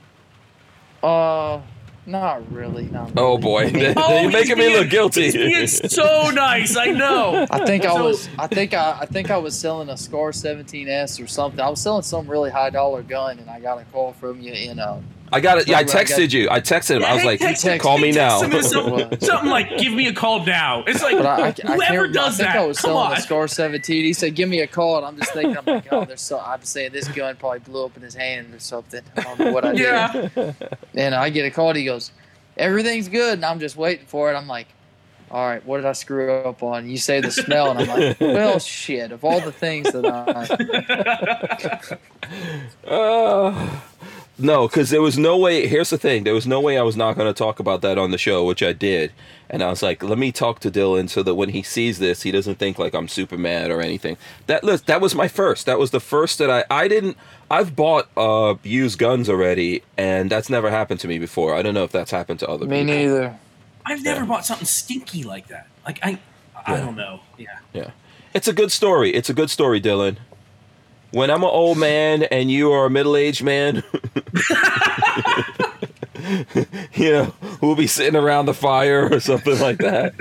[1.03, 1.61] Uh,
[2.07, 2.85] not really.
[2.87, 3.15] Not really.
[3.17, 5.25] Oh boy, you're Oh, he's making me look guilty.
[5.31, 6.77] He's being so nice.
[6.77, 7.47] I know.
[7.51, 8.29] I think I was.
[8.39, 8.99] I think I.
[9.01, 11.61] I think I was selling a Scar 17s or something.
[11.61, 14.53] I was selling some really high dollar gun, and I got a call from you
[14.53, 15.01] in uh
[15.33, 15.69] I got it.
[15.69, 16.49] Yeah, I Remember I got- texted you.
[16.51, 17.05] I texted him.
[17.05, 18.63] I was Hank like, text- "Call me now." something,
[19.21, 22.15] something like, "Give me a call now." It's like I, I, I whoever can't.
[22.15, 22.63] does I think that.
[22.63, 23.13] I was come on.
[23.13, 24.05] a Scar 17.
[24.05, 26.41] He said, "Give me a call," and I'm just thinking, I'm like, "Oh, there's so."
[26.41, 29.03] I'm saying this gun probably blew up in his hand or something.
[29.17, 29.83] I don't know what I did.
[30.37, 30.53] Yeah.
[30.95, 31.69] And I get a call.
[31.69, 32.11] And he goes,
[32.57, 34.37] "Everything's good," and I'm just waiting for it.
[34.37, 34.67] I'm like,
[35.31, 38.21] "All right, what did I screw up on?" You say the smell, and I'm like,
[38.21, 39.13] "Well, shit.
[39.13, 40.41] Of all the things that I,
[42.87, 43.81] Uh,
[44.41, 45.67] no, because there was no way.
[45.67, 47.99] Here's the thing: there was no way I was not going to talk about that
[47.99, 49.13] on the show, which I did.
[49.49, 52.23] And I was like, let me talk to Dylan so that when he sees this,
[52.23, 54.17] he doesn't think like I'm super mad or anything.
[54.47, 55.67] That list, that was my first.
[55.67, 57.17] That was the first that I I didn't.
[57.51, 61.55] I've bought uh used guns already, and that's never happened to me before.
[61.55, 62.95] I don't know if that's happened to other me people.
[62.95, 63.37] neither."
[63.87, 64.27] I've never Yeah.
[64.27, 65.67] bought something stinky like that.
[65.85, 66.19] Like I,
[66.67, 66.81] I Yeah.
[66.85, 67.21] don't know.
[67.39, 67.59] Yeah.
[67.73, 67.91] Yeah.
[68.35, 69.11] It's a good story.
[69.15, 70.19] It's a good story, Dylan.
[71.13, 73.83] When I'm an old man and you are a middle aged man,
[76.95, 80.15] you know, we'll be sitting around the fire or something like that.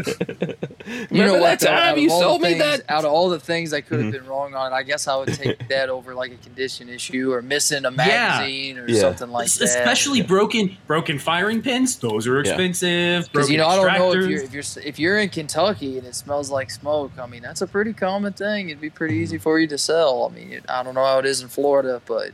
[1.11, 1.59] You know what?
[1.59, 2.89] that time you sold me things- that?
[2.89, 4.11] Out of all the things I could have Mhm.
[4.11, 7.43] been wrong on, I guess I would take that over like a condition issue or
[7.43, 7.95] missing a Yeah.
[7.95, 9.01] magazine or Yeah.
[9.01, 9.65] something like Es- that.
[9.65, 11.95] Especially broken broken firing pins.
[11.97, 13.25] Those are expensive.
[13.25, 15.99] because Broken you know I don't know if you're if you're if you're in Kentucky
[15.99, 17.11] and it smells like smoke.
[17.21, 18.69] I mean that's a pretty common thing.
[18.69, 20.31] It'd be pretty easy for you to sell.
[20.31, 22.31] I mean it, I don't know how it is in Florida, but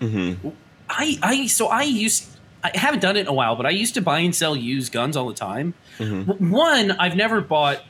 [0.00, 0.34] hmm
[0.90, 2.26] I, I so I used
[2.64, 4.92] I haven't done it in a while, but I used to buy and sell used
[4.92, 5.74] guns all the time.
[5.98, 7.82] hmm One, I've never bought.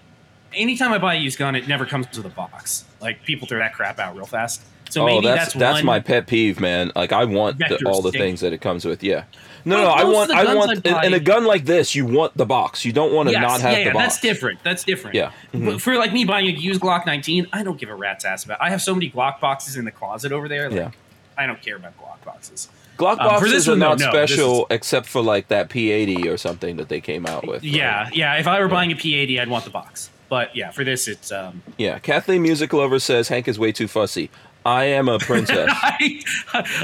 [0.55, 2.85] Anytime I buy a used gun, it never comes with a box.
[3.01, 4.63] Like people throw that crap out real fast.
[4.91, 6.91] So oh, maybe that's that's, that's my pet peeve, man.
[6.97, 8.21] Like I want the, all the stick.
[8.21, 9.03] things that it comes with.
[9.03, 9.25] Yeah.
[9.67, 12.35] No, Well, no, I want I want I in a gun like this, you want
[12.37, 12.87] the box.
[12.87, 14.05] You don't want to Yes, not have yeah, the yeah, box.
[14.05, 14.63] that's different.
[14.65, 15.15] That's different.
[15.15, 15.33] Yeah.
[15.53, 15.67] Mhm.
[15.67, 18.45] But for like me buying a used Glock 19, I don't give a rat's ass
[18.45, 18.63] about.
[18.63, 20.71] I have so many Glock boxes in the closet over there.
[20.71, 20.91] Like, Yeah.
[21.37, 22.69] I don't care about Glock boxes.
[22.99, 26.77] Glock Um, boxes are one, not no, special except for like that P80 or something
[26.77, 27.63] that they came out with.
[27.65, 28.35] Yeah, yeah.
[28.37, 30.11] If I were buying a P80, I'd want the box.
[30.29, 31.63] But yeah, for this, it's um.
[31.79, 31.99] Yeah.
[32.01, 34.31] Kathleen Music Lover says Hank is way too fussy.
[34.67, 35.71] I am a princess.
[35.73, 36.23] I,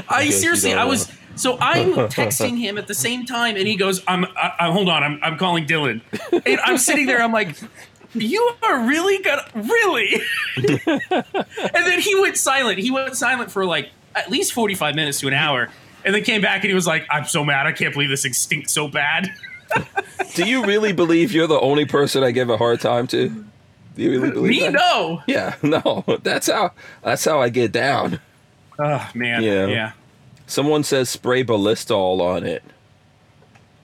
[0.09, 4.01] I seriously, I was so I'm texting him at the same time, and he goes,
[4.07, 6.01] "I'm, I, I, hold on, I'm, I'm calling Dylan."
[6.31, 7.55] And I'm sitting there, I'm like,
[8.13, 10.21] "You are really gonna really?"
[10.57, 12.79] and then he went silent.
[12.79, 15.69] He went silent for like at least 45 minutes to an hour,
[16.05, 17.65] and then came back and he was like, "I'm so mad.
[17.67, 19.29] I can't believe this thing stinks so bad."
[20.35, 23.29] Do you really believe you're the only person I give a hard time to?
[23.95, 24.73] Do you really believe Me, that?
[24.73, 25.21] no.
[25.27, 26.03] Yeah, no.
[26.23, 26.71] That's how
[27.01, 28.19] that's how I get down.
[28.77, 29.65] Oh man, Yeah.
[29.67, 29.91] yeah.
[30.47, 32.61] Someone says spray ballistol on it.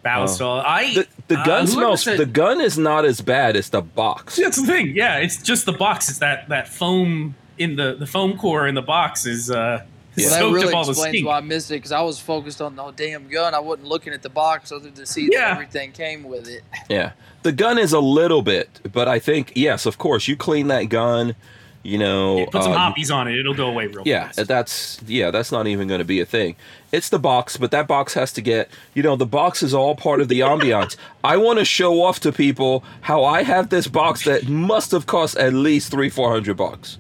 [0.06, 0.64] Ballistol.
[0.66, 2.04] I The, the uh, gun whoever smells.
[2.04, 4.36] said- the gun is not as bad as the box.
[4.36, 4.96] That's the thing.
[4.96, 6.10] Yeah, it's just the box.
[6.10, 9.84] It's that that foam in the the foam core in the box is uh
[10.16, 10.26] Yeah.
[10.26, 11.28] Well, that soaked really up all explains stink.
[11.28, 13.54] why I missed it because I was focused on the damn gun.
[13.54, 15.40] I wasn't looking at the box other than to see Yeah.
[15.46, 16.64] that everything came with it.
[16.90, 17.12] Yeah,
[17.44, 20.84] the gun is a little bit, but I think yes, of course, you clean that
[20.90, 21.36] gun.
[21.84, 23.40] You know, Put some uh, Hoppe's on it.
[23.40, 24.48] It'll go away real Yeah, fast.
[24.48, 26.56] that's yeah, that's not even going to be a thing.
[26.92, 29.96] It's the box, but that box has to get, you know, the box is all
[29.96, 30.96] part of the ambiance.
[31.24, 35.08] I want to show off to people how I have this box that must have
[35.08, 37.00] cost at least three, four hundred bucks.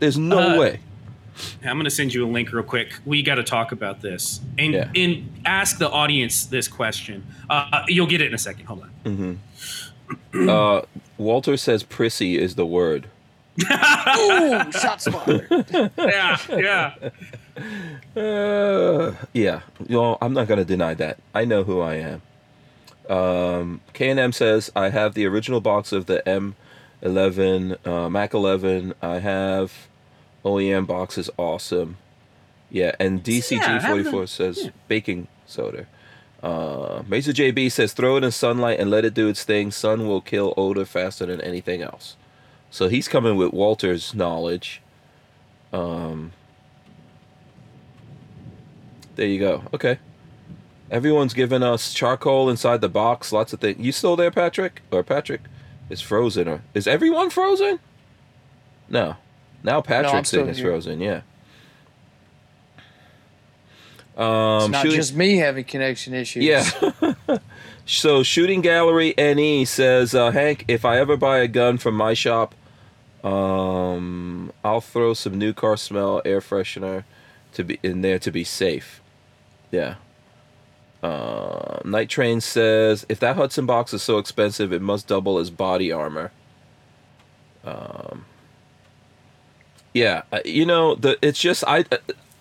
[0.00, 0.80] There's no Uh, way.
[1.64, 2.92] I'm going to send you a link real quick.
[3.04, 4.90] We got to talk about this and Yeah.
[4.94, 7.24] and ask the audience this question.
[7.50, 8.66] Uh, you'll get it in a second.
[8.66, 9.40] Hold on.
[10.34, 10.82] Uh,
[11.16, 13.08] Walter says prissy is the word.
[13.62, 15.46] Ooh, shots fired.
[15.96, 16.94] yeah, yeah.
[18.16, 21.18] Uh, yeah, you know, I'm not going to deny that.
[21.34, 22.22] I know who I am.
[23.08, 28.94] Um, K&M says I have the original box of the M11, uh, Mac 11.
[29.00, 29.72] I have
[30.44, 31.96] OEM box is awesome.
[32.70, 35.86] Yeah, and DCG44 have the- says baking soda.
[36.42, 39.70] Uh, Mesa JB says throw it in sunlight and let it do its thing.
[39.70, 42.16] Sun will kill odor faster than anything else.
[42.70, 44.80] So he's coming with Walter's knowledge.
[45.72, 46.32] Um,
[49.16, 49.62] there you go.
[49.72, 49.98] Okay.
[50.90, 53.32] Everyone's giving us charcoal inside the box.
[53.32, 53.78] Lots of things.
[53.78, 54.82] You still there, Patrick?
[54.90, 55.42] Or Patrick
[55.88, 56.48] is frozen?
[56.48, 57.78] Or is everyone frozen?
[58.88, 59.16] No.
[59.62, 61.00] Now Patrick's still thing is frozen.
[61.00, 61.22] Yeah.
[64.14, 66.44] It's Um, not shooting- just me having connection issues.
[66.44, 67.38] yeah.
[67.86, 72.12] so shooting gallery ne says uh, Hank, if I ever buy a gun from my
[72.12, 72.54] shop,
[73.24, 77.04] um, I'll throw some new car smell air freshener
[77.54, 79.00] to be in there to be safe.
[79.70, 79.94] Yeah.
[81.02, 85.50] Uh, Night Train says if that Hudson box is so expensive, it must double as
[85.50, 86.32] body armor.
[87.64, 88.26] Um.
[89.92, 91.84] Yeah, uh, you know the it's just I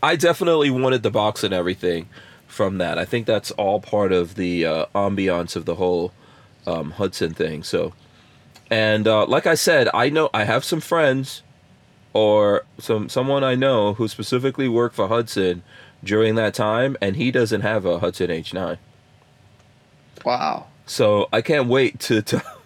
[0.01, 2.07] I definitely wanted the box and everything
[2.47, 2.97] from that.
[2.97, 6.13] I think that's all part of the uh, ambiance of the whole
[6.65, 7.63] um, Hudson thing.
[7.63, 7.93] So,
[8.69, 11.43] and uh, like I said, I know I have some friends
[12.13, 15.63] or some someone I know who specifically worked for Hudson
[16.03, 18.77] during that time, and he doesn't have a Hudson H9.
[20.25, 20.67] Wow.
[20.85, 22.21] So I can't wait to.
[22.21, 22.43] to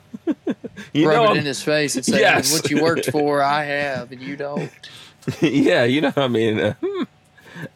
[0.94, 2.52] you Rub know, it I'm- in his face and say, Yes.
[2.54, 4.72] what you worked for, I have, and you don't.
[5.42, 7.04] yeah, you know, I mean, uh, hmm,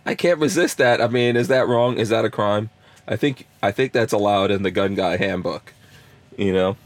[0.05, 1.01] I can't resist that.
[1.01, 1.97] I mean, is that wrong?
[1.97, 2.69] Is that a crime?
[3.07, 5.73] I think I think that's allowed in the gun guy handbook.
[6.37, 6.77] You know,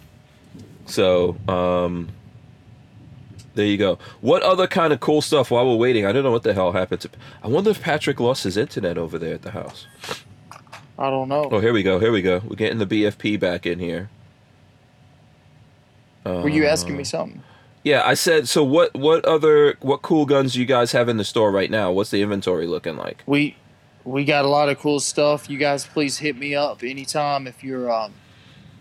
[0.86, 2.08] so um,
[3.56, 4.00] there you go.
[4.22, 6.06] What other kind of cool stuff while we're waiting?
[6.06, 7.10] I don't know what the hell happened to.
[7.44, 9.86] I wonder if Patrick lost his internet over there at the house.
[10.98, 11.50] I don't know.
[11.52, 12.00] Oh, here we go.
[12.00, 12.42] Here we go.
[12.48, 14.10] We're getting the BFP back in here.
[16.26, 17.44] Were you asking me something?
[17.84, 18.48] Yeah, I said.
[18.48, 18.94] So what?
[18.94, 19.76] What other?
[19.82, 21.92] What cool guns do you guys have in the store right now?
[21.92, 23.24] What's the inventory looking like?
[23.26, 23.58] We
[24.06, 25.50] we got a lot of cool stuff.
[25.50, 28.14] You guys, please hit me up anytime if you're, um,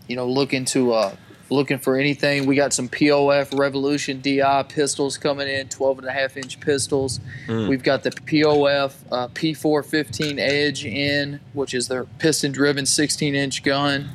[0.09, 1.17] you know, looking to uh,
[1.51, 2.47] looking for anything.
[2.47, 7.21] We got some POF Revolution DI pistols coming in, 12 and a half inch pistols.
[7.47, 7.69] Mm.
[7.69, 13.63] We've got the POF uh, P415 Edge in, which is their piston driven 16 inch
[13.63, 14.09] gun,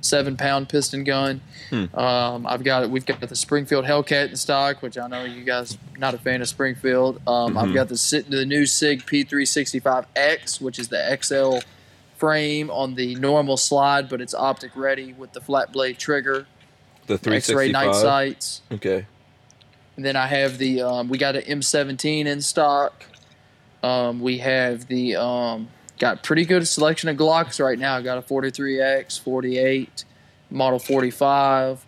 [0.00, 1.40] seven pound piston gun.
[1.70, 1.94] Hmm.
[1.98, 5.78] Um, I've got we've got the Springfield Hellcat in stock, which I know you guys
[5.98, 7.20] not a fan of Springfield.
[7.26, 7.74] Um, I've Mhm.
[7.74, 11.58] got the Sit- the new Sig P365X, which is the XL
[12.16, 16.46] frame on the normal slide, but it's optic ready with the flat blade trigger,
[17.06, 18.62] The X-ray night sights.
[18.72, 19.06] Okay.
[19.96, 23.04] And then I have the um, we got an M17 in stock.
[23.82, 25.68] Um, we have the um,
[25.98, 28.00] got pretty good selection of Glocks right now.
[28.00, 30.04] Got a 43X, 48,
[30.50, 31.84] Model 45,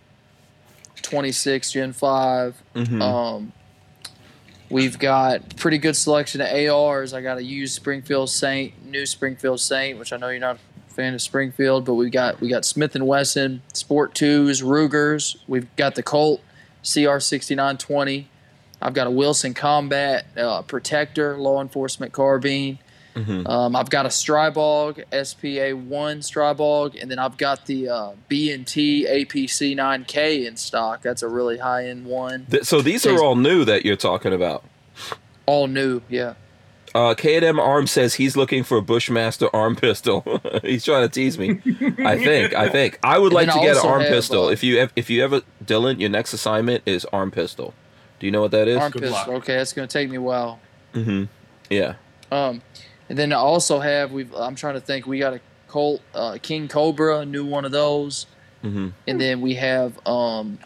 [1.01, 2.63] 26 Gen 5.
[2.75, 3.51] hmm Um,
[4.69, 7.13] we've got pretty good selection of ARs.
[7.13, 10.93] I got a used Springfield Saint, new Springfield Saint, which I know you're not a
[10.93, 15.37] fan of Springfield, but we got we got Smith and Wesson Sport Twos, Rugers.
[15.47, 16.41] We've got the Colt
[16.83, 18.25] CR6920.
[18.81, 22.79] I've got a Wilson Combat uh, Protector law enforcement carbine.
[23.23, 28.11] Hmm Um, I've got a Stribog SPA one Stribog, and then I've got the uh,
[28.27, 31.01] B and T APC 9K in stock.
[31.01, 32.45] That's a really high end one.
[32.51, 34.63] Th- so these are all new that you're talking about.
[35.45, 36.33] All new, yeah.
[36.95, 40.23] Uh, K&M Arms says he's looking for a Bushmaster arm pistol.
[40.63, 41.59] he's trying to tease me.
[41.99, 42.55] I think.
[42.55, 42.97] I think.
[43.03, 44.45] I would And like then to I get an also arm have, pistol.
[44.45, 47.73] uh, if you ev- if you ever Dylan, your next assignment is arm pistol.
[48.19, 48.77] Do you know what that is?
[48.77, 49.17] Arm Good pistol.
[49.33, 49.43] luck.
[49.43, 50.59] Okay, that's gonna take me a while.
[50.93, 51.25] Mm-hmm.
[51.69, 51.95] Yeah.
[52.31, 52.61] Um,
[53.09, 54.33] and then I also have we've.
[54.35, 55.05] I'm trying to think.
[55.07, 58.25] We got a Colt uh, King Cobra, a new one of those,
[58.63, 58.87] Mm-hmm.
[59.07, 60.57] and then we have um,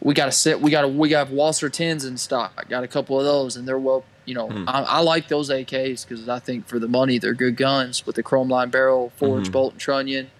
[0.00, 0.60] we got a set.
[0.60, 2.52] We got a we got WASR-10s in stock.
[2.56, 4.04] I got a couple of those, and they're well.
[4.24, 4.68] You know, Hmm.
[4.68, 8.14] I, I like those AKs because I think for the money they're good guns with
[8.14, 9.52] the chrome line barrel, forge Mhm.
[9.52, 10.30] bolt and trunnion.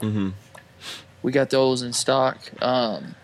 [0.00, 0.28] Mm-hmm.
[1.22, 2.38] We got those in stock.
[2.62, 3.16] Um,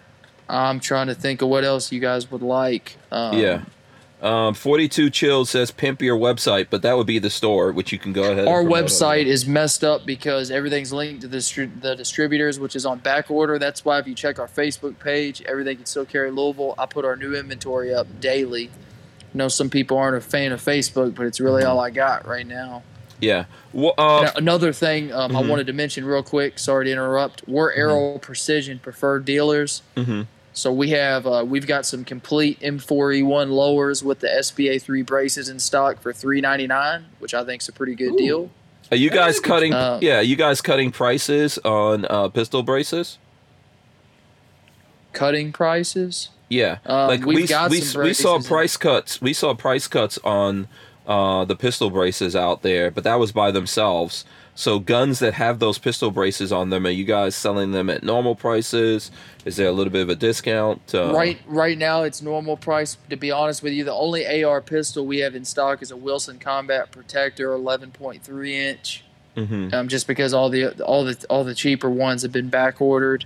[0.49, 2.97] I'm trying to think of what else you guys would like.
[3.13, 3.63] Um, yeah.
[4.20, 7.99] Um, 42 Chill says pimp your website, but that would be the store, which you
[8.01, 8.49] can go ahead.
[8.49, 12.85] Our website is messed up because everything's linked to the, distri- the distributors, which is
[12.85, 13.61] on back order.
[13.61, 16.74] That's why if you check our Facebook page, everything concealed carry Louisville.
[16.77, 18.70] I put our new inventory up daily.
[19.23, 22.27] I know some people aren't a fan of Facebook, but it's really all I got
[22.27, 22.82] right now.
[23.20, 23.45] Yeah.
[23.73, 25.49] Well, uh, Now, another thing um, I Mhm.
[25.49, 26.59] wanted to mention real quick.
[26.59, 27.47] Sorry to interrupt.
[27.49, 29.82] We're Aero Precision preferred dealers.
[30.59, 35.49] So we have uh, we've got some complete M4E1 lowers with the SBA three braces
[35.49, 38.51] in stock for three ninety nine, which I think is a pretty good deal.
[38.91, 39.73] Are you guys cutting?
[39.73, 43.19] Uh, yeah, you guys cutting prices on uh, pistol braces?
[45.13, 46.31] Cutting prices.
[46.49, 48.49] Yeah, Um, like we've we got we, some we saw braces.
[48.49, 49.23] price cuts.
[49.23, 50.67] We saw price cuts on
[51.09, 54.25] uh, the pistol braces out there, but that was by themselves.
[54.55, 58.03] So guns that have those pistol braces on them, are you guys selling them at
[58.03, 59.11] normal prices?
[59.45, 60.93] Is there a little bit of a discount?
[60.95, 62.97] Uh, Right right now it's normal price.
[63.09, 65.97] To be honest with you, the only AR pistol we have in stock is a
[65.97, 69.05] Wilson Combat Protector, eleven point three inch.
[69.37, 69.73] Mm-hmm.
[69.73, 73.25] Um, just because all the all the all the cheaper ones have been back ordered.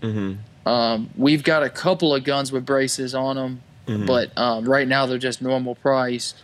[0.00, 0.68] Mm-hmm.
[0.68, 4.06] Um, we've got a couple of guns with braces on them, Mhm.
[4.06, 6.34] but um, right now they're just normal price.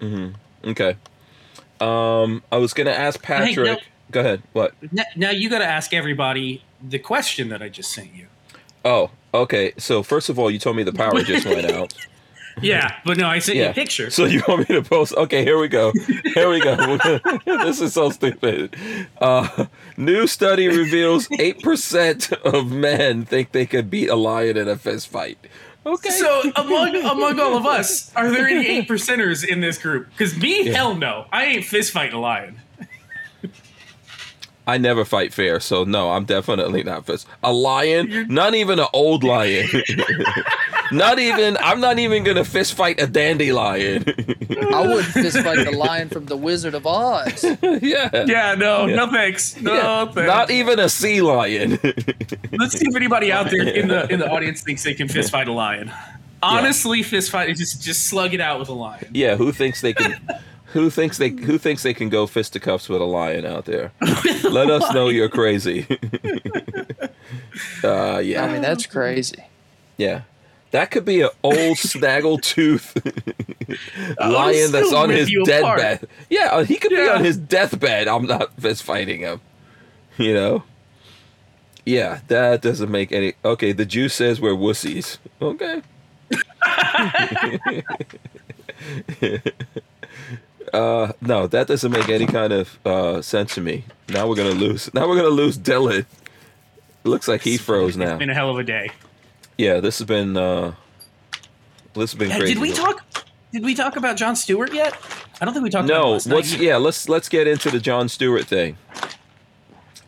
[0.00, 0.70] Mm-hmm.
[0.70, 0.96] Okay.
[1.80, 3.66] Um, I was gonna ask Patrick.
[3.66, 3.76] no.
[4.10, 4.42] Go ahead.
[4.52, 4.74] What?
[4.92, 8.28] Now, now you got to ask everybody the question that I just sent you.
[8.84, 9.72] Oh, okay.
[9.78, 11.94] So first of all, you told me the power just went out.
[12.62, 14.10] Yeah, but no, I sent you a picture.
[14.10, 15.14] So you want me to post?
[15.14, 15.92] Okay, here we go.
[16.34, 16.98] Here we go.
[17.44, 18.76] this is so stupid.
[19.20, 19.66] Uh,
[19.96, 24.76] new study reveals eight percent of men think they could beat a lion in a
[24.76, 25.38] fist fight.
[25.86, 26.10] Okay.
[26.10, 30.08] So among among all of us, are there any eight percenters in this group?
[30.10, 30.72] Because me, Yeah.
[30.74, 32.60] hell no, I ain't fist fighting a lion.
[34.66, 37.26] I never fight fair, so no, I'm definitely not fist.
[37.42, 39.68] A lion, not even an old lion.
[40.92, 41.56] not even.
[41.60, 44.04] I'm not even gonna fist fight a dandelion.
[44.72, 47.44] I wouldn't fist fight the lion from the Wizard of Oz.
[47.62, 48.24] yeah.
[48.26, 48.96] Yeah, no, Yeah.
[48.96, 50.04] no thanks, no Yeah.
[50.06, 50.28] thanks.
[50.28, 51.78] Not even a sea lion.
[52.52, 55.30] Let's see if anybody out there in the in the audience thinks they can fist
[55.30, 55.92] fight a lion.
[56.42, 59.08] Honestly, fist fight just just slug it out with a lion.
[59.12, 60.18] yeah, who thinks they can?
[60.74, 61.28] Who thinks they?
[61.28, 63.92] Who thinks they can go fisticuffs with a lion out there?
[64.42, 65.86] Let us know you're crazy.
[67.84, 69.44] uh, yeah, I mean, that's crazy.
[69.96, 70.22] yeah.
[70.72, 72.96] That could be an old snaggle tooth
[74.18, 76.08] lion that's on his you deathbed.
[76.28, 78.08] Yeah, uh, he could be on his deathbed.
[78.08, 79.40] I'm not fist fighting him.
[80.18, 80.64] You know.
[81.86, 83.34] Yeah, that doesn't make any.
[83.44, 85.18] Okay, the juice says we're wussies.
[85.40, 85.82] Okay.
[90.72, 93.84] Uh, no, that doesn't make any kind of uh, sense to me.
[94.08, 94.92] Now we're gonna lose.
[94.94, 96.06] Now we're gonna lose Dylan.
[97.04, 98.12] Looks like he froze now.
[98.12, 98.90] It's been a hell of a day.
[99.58, 100.36] Yeah, this has been.
[100.36, 100.74] Uh,
[101.94, 102.54] this has been Yeah, crazy.
[102.54, 103.04] did we talk?
[103.52, 104.96] Did we talk about Jon Stewart yet?
[105.40, 105.88] I don't think we talked.
[105.88, 108.76] about it No, last night let's yeah, let's let's get into the Jon Stewart thing.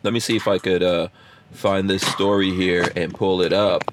[0.03, 1.07] Let me see if I could uh,
[1.51, 3.83] find this story here and pull it up.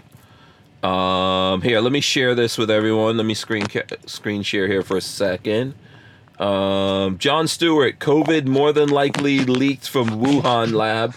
[0.84, 3.16] Um, here, let me share this with everyone.
[3.16, 5.74] Let me screen ca- screen share here for a second.
[6.38, 11.14] Um, Jon Stewart, COVID more than likely leaked from Wuhan lab.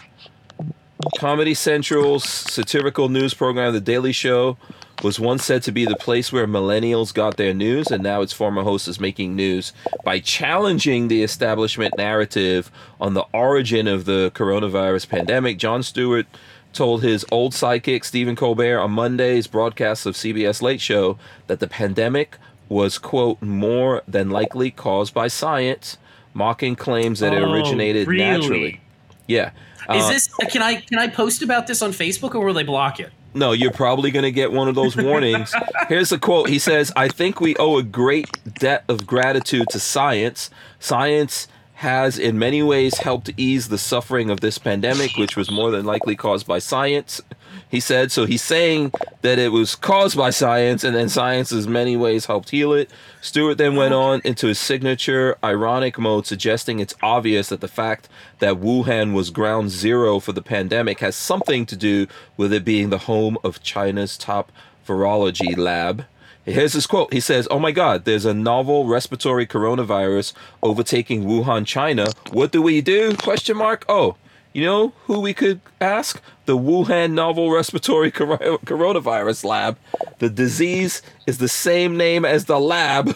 [1.17, 4.57] Comedy Central's satirical news program, The Daily Show,
[5.03, 8.33] was once said to be the place where millennials got their news, and now its
[8.33, 9.73] former host is making news
[10.03, 15.59] by challenging the establishment narrative on the origin of the coronavirus pandemic.
[15.59, 16.25] John Stewart
[16.73, 21.17] told his old sidekick Stephen Colbert on Monday's broadcast of CBS Late Show
[21.47, 22.37] that the pandemic
[22.69, 25.97] was quote more than likely caused by science,
[26.33, 28.23] mocking claims that it Oh, originated really?
[28.23, 28.81] naturally.
[29.27, 29.51] Yeah.
[29.93, 30.27] Is Uh, this?
[30.51, 33.11] Can I can I post about this on Facebook or will they block it?
[33.33, 35.53] no, you're probably going to get one of those warnings.
[35.89, 36.49] Here's the quote.
[36.49, 40.49] He says, I think we owe a great debt of gratitude to science.
[40.79, 41.47] Science
[41.77, 45.85] has in many ways helped ease the suffering of this pandemic, which was more than
[45.85, 47.21] likely caused by science.
[47.69, 51.71] He said, so he's saying that it was caused by science, and then science, in
[51.71, 52.89] many ways, helped heal it.
[53.21, 58.09] Stewart then went on into his signature ironic mode, suggesting it's obvious that the fact
[58.39, 62.89] that Wuhan was ground zero for the pandemic has something to do with it being
[62.89, 64.51] the home of China's top
[64.87, 66.05] virology lab.
[66.47, 67.11] Here's his quote.
[67.11, 70.33] He says, "Oh my God, there's a novel respiratory coronavirus
[70.63, 72.07] overtaking Wuhan, China.
[72.31, 73.83] What do we do?" Question mark.
[73.89, 74.15] Oh,
[74.53, 76.21] you know who we could ask?
[76.45, 79.77] The Wuhan novel respiratory cor- coronavirus lab.
[80.19, 83.15] The disease is the same name as the lab.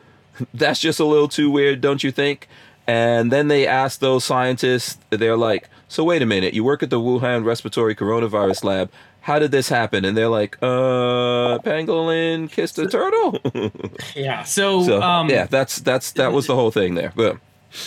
[0.54, 2.48] That's just a little too weird, don't you think?
[2.86, 6.90] And then they asked those scientists, they're like, so wait a minute, you work at
[6.90, 8.90] the Wuhan respiratory coronavirus lab.
[9.20, 10.04] How did this happen?
[10.04, 13.38] And they're like, uh, pangolin kissed a turtle.
[14.14, 14.42] Yeah.
[14.44, 17.12] So, so um, yeah, that's that's that was the whole thing there.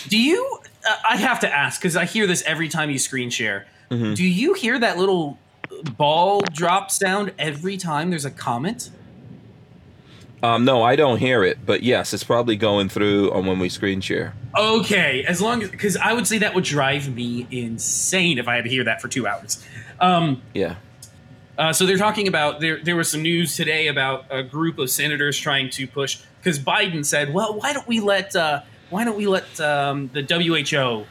[0.08, 0.58] Do you?
[0.88, 3.66] Uh, I have to ask because I hear this every time you screen share.
[3.90, 4.14] Mm-hmm.
[4.14, 5.38] Do you hear that little
[5.96, 8.90] ball drop sound every time there's a comment?
[10.42, 11.64] um, no, I don't hear it.
[11.64, 14.34] But yes, it's probably going through on when we screen share.
[14.58, 18.56] Okay, as long as because I would say that would drive me insane if I
[18.56, 19.64] had to hear that for two hours.
[20.00, 20.76] Um, Yeah.
[21.62, 22.80] Uh, so they're talking about there.
[22.82, 27.06] There was some news today about a group of senators trying to push because Biden
[27.06, 31.04] said, "Well, why don't we let uh, why don't we let um, the WHO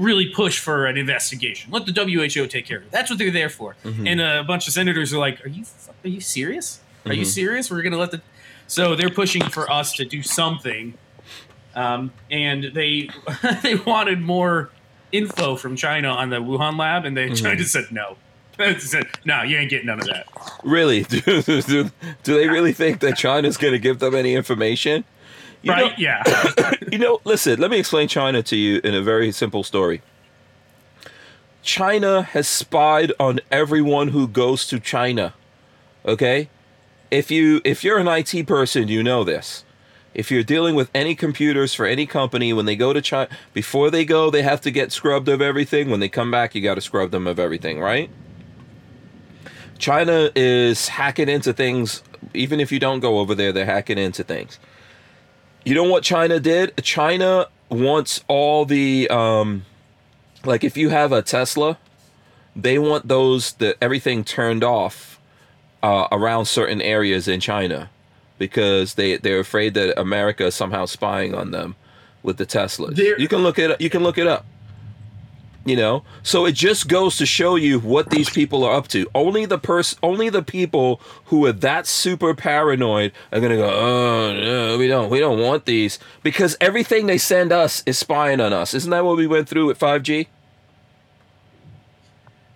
[0.00, 1.70] really push for an investigation?
[1.70, 2.90] Let the WHO take care of it.
[2.90, 3.76] That's what they're there for."
[4.08, 5.64] And a bunch of senators are like, "Are you
[6.02, 6.80] are you serious?
[7.06, 7.70] Are you serious?
[7.70, 8.20] We're going to let the."
[8.66, 10.94] So they're pushing for us to do something,
[11.76, 13.10] um, and they
[13.62, 14.70] they wanted more
[15.12, 18.16] info from China on the Wuhan lab, and they China said no.
[18.78, 20.26] Said, no, you ain't getting none of that.
[20.64, 21.02] Really?
[21.04, 21.90] Do, do,
[22.22, 25.04] do they really think that China's going to give them any information?
[25.62, 25.98] You know- right?
[25.98, 26.22] yeah.
[26.92, 30.02] you know, listen, let me explain China to you in a very simple story.
[31.62, 35.34] China has spied on everyone who goes to China.
[36.06, 36.48] Okay?
[37.10, 39.64] If you if you're an IT person, you know this.
[40.14, 43.90] If you're dealing with any computers for any company when they go to China, before
[43.90, 45.90] they go, they have to get scrubbed of everything.
[45.90, 48.10] When they come back, you got to scrub them of everything, right?
[49.78, 52.02] China is hacking into things
[52.34, 54.58] even if you don't go over there, they're hacking into things.
[55.64, 56.76] You know what China did?
[56.82, 59.64] China wants all the um
[60.44, 61.78] like if you have a Tesla,
[62.54, 65.20] they want those the everything turned off
[65.82, 67.90] uh, around certain areas in China
[68.38, 71.76] because they they're afraid that America is somehow spying on them
[72.22, 72.94] with the Teslas.
[72.96, 74.46] There- you can look it you can look it up.
[75.64, 79.06] You know, so it just goes to show you what these people are up to.
[79.14, 83.68] Only the person, only the people who are that super paranoid are gonna go.
[83.68, 88.40] Oh no, we don't, we don't want these because everything they send us is spying
[88.40, 88.72] on us.
[88.72, 90.28] Isn't that what we went through with five G?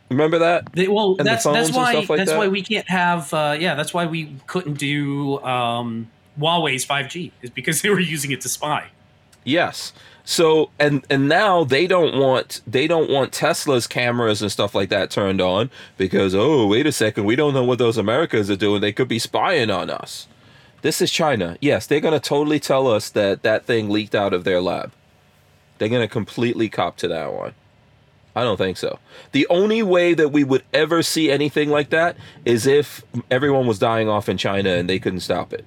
[0.09, 0.73] Remember that?
[0.73, 2.39] They, well, And that's that's why like that's that?
[2.39, 3.33] why we can't have.
[3.33, 8.31] Uh, yeah, that's why we couldn't do um, Huawei's 5G is because they were using
[8.31, 8.89] it to spy.
[9.45, 9.93] Yes.
[10.25, 14.89] So and and now they don't want they don't want Tesla's cameras and stuff like
[14.91, 18.57] that turned on because oh wait a second we don't know what those Americans are
[18.57, 20.29] doing they could be spying on us.
[20.83, 21.57] This is China.
[21.61, 24.93] Yes, they're going to totally tell us that that thing leaked out of their lab.
[25.79, 27.55] They're going to completely cop to that one.
[28.35, 28.99] I don't think so.
[29.33, 33.79] The only way that we would ever see anything like that is if everyone was
[33.79, 35.65] dying off in China and they couldn't stop it.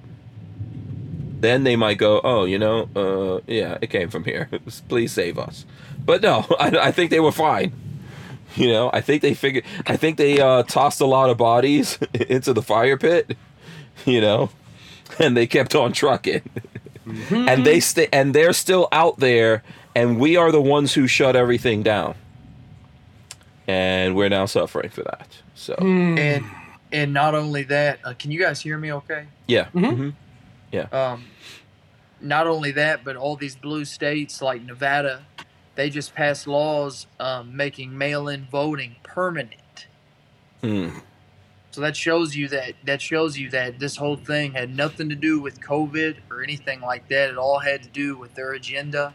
[1.38, 4.48] Then they might go, oh, you know, uh, yeah, it came from here.
[4.88, 5.66] Please save us.
[6.04, 7.72] But no, I, I think they were fine.
[8.54, 9.64] You know, I think they figured.
[9.86, 13.36] I think they uh, tossed a lot of bodies into the fire pit.
[14.06, 14.48] You know,
[15.18, 16.40] and they kept on trucking.
[17.06, 17.48] Mm-hmm.
[17.50, 19.62] And they stay, and they're still out there,
[19.94, 22.14] and we are the ones who shut everything down.
[23.66, 25.28] And we're now suffering for that.
[25.54, 26.18] So mm.
[26.18, 26.44] and
[26.92, 28.92] and not only that, uh, can you guys hear me?
[28.92, 29.26] Okay.
[29.46, 29.64] Yeah.
[29.66, 29.84] Mm-hmm.
[29.84, 30.10] Mm-hmm.
[30.72, 30.86] Yeah.
[30.92, 31.24] Um,
[32.20, 35.26] not only that, but all these blue states like Nevada
[35.76, 39.86] they just passed laws um, making mail-in voting permanent.
[40.62, 41.02] Mm.
[41.70, 45.14] So that shows you that that shows you that this whole thing had nothing to
[45.14, 47.28] do with COVID or anything like that.
[47.28, 49.12] It all had to do with their agenda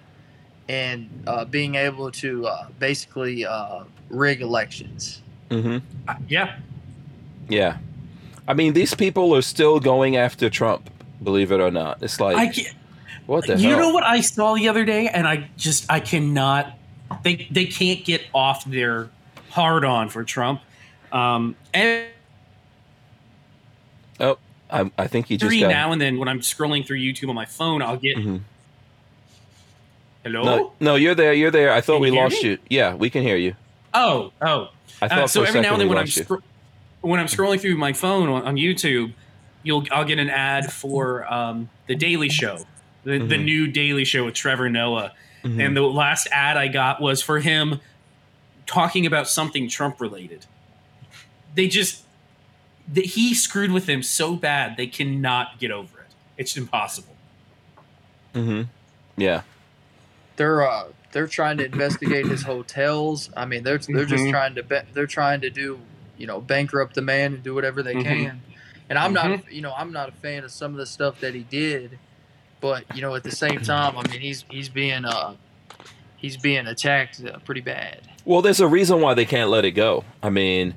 [0.69, 5.23] and uh, being able to uh, basically uh, rig elections.
[5.49, 5.79] Mm-hmm.
[6.29, 6.59] yeah.
[7.49, 7.77] Yeah.
[8.47, 10.90] I mean, these people are still going after Trump.
[11.23, 12.75] Believe it or not, it's like I can't,
[13.27, 13.79] what the hell you hell?
[13.79, 16.77] know what I saw the other day, and I just I cannot.
[17.23, 19.09] They they can't get off their
[19.49, 20.61] hard on for Trump.
[21.11, 22.07] Um, and
[24.19, 24.37] oh,
[24.69, 25.67] I, I think he just got...
[25.67, 28.17] now and then when I'm scrolling through YouTube on my phone, I'll get.
[28.17, 28.37] Mm-hmm.
[30.23, 30.43] Hello.
[30.43, 31.33] No, no, you're there.
[31.33, 31.73] You're there.
[31.73, 32.57] I thought can we lost you.
[32.69, 33.55] Yeah, we can hear you.
[33.93, 34.69] Oh, oh.
[35.01, 35.43] I thought uh, so.
[35.43, 36.43] every now and then when I'm scro-
[37.01, 39.13] when I'm scrolling through my phone on, on, YouTube,
[39.63, 42.59] you'll I'll get an ad for um, the Daily Show
[43.03, 43.27] the, mm-hmm.
[43.27, 45.13] the new Daily Show with Trevor Noah.
[45.43, 45.59] Mm-hmm.
[45.59, 47.79] And the last ad I got was for him
[48.65, 50.45] talking about something Trump related.
[51.55, 52.03] They just
[52.93, 56.07] that he screwed with them so bad they cannot get over it.
[56.37, 57.15] It's impossible.
[58.33, 58.63] Mm-hmm.
[59.17, 59.41] Yeah.
[60.35, 63.29] They're uh they're trying to investigate his hotels.
[63.35, 64.31] I mean, they're they're just mm-hmm.
[64.31, 65.79] trying to be, they're trying to do
[66.17, 68.03] you know bankrupt the man and do whatever they mm-hmm.
[68.03, 68.41] can.
[68.91, 69.51] And I'm not mm-hmm.
[69.51, 71.97] you know I'm not a fan of some of the stuff that he did
[72.61, 75.33] but you know, at the same time, I mean, he's he's being uh
[76.15, 78.01] he's being attacked uh, pretty bad.
[78.23, 80.05] Well, there's a reason why they can't let it go.
[80.23, 80.75] I mean,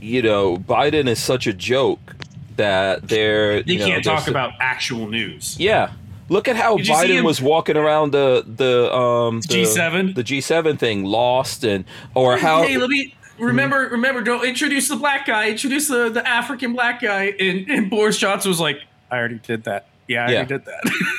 [0.00, 2.16] you know, Biden is such a joke
[2.56, 5.60] that they're they can't know, talk about actual news.
[5.60, 5.92] Yeah.
[6.30, 10.76] Look at how Biden was walking around the the um G seven the G seven
[10.76, 13.94] thing lost and or how hey let me remember mm-hmm.
[13.94, 18.18] remember don't introduce the black guy introduce the, the African black guy and, and Boris
[18.18, 20.44] Johnson was like I already did that yeah, I yeah.
[20.44, 21.16] did that.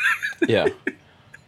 [0.48, 0.68] yeah.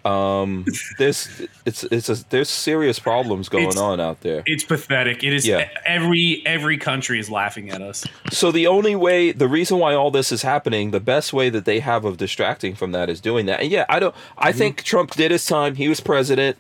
[0.03, 0.65] Um,
[0.97, 4.41] there's it's it's a, there's serious problems going it's, on out there.
[4.45, 5.23] It's pathetic.
[5.23, 5.45] It is.
[5.45, 5.69] Yeah.
[5.85, 8.05] Every every country is laughing at us.
[8.31, 11.65] So the only way, the reason why all this is happening, the best way that
[11.65, 13.59] they have of distracting from that is doing that.
[13.59, 14.15] And yeah, I don't.
[14.37, 14.57] I mm-hmm.
[14.57, 15.75] think Trump did his time.
[15.75, 16.57] He was president.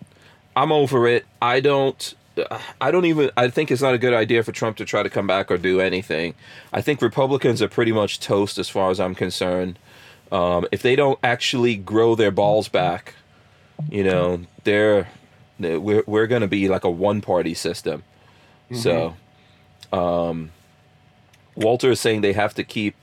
[0.55, 1.25] I'm over it.
[1.41, 2.13] I don't.
[2.79, 3.29] I don't even.
[3.35, 5.57] I think it's not a good idea for Trump to try to come back or
[5.57, 6.33] do anything.
[6.71, 9.77] I think Republicans are pretty much toast as far as I'm concerned.
[10.31, 13.15] Um, if they don't actually grow their balls back,
[13.89, 15.09] you know, they're
[15.59, 18.03] we're we're going to be like a one party system.
[18.69, 18.77] Mm-hmm.
[18.77, 19.15] So,
[19.91, 20.51] um,
[21.55, 22.95] Walter is saying they have to keep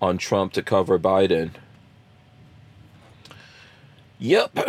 [0.00, 1.50] on Trump to cover Biden.
[4.18, 4.56] Yep.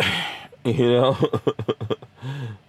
[0.64, 1.16] You know,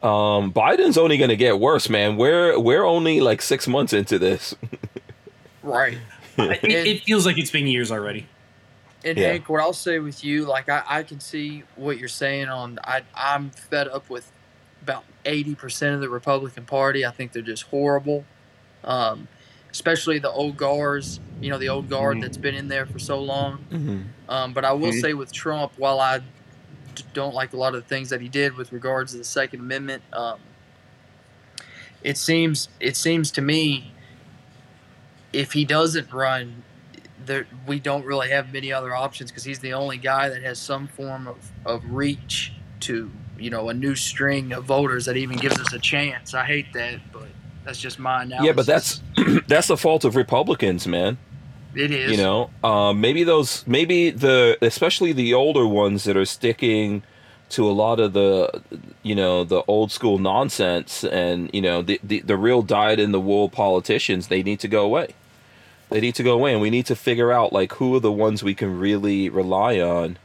[0.01, 2.17] um, Biden's only going to get worse, man.
[2.17, 4.55] We're we're only like six months into this.
[5.61, 5.97] right.
[6.37, 8.27] it, it feels like it's been years already.
[9.05, 9.33] And yeah.
[9.33, 12.79] Hank, what I'll say with you, like I, I can see what you're saying on
[12.83, 14.31] I I'm fed up with
[14.81, 17.05] about eighty percent of the Republican Party.
[17.05, 18.25] I think they're just horrible.
[18.83, 19.27] Um,
[19.71, 22.21] especially the old guards, you know, the old guard mm-hmm.
[22.21, 23.57] that's been in there for so long.
[23.71, 24.01] Mm-hmm.
[24.29, 24.99] Um, but I will mm-hmm.
[24.99, 26.21] say with Trump, while I
[27.13, 29.59] don't like a lot of the things that he did with regards to the Second
[29.61, 30.39] Amendment, um,
[32.03, 33.91] it seems it seems to me
[35.31, 36.63] if he doesn't run
[37.25, 40.59] there we don't really have many other options because he's the only guy that has
[40.59, 45.37] some form of, of reach to you know a new string of voters that even
[45.37, 46.33] gives us a chance.
[46.33, 47.27] I hate that, but
[47.63, 48.45] that's just my analysis.
[48.45, 49.01] Yeah, but that's
[49.47, 51.17] that's the fault of Republicans, man.
[51.75, 52.11] It is.
[52.11, 57.03] You know, um, maybe those, maybe the, especially the older ones that are sticking
[57.49, 58.61] to a lot of the,
[59.03, 63.11] you know, the old school nonsense and you know the the, the real dyed in
[63.11, 64.27] the wool politicians.
[64.27, 65.13] They need to go away.
[65.89, 68.11] They need to go away, and we need to figure out like who are the
[68.11, 70.17] ones we can really rely on.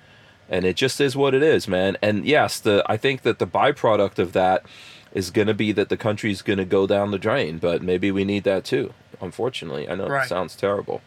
[0.48, 1.98] And it just is what it is, man.
[2.00, 4.64] And yes, the I think that the byproduct of that
[5.12, 7.58] is going to be that the country's going to go down the drain.
[7.58, 8.94] But maybe we need that too.
[9.20, 10.24] Unfortunately, I know right.
[10.24, 11.02] it sounds terrible.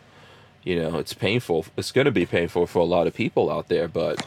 [0.64, 1.66] You know, it's painful.
[1.76, 3.88] It's going to be painful for a lot of people out there.
[3.88, 4.24] But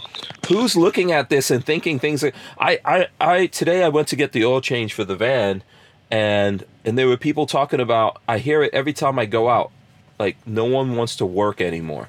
[0.49, 4.17] who's looking at this and thinking things like I, I, I today I went to
[4.17, 5.63] get the oil change for the van,
[6.11, 8.21] and and there were people talking about.
[8.27, 9.71] I hear it every time I go out.
[10.19, 12.09] Like no one wants to work anymore.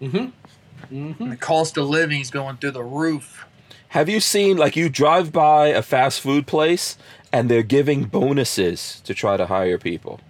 [0.00, 0.30] mm-hmm.
[0.90, 1.30] Mm-hmm.
[1.30, 3.46] the cost of living is going through the roof.
[3.88, 6.96] Have you seen like you drive by a fast food place
[7.32, 10.20] and they're giving bonuses to try to hire people?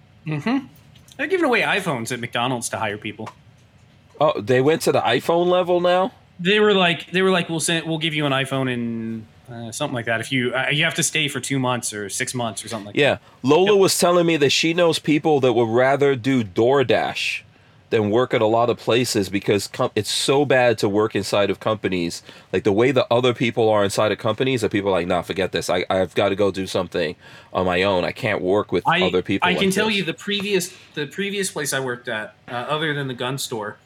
[1.21, 3.29] They're giving away iPhones at McDonald's to hire people.
[4.19, 6.13] Oh, they went to the iPhone level now.
[6.39, 9.71] They were like, they were like, we'll send, we'll give you an iPhone and uh,
[9.71, 10.19] something like that.
[10.19, 12.87] If you uh, you have to stay for two months or six months or something
[12.87, 17.43] like Yeah, Lola was telling me that she knows people that would rather do DoorDash
[17.91, 21.49] than work at a lot of places because com- it's so bad to work inside
[21.49, 22.23] of companies.
[22.51, 25.21] Like the way the other people are inside of companies, that people are like, nah,
[25.21, 25.69] forget this.
[25.69, 27.15] I I've got to go do something
[27.53, 28.03] on my own.
[28.03, 29.47] I can't work with I, other people.
[29.47, 32.53] I can like tell this." you the previous the previous place I worked at, uh,
[32.53, 33.77] other than the gun store,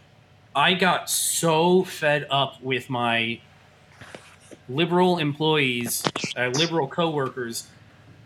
[0.56, 3.42] I got so fed up with my
[4.70, 6.04] liberal employees,
[6.38, 7.68] uh, liberal coworkers,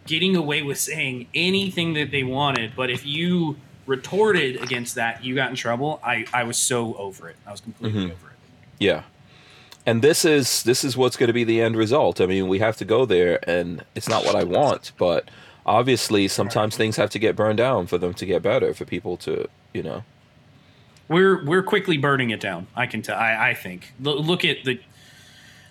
[0.05, 2.73] getting away with saying anything that they wanted.
[2.75, 3.57] But if you
[3.89, 5.99] retorted against that, you got in trouble.
[6.03, 7.35] I I was so over it.
[7.47, 8.11] I was completely Mhm.
[8.11, 8.37] over it.
[8.79, 9.03] Yeah.
[9.85, 12.21] And this is this is what's going to be the end result.
[12.21, 15.29] I mean, we have to go there and it's not what I want, but
[15.65, 19.17] obviously sometimes things have to get burned down for them to get better for people
[19.17, 20.03] to, you know.
[21.07, 22.67] We're we're quickly burning it down.
[22.75, 23.17] I can tell.
[23.17, 23.93] I, I think.
[23.99, 24.79] Lo- look at the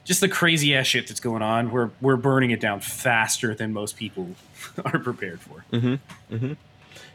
[0.04, 1.70] just the crazy ass shit that's going on.
[1.70, 4.34] We're we're burning it down faster than most people
[4.84, 5.62] are prepared for.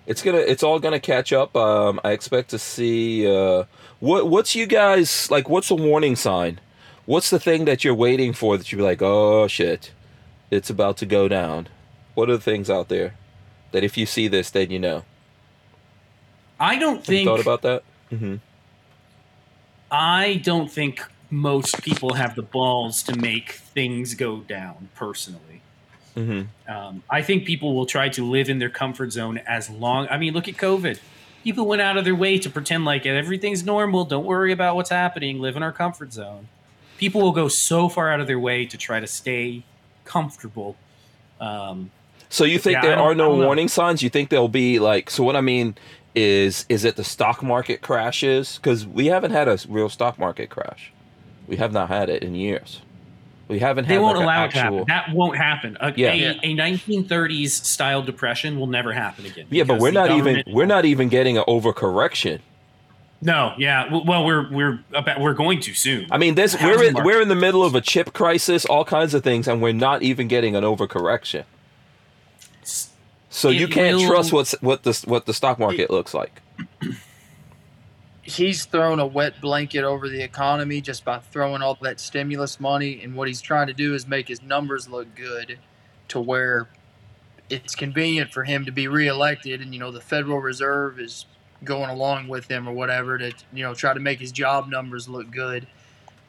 [0.06, 1.56] It's to it's all going to catch up.
[1.56, 3.64] Um I expect to see uh
[4.00, 6.60] what what's you guys like what's a warning sign?
[7.06, 9.92] What's the thing that you're waiting for that you'd be like, "Oh shit.
[10.52, 11.68] It's about to go down."
[12.14, 13.16] What are the things out there
[13.72, 15.04] that if you see this then you know?
[16.60, 17.84] I don't Have think thought about that?
[18.12, 18.40] Mhm.
[19.92, 24.90] I don't think most people have the balls to make things go down.
[24.96, 25.53] Personally,
[26.16, 26.48] Mhm.
[26.68, 30.08] um, I think people will try to live in their comfort zone as long.
[30.10, 31.00] I mean, look at COVID.
[31.44, 34.06] People went out of their way to pretend like everything's normal.
[34.06, 35.40] Don't worry about what's happening.
[35.40, 36.48] Live in our comfort zone.
[36.98, 39.64] People will go so far out of their way to try to stay
[40.06, 40.76] comfortable.
[41.42, 41.92] Um,
[42.30, 44.02] So you think Yeah, there are no warning signs?
[44.02, 45.10] You think there'll be like?
[45.10, 45.76] So what I mean
[46.16, 48.58] is, is it the stock market crashes?
[48.58, 50.92] Because we haven't had a real stock market crash.
[51.48, 52.82] We have not had it in years.
[53.48, 54.02] We haven't they had.
[54.02, 54.84] won't like, an allow it to happen.
[54.88, 55.78] That won't happen.
[55.82, 56.14] A, Yeah.
[56.14, 59.46] a, a 1930s style depression will never happen again.
[59.50, 62.40] Yeah, but we're the not even we're not even getting an overcorrection.
[63.22, 63.90] No, yeah.
[64.06, 66.08] Well, we're we're about, we're going to soon.
[66.12, 69.14] I mean, this we're in, we're in the middle of a chip crisis, all kinds
[69.14, 71.44] of things, and we're not even getting an overcorrection.
[73.30, 76.42] So It you can't will- trust what's what the what the stock market looks like.
[78.24, 83.02] He's thrown a wet blanket over the economy just by throwing all that stimulus money.
[83.04, 85.60] And what he's trying to do is make his numbers look good
[86.08, 86.70] to where
[87.50, 89.62] it's convenient for him to be reelected.
[89.62, 91.26] And, you know, the Federal Reserve is
[91.66, 95.10] going along with him or whatever to, you know, try to make his job numbers
[95.10, 95.68] look good.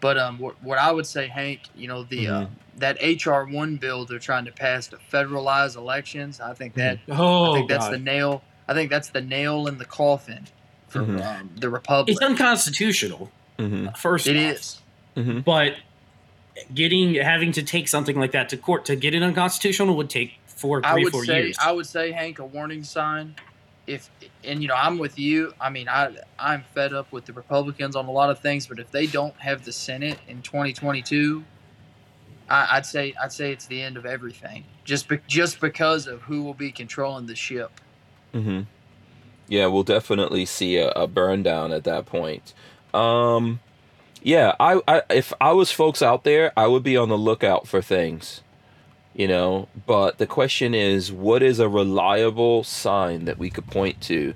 [0.01, 2.47] But um, what, what I would say, Hank, you know, the uh,
[2.77, 7.53] that HR one bill they're trying to pass to federalize elections, I think that oh,
[7.53, 7.95] I think that's God.
[7.95, 8.43] the nail.
[8.69, 10.47] I think that's the nail in the coffin
[10.95, 11.25] for Mhm.
[11.41, 12.13] um, the republic.
[12.17, 13.31] it's unconstitutional.
[13.59, 14.53] hmm First, It off.
[14.57, 14.81] is.
[15.17, 15.75] hmm but
[16.73, 20.35] getting having to take something like that to court to get it unconstitutional would take
[20.47, 21.43] four, I would four say.
[21.47, 21.57] years.
[21.61, 23.35] I would say, Hank, a warning sign.
[23.87, 24.09] If
[24.45, 25.53] and you know, I'm with you.
[25.61, 28.79] I mean, I I'm fed up with the Republicans on a lot of things, but
[28.79, 31.45] if they don't have the Senate in 2022,
[32.49, 34.65] I, I'd say I'd say it's the end of everything.
[34.85, 37.73] Just be, just because of who will be controlling the ship.
[38.33, 38.61] hmm
[39.49, 42.55] Yeah, we'll definitely see a, a burn down at that point.
[42.95, 43.61] Um,
[44.23, 47.67] yeah, I, I if I was folks out there, I would be on the lookout
[47.69, 48.41] for things,
[49.15, 49.69] you know.
[49.87, 54.35] But the question is, what is a reliable sign that we could point to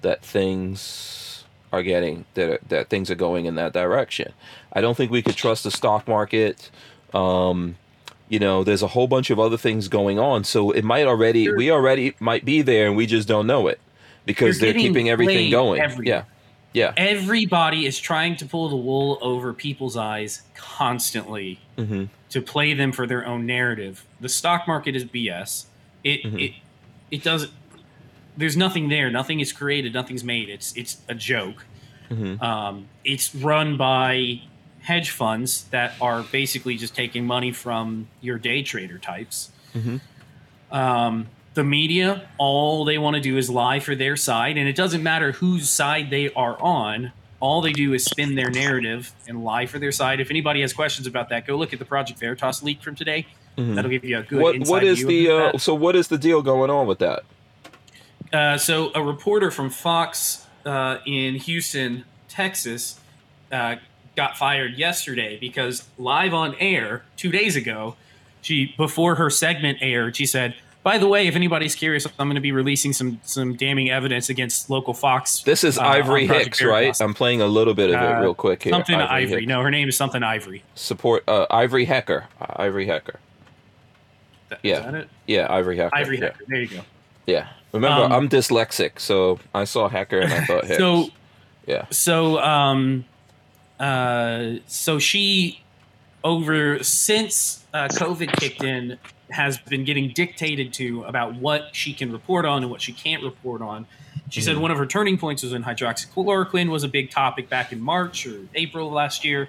[0.00, 4.32] that things are getting that that things are going in that direction?
[4.72, 6.70] I don't think we could trust the stock market.
[7.12, 7.76] Um,
[8.30, 11.42] you know, there's a whole bunch of other things going on, so it might already
[11.42, 13.78] You're- we already might be there, and we just don't know it
[14.26, 15.80] because they're keeping everything going.
[15.80, 16.26] everywhere.
[16.72, 17.04] Yeah, yeah.
[17.10, 22.90] Everybody is trying to pull the wool over people's eyes constantly hmm to play them
[22.90, 24.04] for their own narrative.
[24.20, 25.66] The stock market is BS.
[26.02, 26.40] It Mhm.
[26.42, 26.52] it
[27.10, 27.52] it doesn't.
[28.36, 29.08] There's nothing there.
[29.10, 29.94] Nothing is created.
[29.94, 30.48] Nothing's made.
[30.48, 31.64] It's it's a joke.
[32.08, 34.40] hmm Um, it's run by
[34.80, 39.50] hedge funds that are basically just taking money from your day trader types.
[39.74, 40.00] Mhm.
[40.72, 44.76] Um, the media, all they want to do is lie for their side, and it
[44.76, 47.12] doesn't matter whose side they are on.
[47.40, 50.18] all they do is spin their narrative and lie for their side.
[50.18, 53.26] If anybody has questions about that, go look at the Project Veritas leak from today.
[53.58, 53.74] Mhm.
[53.74, 56.08] That'll give you a good What inside what is view the uh, so what is
[56.08, 57.24] the deal going on with that?
[58.32, 62.98] Uh, so a reporter from Fox uh, in Houston, Texas,
[63.52, 63.76] uh,
[64.16, 67.94] got fired yesterday because live on air two days ago,
[68.40, 70.54] she before her segment aired, she said,
[70.84, 74.28] "By the way, if anybody's curious, I'm going to be releasing some some damning evidence
[74.28, 76.94] against local Fox." This is uh, Ivory Hicks, right?
[77.00, 78.72] I'm playing a little bit of it Uh, real quick here.
[78.72, 79.40] Something Ivory.
[79.40, 79.48] Hicks.
[79.48, 80.62] No, her name is something Ivory.
[80.76, 82.26] Support uh, Ivory Hecker.
[82.40, 83.18] Uh, Ivory Hecker.
[84.50, 84.78] Th- Yeah.
[84.78, 85.08] Is that it?
[85.26, 85.96] Yeah, Ivory Hecker.
[85.96, 86.24] Ivory yeah.
[86.26, 86.44] Hecker.
[86.46, 86.80] There you go.
[87.26, 87.48] Yeah.
[87.72, 90.78] Remember, Um, I'm dyslexic, so I saw Hacker and I thought Hicks.
[90.78, 91.08] So
[91.66, 91.86] yeah.
[91.90, 93.04] so um
[93.80, 95.60] uh so she
[96.22, 98.98] over since uh, covid kicked in
[99.30, 103.22] has been getting dictated to about what she can report on and what she can't
[103.22, 103.86] report on.
[104.30, 104.60] She said Mhm.
[104.60, 108.26] one of her turning points was when hydroxychloroquine was a big topic back in march
[108.26, 109.48] or april of last year.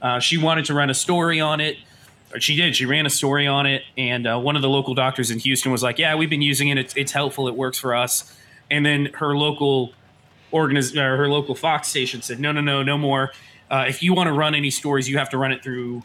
[0.00, 1.76] Uh, she wanted to run a story on it.
[2.38, 2.74] She did.
[2.74, 3.82] She ran a story on it.
[3.96, 6.68] And uh, one of the local doctors in houston was like yeah we've been using
[6.68, 6.78] it.
[6.78, 7.46] It's, it's helpful.
[7.48, 8.36] It works for us.
[8.70, 9.92] And then her local
[10.52, 13.32] organiz- her local Fox station said, no, no, no, no more.
[13.70, 16.02] Uh, if you want to run any stories, you have to run it through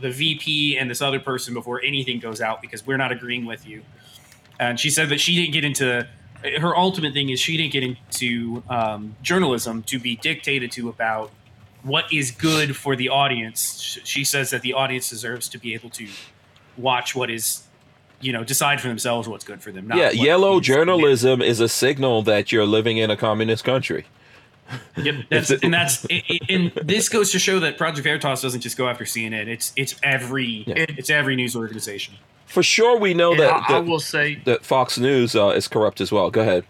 [0.00, 3.66] the VP and this other person before anything goes out because we're not agreeing with
[3.66, 3.82] you.
[4.60, 6.06] And she said that she didn't get into
[6.42, 11.30] her ultimate thing is she didn't get into um, journalism to be dictated to about
[11.82, 13.98] what is good for the audience.
[14.04, 16.06] She says that the audience deserves to be able to
[16.76, 17.64] watch what is,
[18.20, 19.88] you know, decide for themselves what's good for them.
[19.88, 24.06] Not yeah, yellow journalism is a signal that you're living in a communist country.
[24.96, 28.60] Yep, that's, and that's it, it- and this goes to show that Project Veritas doesn't
[28.60, 29.46] just go after CNN.
[29.48, 30.74] It's it's every Yeah.
[30.88, 32.14] it's every news organization.
[32.46, 35.68] For sure, we know And that, I, I will say, that Fox News uh, is
[35.68, 36.30] corrupt as well.
[36.30, 36.64] Go ahead.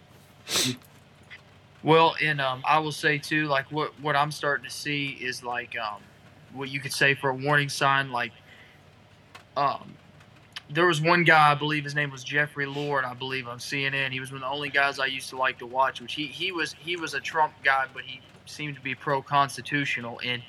[1.83, 5.43] well, and um, I will say too, like what what I'm starting to see is
[5.43, 6.01] like um,
[6.53, 8.33] what you could say for a warning sign, like
[9.57, 9.95] um,
[10.71, 14.11] there was one guy, I believe his name was Jeffrey Lord, I believe on CNN.
[14.13, 16.01] He was one of the only guys I used to like to watch.
[16.01, 19.23] Which he he was he was a Trump guy, but he seemed to be pro
[19.23, 20.43] constitutional, and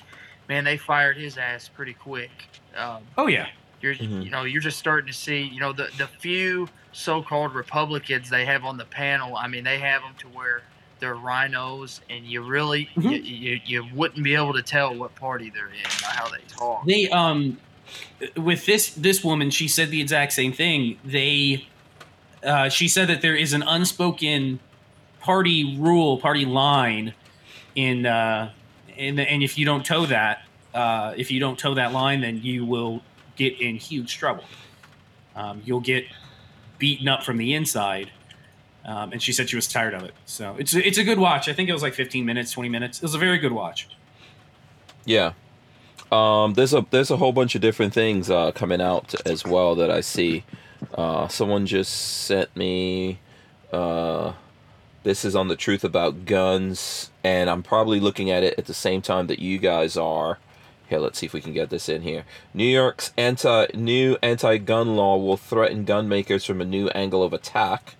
[0.48, 2.30] man, they fired his ass pretty quick.
[2.76, 3.48] Um, Oh yeah,
[3.80, 4.24] you're Mhm.
[4.24, 8.44] you know you're just starting to see you know the the few so-called Republicans they
[8.44, 9.36] have on the panel.
[9.36, 10.62] I mean they have them to where
[10.98, 13.24] they're rhinos, and you really you, Mhm.
[13.24, 16.84] you, you wouldn't be able to tell what party they're in by how they talk.
[16.84, 17.58] they um
[18.36, 20.98] with this this woman, she said the exact same thing.
[21.04, 21.66] They
[22.44, 24.60] uh, she said that there is an unspoken
[25.20, 27.14] party rule, party line
[27.74, 28.52] in uh,
[28.96, 30.42] in the, and if you don't toe that,
[30.74, 33.02] uh, if you don't toe that line, then you will
[33.36, 34.44] get in huge trouble.
[35.34, 36.04] Um, you'll get
[36.78, 38.10] beaten up from the inside.
[38.84, 40.14] Um, and she said she was tired of it.
[40.24, 41.48] So it's it's a good watch.
[41.48, 42.98] I think it was like 15 minutes, 20 minutes.
[42.98, 43.88] It was a very good watch.
[45.04, 45.32] Yeah.
[46.10, 49.74] Um, there's a there's a whole bunch of different things uh, coming out as well
[49.76, 50.44] that I see.
[50.94, 53.20] Uh, someone just sent me.
[53.72, 54.32] Uh,
[55.02, 58.74] this is on the truth about guns, and I'm probably looking at it at the
[58.74, 60.38] same time that you guys are.
[60.88, 62.24] Here, let's see if we can get this in here.
[62.52, 67.32] New York's anti new anti-gun law will threaten gun makers from a new angle of
[67.32, 67.94] attack.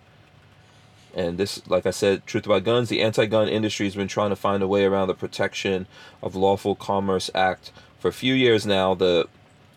[1.15, 4.37] And this, like I said, truth about guns, the anti-gun industry has been trying to
[4.37, 5.87] find a way around the Protection
[6.23, 8.95] of Lawful Commerce Act for a few years now.
[8.95, 9.29] The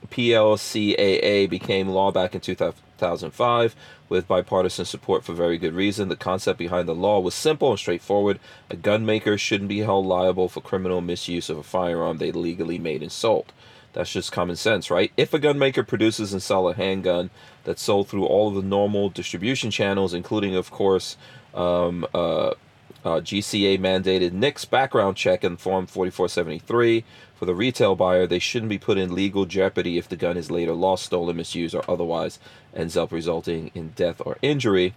[0.09, 3.75] PLCAA became law back in 2005
[4.09, 6.09] with bipartisan support for very good reason.
[6.09, 8.39] The concept behind the law was simple and straightforward.
[8.69, 12.79] A gun maker shouldn't be held liable for criminal misuse of a firearm they legally
[12.79, 13.53] made and sold.
[13.93, 15.11] That's just common sense, right?
[15.17, 17.29] If a gun maker produces and sells a handgun
[17.63, 21.15] that's sold through all of the normal distribution channels, including, of course,
[21.53, 22.53] um, uh,
[23.03, 27.03] uh, GCA mandated NICS background check in Form 4473
[27.43, 30.49] for the retail buyer, they shouldn't be put in legal jeopardy if the gun is
[30.49, 32.39] later lost, stolen, misused, or otherwise
[32.73, 34.93] ends up resulting in death or injury.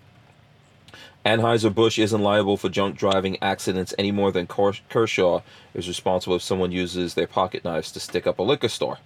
[1.24, 5.40] Anheuser-Busch isn't liable for drunk driving accidents any more than Kershaw
[5.74, 8.98] is responsible if someone uses their pocket knives to stick up a liquor store.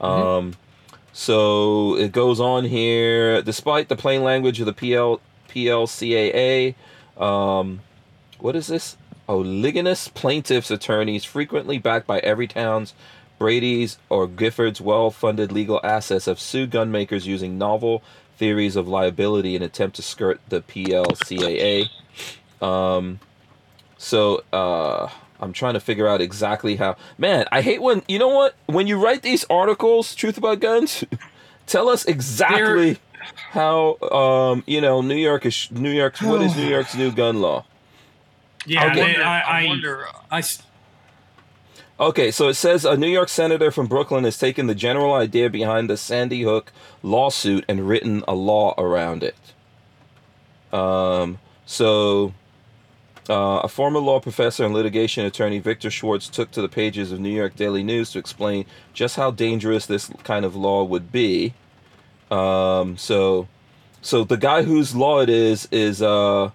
[0.00, 0.54] Um,
[1.12, 3.40] so it goes on here.
[3.40, 6.74] Despite the plain language of the PL PLCAA,
[7.16, 7.82] um,
[8.40, 8.96] what is this?
[9.28, 12.94] Oligamous plaintiffs' attorneys, frequently backed by Everytown's,
[13.38, 18.02] Brady's, or Giffords' well-funded legal assets, have sued gunmakers using novel
[18.36, 21.88] theories of liability in attempt to skirt the PLCAA.
[22.62, 23.20] Um,
[23.98, 25.08] so uh,
[25.40, 26.96] I'm trying to figure out exactly how.
[27.18, 31.04] Man, I hate when you know what when you write these articles, truth about guns.
[31.66, 32.98] tell us exactly
[33.50, 37.40] how um, you know New York is New York's what is New York's new gun
[37.40, 37.64] law?
[38.68, 39.22] Yeah, I wonder.
[39.24, 40.06] I, I, I, wonder.
[40.08, 40.62] uh, I s-
[42.00, 45.50] Okay, so it says a New York senator from Brooklyn has taken the general idea
[45.50, 46.72] behind the Sandy Hook
[47.02, 49.34] lawsuit and written a law around it.
[50.72, 52.34] Um, so,
[53.28, 57.18] uh, a former law professor and litigation attorney, Victor Schwartz, took to the pages of
[57.20, 58.64] New York Daily News to explain
[58.94, 61.54] just how dangerous this kind of law would be.
[62.30, 63.48] Um, so,
[64.02, 66.50] so the guy whose law it is is uh,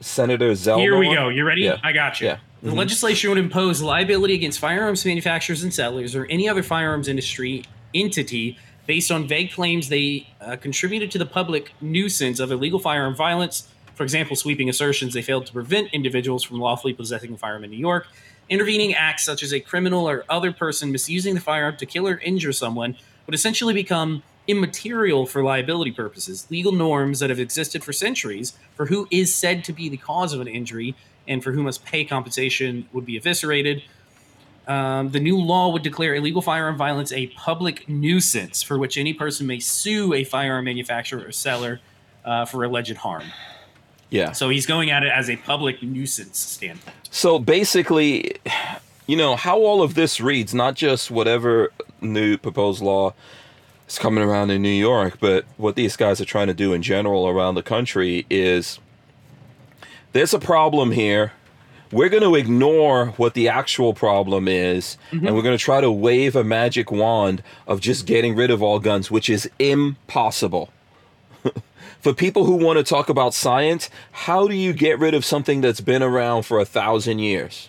[0.00, 0.80] Senator Zelma.
[0.80, 1.28] Here we go.
[1.28, 1.62] You ready?
[1.62, 1.76] Yeah.
[1.82, 2.28] I got you.
[2.28, 2.38] Yeah.
[2.62, 2.76] The Mhm.
[2.78, 7.64] legislation would impose liability against firearms manufacturers and sellers or any other firearms industry
[7.94, 13.14] entity based on vague claims they uh, contributed to the public nuisance of illegal firearm
[13.14, 13.68] violence.
[13.94, 17.70] For example, sweeping assertions they failed to prevent individuals from lawfully possessing a firearm in
[17.70, 18.08] New York.
[18.48, 22.18] Intervening acts such as a criminal or other person misusing the firearm to kill or
[22.18, 22.96] injure someone
[23.26, 26.46] would essentially become immaterial for liability purposes.
[26.50, 30.32] Legal norms that have existed for centuries for who is said to be the cause
[30.32, 30.94] of an injury
[31.28, 33.82] and for who must pay compensation would be eviscerated.
[34.66, 39.12] Um, the new law would declare illegal firearm violence a public nuisance for which any
[39.12, 41.80] person may sue a firearm manufacturer or seller
[42.24, 43.24] uh, for alleged harm.
[44.10, 44.32] Yeah.
[44.32, 46.96] So he's going at it as a public nuisance standpoint.
[47.10, 48.36] So basically,
[49.06, 53.14] you know, how all of this reads, not just whatever new proposed law
[53.90, 56.82] is coming around in New York, but what these guys are trying to do in
[56.82, 58.78] general around the country is
[60.12, 61.32] there's a problem here.
[61.92, 65.26] We're going to ignore what the actual problem is, mm-hmm.
[65.26, 68.62] and we're going to try to wave a magic wand of just getting rid of
[68.62, 70.72] all guns, which is impossible.
[72.00, 75.60] For people who want to talk about science, how do you get rid of something
[75.60, 77.68] that's been around for a thousand years?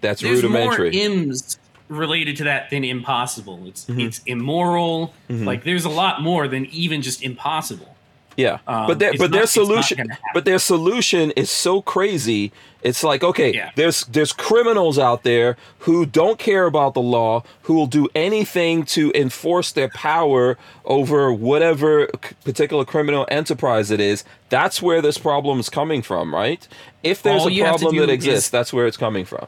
[0.00, 0.92] That's There's rudimentary.
[0.92, 1.58] more M's
[1.88, 3.60] related to that than impossible.
[3.66, 4.00] It's Mm-hmm.
[4.00, 5.14] it's immoral.
[5.28, 7.92] Like there's a lot more than even just impossible.
[8.38, 12.52] Yeah, Um, but their but their not- not solution, but their solution is so crazy.
[12.82, 13.70] It's like okay, Yeah.
[13.76, 18.84] there's there's criminals out there who don't care about the law, who will do anything
[18.96, 22.08] to enforce their power over whatever
[22.44, 24.22] particular criminal enterprise it is.
[24.50, 26.68] That's where this problem is coming from, right?
[27.02, 29.24] If there's All a you have to problem that exists, is- that's where it's coming
[29.24, 29.46] from.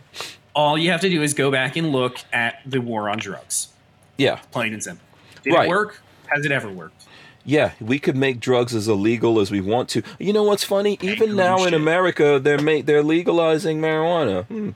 [0.59, 3.69] All you have to do is go back and look at the war on drugs.
[4.17, 5.07] Yeah, Plain and simple.
[5.45, 5.67] Did Right.
[5.67, 6.03] it work?
[6.27, 7.05] Has it ever worked?
[7.45, 10.03] Yeah, we could make drugs as illegal as we want to.
[10.19, 10.99] You know what's funny?
[11.01, 11.75] Even now in.
[11.75, 14.45] America, they're ma- they're legalizing marijuana.
[14.47, 14.71] Hmm.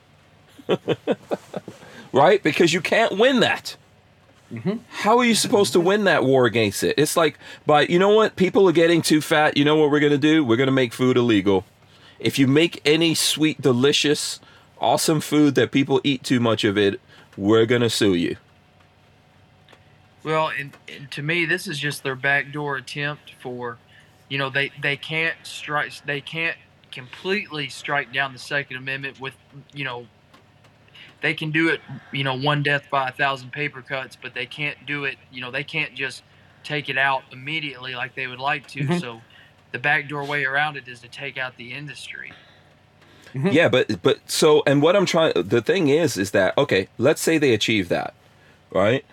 [2.13, 2.41] right?
[2.45, 3.77] Because you can't win that.
[4.53, 4.77] Mm-hmm.
[4.89, 6.95] How are you supposed to win that war against it?
[6.97, 8.37] It's like, by you know what?
[8.37, 9.57] People are getting too fat.
[9.57, 10.45] You know what we're gonna do?
[10.45, 11.65] We're gonna make food illegal.
[12.21, 14.39] If you make any sweet, delicious,
[14.83, 17.01] awesome food that people eat too much of it,
[17.37, 18.37] we're gonna sue you.
[20.25, 23.79] Well, and, and to me, this is just their backdoor attempt for,
[24.29, 26.57] you know, they they can't strike, they can't
[26.91, 29.35] completely strike down the Second Amendment with,
[29.73, 30.07] you know,
[31.23, 31.81] they can do it,
[32.13, 35.41] you know, one death by a thousand paper cuts, but they can't do it, you
[35.41, 36.23] know, they can't just
[36.63, 38.81] take it out immediately like they would like to.
[38.81, 39.01] Mhm.
[39.01, 39.23] So,
[39.73, 42.33] the backdoor way around it is to take out the industry.
[43.35, 47.21] Yeah, but but so and what I'm trying the thing is is that okay, let's
[47.21, 48.15] say they achieve that,
[48.71, 49.05] right?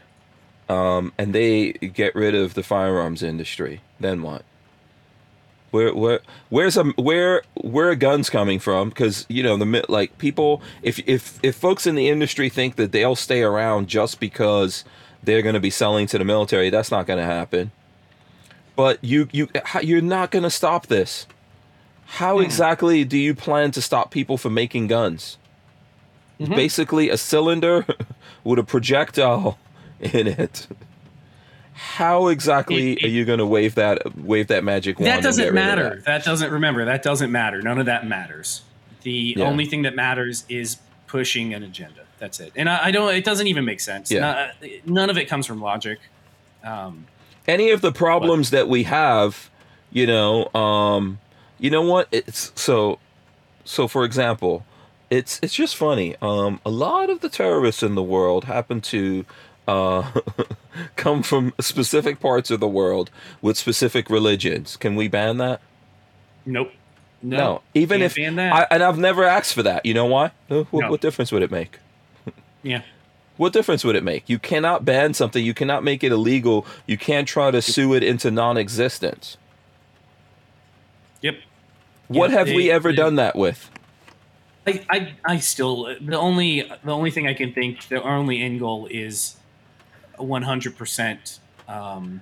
[0.68, 3.82] Um, and they get rid of the firearms industry.
[4.00, 4.44] Then what?
[5.72, 6.20] Where where
[6.50, 8.90] where's a where where are guns coming from?
[8.90, 12.92] Because you know the like people if if if folks in the industry think that
[12.92, 14.84] they'll stay around just because
[15.24, 17.72] they're going to be selling to the military, that's not going to happen.
[18.76, 19.48] But you you
[19.82, 21.28] you're not going to stop this.
[22.14, 25.38] How exactly do you plan to stop people from making guns?
[26.40, 26.56] Mhm.
[26.56, 27.86] Basically, a cylinder
[28.44, 29.58] with a projectile
[30.00, 30.68] in it.
[31.74, 35.08] How exactly It- it- are you going to wave that wave that magic wand?
[35.08, 35.90] That doesn't get rid of matter.
[35.98, 36.06] that?
[36.06, 36.24] That?
[36.26, 36.86] doesn't remember.
[36.86, 37.62] That doesn't matter.
[37.62, 38.62] None of that matters.
[39.04, 39.46] The Yeah.
[39.46, 40.78] only thing that matters is
[41.08, 42.02] pushing an agenda.
[42.18, 42.52] That's it.
[42.56, 43.14] And I, I don't.
[43.16, 44.12] It doesn't even make sense.
[44.12, 44.52] Yeah.
[44.62, 46.00] No- none of it comes from logic.
[46.64, 47.06] Um,
[47.48, 49.50] Any of the problems that we have,
[49.92, 51.20] you know, um,
[51.60, 52.08] you know what?
[52.12, 53.00] It's so.
[53.66, 54.66] So, for example,
[55.10, 56.16] it's it's just funny.
[56.22, 59.26] Um, a lot of the terrorists in the world happen to
[59.68, 60.12] uh,
[60.96, 63.12] come from specific parts of the world
[63.42, 64.76] with specific religions.
[64.78, 65.62] Can we ban that?
[66.46, 66.72] nope.
[67.22, 67.38] No.
[67.38, 68.54] No, even if ban that.
[68.54, 69.86] I, and I've never asked for that.
[69.86, 70.32] You know why?
[70.50, 70.90] Uh, What, No.
[70.92, 71.78] what difference would it make?
[72.64, 72.82] yeah.
[73.36, 74.30] What difference would it make?
[74.30, 75.44] You cannot ban something.
[75.44, 76.66] You cannot make it illegal.
[76.88, 79.36] You can't try to sue it into non-existence.
[81.22, 81.36] Yep.
[82.10, 83.70] What Yeah, have we ever they- done that with?
[84.68, 88.60] I, I, I still the only the only thing I can think the only end
[88.60, 89.38] goal is
[90.18, 92.22] a one hundred percent um,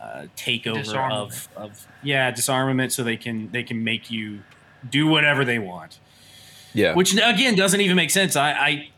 [0.00, 1.32] uh, takeover Disarmament.
[1.32, 4.40] of, of yeah disarmament so they can they can make you
[4.88, 5.98] do whatever they want
[6.74, 6.94] Yeah.
[6.94, 8.88] which again doesn't even make sense I, I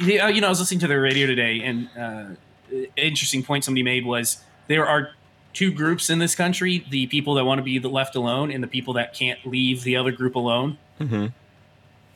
[0.00, 2.24] uh, you know, I was listening to the radio today, and uh,
[2.96, 5.10] interesting point somebody made was there are
[5.54, 8.62] two groups in this country: the people that want to be the left alone, and
[8.62, 10.76] the people that can't leave the other group alone.
[10.98, 11.26] hmm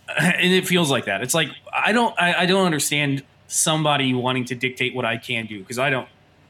[0.18, 1.22] And it feels like that.
[1.22, 5.46] It's like I don't, I, I don't understand somebody wanting to dictate what I can
[5.46, 6.08] do because I don't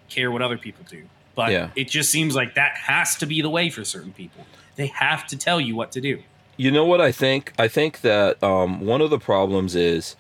[0.09, 1.05] care what other people do.
[1.35, 1.71] But Yeah.
[1.77, 4.45] it just seems like that has to be the way for certain people.
[4.77, 6.23] They have to tell you what to do.
[6.57, 7.53] You know what I think?
[7.59, 10.17] I think that um, one of the problems is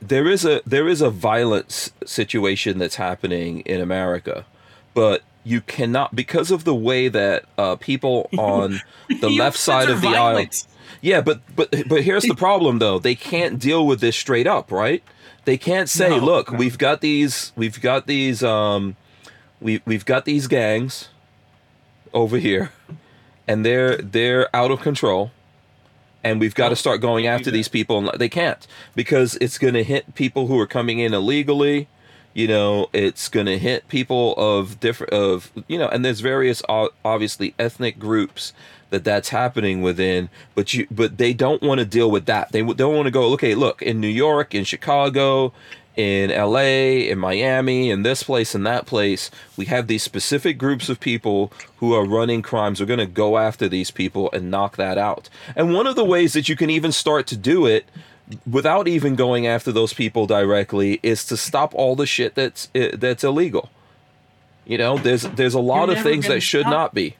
[0.00, 4.44] there is a there is a violence situation that's happening in America,
[4.94, 8.80] but you cannot because of the way that uh, people on
[9.20, 10.44] the left side of the aisle.
[11.00, 12.98] Yeah, but but but here's the problem though.
[12.98, 15.04] They can't deal with this straight up, right?
[15.44, 16.58] They can't say, No, "Look, no.
[16.58, 18.96] we've got these we've got these um
[19.60, 21.10] we we've got these gangs
[22.12, 22.72] over here
[23.46, 25.30] and they're they're out of control."
[26.24, 28.66] And we've got to start going after these people, and they can't
[28.96, 31.86] because it's going to hit people who are coming in illegally.
[32.36, 36.62] You know, it's going to hit people of different of you know, and there's various
[36.68, 38.52] obviously ethnic groups
[38.90, 42.52] that that's happening within but you but they don't want to deal with that.
[42.52, 45.54] They don't want to go okay look in new york in chicago
[45.96, 50.90] in la in miami in this place and that place we have these specific groups
[50.90, 52.80] of people who are running crimes.
[52.80, 55.30] We're going to go after these people and knock that out.
[55.54, 57.86] And one of the ways that you can even start to do it
[58.50, 63.22] without even going after those people directly is to stop all the shit that's that's
[63.22, 63.70] illegal
[64.64, 67.14] you know there's there's a lot You're of things that should stop- not be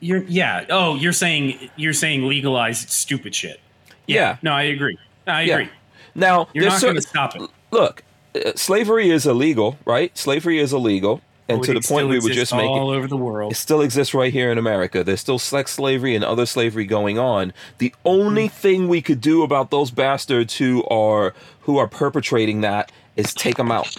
[0.00, 0.64] You're yeah.
[0.70, 3.60] Oh, you're saying you're saying legalize stupid shit.
[4.06, 4.38] Yeah.
[4.42, 4.96] No, I agree.
[5.26, 5.54] I Yeah.
[5.58, 5.70] agree.
[6.14, 7.50] now You're not certain- going to stop it.
[7.70, 8.02] look,
[8.34, 10.16] uh, slavery is illegal, right?
[10.16, 11.20] Slavery is illegal,
[11.54, 13.52] and to the point we were just making, all over the world.
[13.52, 15.02] it still exists right here in America.
[15.04, 17.52] There's still sex slavery and other slavery going on.
[17.78, 18.54] The only Hmm.
[18.54, 23.56] thing we could do about those bastards who are who are perpetrating that is take
[23.56, 23.94] them out.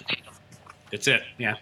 [0.92, 1.22] That's it.
[1.38, 1.56] Yeah.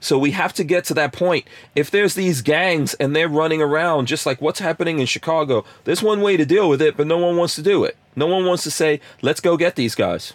[0.00, 1.46] So we have to get to that point.
[1.76, 6.02] If there's these gangs and they're running around just like what's happening in Chicago, there's
[6.02, 7.96] one way to deal with it, but no one wants to do it.
[8.16, 10.34] No one wants to say, "Let's go get these guys."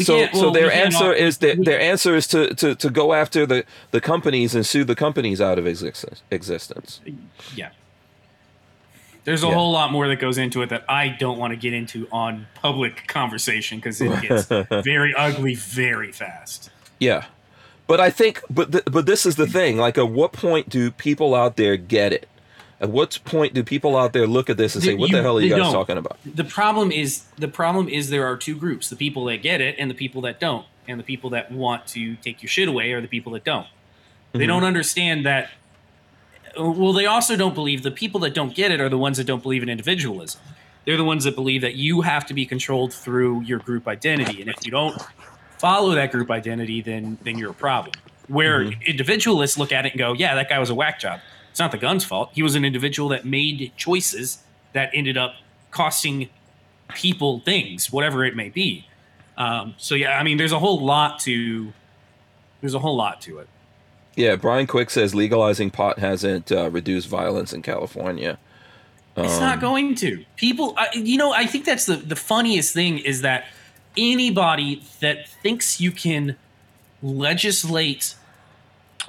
[0.00, 3.12] We so can't- so their answer is we- their answer is to, to, to go
[3.12, 7.00] after the, the companies and sue the companies out of existence existence.
[7.54, 7.70] Yeah.
[9.24, 9.54] There's a Yeah.
[9.54, 12.46] whole lot more that goes into it that I don't want to get into on
[12.54, 14.46] public conversation because it gets
[14.84, 16.70] very ugly very fast.
[16.98, 17.26] Yeah.
[17.86, 20.90] But I think but th- but this is the thing, like at what point do
[20.90, 22.28] people out there get it?
[22.80, 25.20] At what point do people out there look at this and say, You- "What the
[25.20, 25.72] hell are you guys don't.
[25.72, 29.42] talking about?" The problem is the problem is there are two groups: the people that
[29.42, 30.64] get it and the people that don't.
[30.88, 33.66] And the people that want to take your shit away are the people that don't.
[34.32, 34.48] They Mhm.
[34.48, 35.50] don't understand that.
[36.58, 39.24] Well, they also don't believe the people that don't get it are the ones that
[39.24, 40.40] don't believe in individualism.
[40.84, 44.40] They're the ones that believe that you have to be controlled through your group identity,
[44.40, 45.00] and if you don't
[45.58, 47.92] follow that group identity, then then you're a problem.
[48.26, 48.86] Where Mhm.
[48.86, 51.20] individualists look at it and go, "Yeah, that guy was a whack job.
[51.50, 52.30] It's not the gun's fault.
[52.32, 54.38] He was an individual that made choices
[54.72, 55.34] that ended up
[55.70, 56.28] costing
[56.94, 58.86] people things, whatever it may be."
[59.36, 61.72] Um, so yeah, I mean, there's a whole lot to
[62.60, 63.48] there's a whole lot to it.
[64.16, 68.38] Yeah, Brian Quick says legalizing pot hasn't uh, reduced violence in California.
[69.16, 70.24] It's Um, not going to.
[70.36, 73.46] People, I, you know, I think that's the the funniest thing is that
[73.96, 76.36] anybody that thinks you can
[77.02, 78.14] legislate,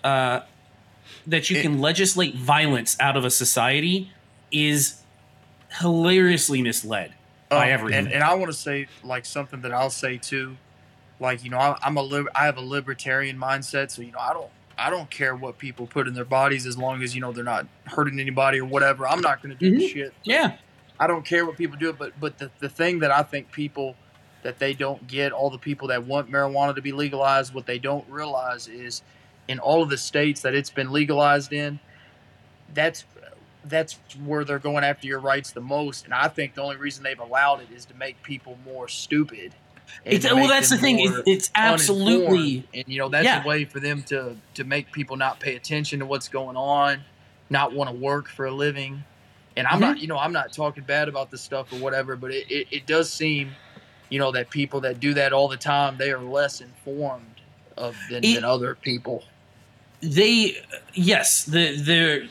[0.04, 0.42] uh,
[1.28, 4.12] that you can legislate violence out of a society
[4.52, 5.02] is
[5.80, 7.14] hilariously misled
[7.50, 7.94] by Um, everyone.
[8.06, 10.58] And, and I want to say like something that I'll say too,
[11.20, 14.20] like you know I, I'm a lib- I have a libertarian mindset, so you know
[14.20, 17.22] I don't I don't care what people put in their bodies as long as you
[17.22, 19.08] know they're not hurting anybody or whatever.
[19.08, 19.90] I'm not going to do the Mhm.
[19.94, 20.14] shit.
[20.24, 20.58] yeah,
[21.00, 23.96] I don't care what people do, but but the, the thing that I think people
[24.44, 27.78] that they don't get, all the people that want marijuana to be legalized, what they
[27.78, 29.04] don't realize is
[29.52, 31.80] in all of the states that it's been legalized in,
[32.74, 33.06] that's
[33.66, 36.06] that's where they're going after your rights the most.
[36.06, 39.54] And I think the only reason they've allowed it is to make people more stupid.
[40.04, 41.00] it's, well, that's the thing.
[41.00, 43.44] It's, it's absolutely and you know that's Yeah.
[43.44, 47.04] a way for them to to make people not pay attention to what's going on,
[47.50, 49.04] not want to work for a living.
[49.58, 49.82] And I'm Mm-hmm.
[49.82, 52.68] not, you know, I'm not talking bad about this stuff or whatever, but it, it,
[52.72, 53.52] it does seem,
[54.10, 57.42] you know, that people that do that all the time, they are less informed
[57.78, 59.24] of than, It- than other people.
[60.02, 60.58] They
[60.94, 62.30] yes the the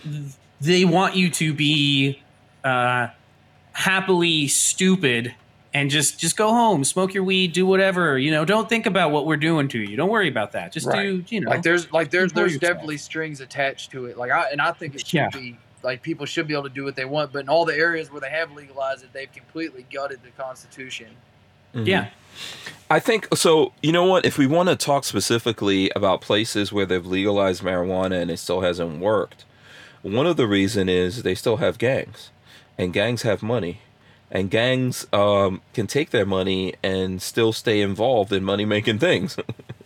[0.61, 2.21] they want you to be
[2.65, 3.09] uh
[3.73, 5.35] happily stupid
[5.73, 9.13] and just just go home smoke your weed do whatever you know don't think about
[9.13, 11.03] what we're doing to you don't worry about that just Right.
[11.03, 12.73] do you know Like there's like there's there's yourself.
[12.75, 14.19] definitely strings attached to it.
[14.19, 15.29] Like I and I think it should Yeah.
[15.33, 17.33] be like people should be able to do what they want.
[17.33, 21.07] But in all the areas where they have legalized it, they've completely gutted the Constitution.
[21.75, 21.87] Mhm.
[21.87, 22.07] Yeah.
[22.91, 23.73] I think so.
[23.83, 24.25] You know what?
[24.27, 28.63] If we want to talk specifically about places where they've legalized marijuana and it still
[28.63, 29.45] hasn't worked,
[30.03, 32.31] one of the reason is they still have gangs,
[32.77, 33.81] and gangs have money,
[34.31, 39.37] and gangs um, can take their money and still stay involved in money making things.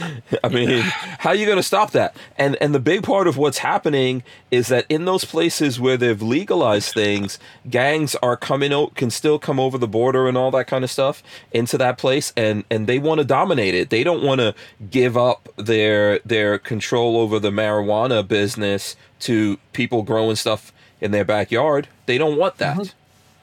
[0.44, 2.16] I mean, how are you going to stop that?
[2.36, 6.20] And and the big part of what's happening is that in those places where they've
[6.20, 10.66] legalized things, gangs are coming out can still come over the border and all that
[10.66, 11.22] kind of stuff
[11.52, 13.90] into that place and and they want to dominate it.
[13.90, 14.54] They don't want to
[14.90, 21.24] give up their their control over the marijuana business to people growing stuff in their
[21.24, 21.88] backyard.
[22.06, 22.76] They don't want that.
[22.76, 22.96] Mm-hmm.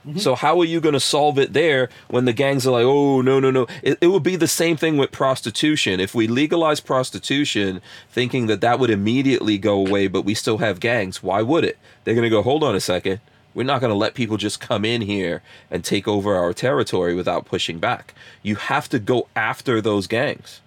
[0.07, 0.19] Mm-hmm.
[0.19, 3.21] So how are you going to solve it there when the gangs are like, oh
[3.21, 3.67] no no no?
[3.83, 5.99] It, it would be the same thing with prostitution.
[5.99, 10.79] If we legalize prostitution, thinking that that would immediately go away, but we still have
[10.79, 11.77] gangs, why would it?
[12.03, 13.19] They're going to go, hold on a second.
[13.53, 17.13] We're not going to let people just come in here and take over our territory
[17.13, 18.13] without pushing back.
[18.43, 20.61] You have to go after those gangs.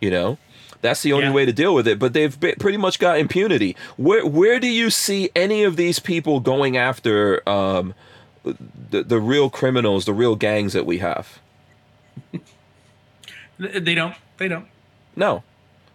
[0.00, 0.38] You know,
[0.82, 1.32] that's the only Yeah.
[1.32, 1.98] way to deal with it.
[1.98, 3.76] But they've be- pretty much got impunity.
[3.96, 7.94] Where where do you see any of these people going after um,
[8.44, 11.38] the the real criminals, the real gangs that we have?
[13.58, 14.14] They don't.
[14.38, 14.66] They don't.
[15.16, 15.42] No,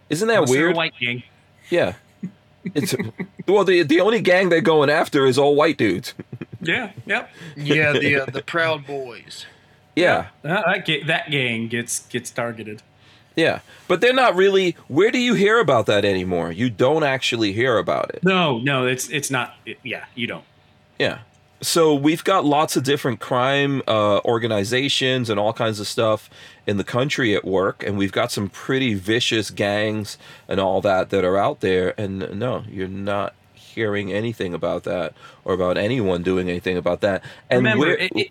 [0.08, 0.76] isn't that Unless they're a weird?
[0.76, 1.22] white gang.
[1.68, 1.94] Yeah,
[2.74, 2.94] it's
[3.48, 6.14] well the the only gang they're going after is all white dudes.
[6.60, 6.92] Yeah.
[7.06, 7.30] Yep.
[7.56, 9.46] Yeah, the uh, the Proud Boys.
[9.96, 12.82] Yeah, Uh, that, ga- that gang gets gets targeted.
[13.36, 14.76] Yeah, but they're not really.
[14.88, 16.50] Where do you hear about that anymore?
[16.50, 18.24] You don't actually hear about it.
[18.24, 19.54] No, no, it's it's not.
[19.64, 20.44] It, yeah, you don't.
[20.98, 21.18] Yeah.
[21.62, 26.28] So we've got lots of different crime uh, organizations and all kinds of stuff
[26.66, 30.18] in the country at work, and we've got some pretty vicious gangs
[30.48, 31.98] and all that that are out there.
[31.98, 35.14] And no, you're not hearing anything about that
[35.44, 37.22] or about anyone doing anything about that.
[37.50, 38.30] And Remember, we're- it, it,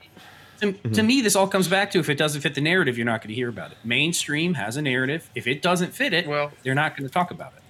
[0.61, 3.05] to, to me, this all comes back to if it doesn't fit the narrative, you're
[3.05, 3.77] not going to hear about it.
[3.83, 5.29] Mainstream has a narrative.
[5.35, 7.61] If it doesn't fit it, Well- they're not going to talk about it.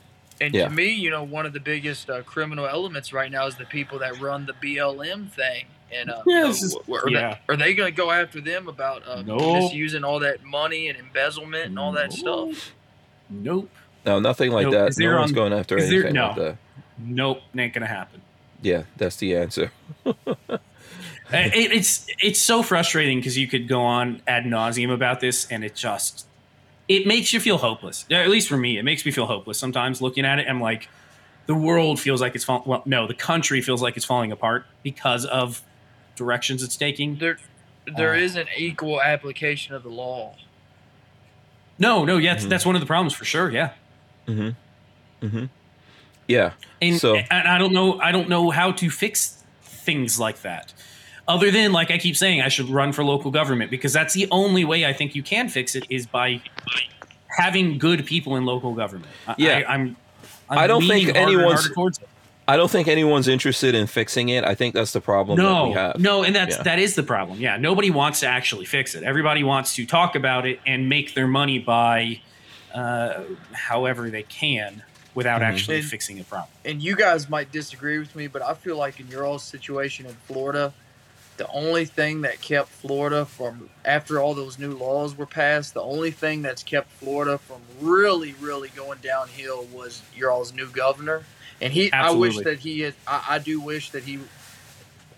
[0.41, 0.67] And Yeah.
[0.67, 3.63] to me, you know, one of the biggest uh, criminal elements right now is the
[3.65, 5.65] people that run the BLM thing.
[5.93, 7.37] And uh, Yeah, you know, is- are, yeah.
[7.47, 9.37] they, are they going to go after them about uh, No.
[9.61, 12.51] misusing all that money and embezzlement and all that No.
[12.53, 12.73] stuff?
[13.29, 13.69] Nope.
[14.05, 14.73] no, nothing like Nope.
[14.73, 14.89] that.
[14.89, 16.27] Is No one's on- going after is there- anything no.
[16.27, 16.57] like that.
[16.99, 17.41] Nope.
[17.57, 18.21] Ain't going to happen.
[18.61, 19.71] Yeah, that's the answer.
[21.33, 25.63] It, it's it's so frustrating because you could go on ad nauseum about this, and
[25.63, 26.25] it just
[26.87, 28.05] it makes you feel hopeless.
[28.09, 30.45] Yeah, At least for me, it makes me feel hopeless sometimes looking at it.
[30.47, 30.87] I'm like,
[31.47, 32.63] the world feels like it's falling.
[32.67, 35.63] Well, no, the country feels like it's falling apart because of
[36.15, 37.15] directions it's taking.
[37.17, 37.39] There,
[37.97, 38.17] there Uh.
[38.17, 40.35] is an equal application of the law.
[41.79, 42.49] No, no, yeah, Mhm.
[42.49, 43.51] that's one of the problems for sure.
[43.51, 43.71] Yeah,
[44.27, 45.25] Mm-hmm.
[45.25, 45.45] Mm-hmm.
[46.27, 46.51] Yeah.
[46.81, 50.73] and, So- and I don't know, I don't know how to fix things like that.
[51.27, 54.27] Other than, like I keep saying, I should run for local government because that's the
[54.31, 56.39] only way I think you can fix it is by
[57.37, 59.11] having good people in local government.
[59.37, 59.63] Yeah.
[59.67, 59.95] I, I'm,
[60.49, 62.07] I'm I don't think anyone's- harder towards it.
[62.47, 64.43] I don't think anyone's interested in fixing it.
[64.43, 65.99] I think that's the problem that we No, have.
[65.99, 66.61] no, and that's Yeah.
[66.63, 67.39] that is the problem.
[67.39, 69.01] Yeah, nobody wants to actually fix it.
[69.01, 72.21] Everybody wants to talk about it and make their money by
[72.71, 73.23] uh,
[73.53, 74.83] however they can
[75.15, 75.45] without Mhm.
[75.45, 76.49] actually And- fixing a problem.
[76.65, 80.05] and you guys might disagree with me, but I feel like in your all situation
[80.05, 80.71] in Florida,
[81.37, 85.81] the only thing that kept Florida from after all those new laws were passed, the
[85.81, 91.23] only thing that's kept Florida from really, really going downhill was your all's new governor.
[91.61, 92.27] And he, Absolutely.
[92.27, 92.93] I wish that he had.
[93.07, 94.19] I, I do wish that he.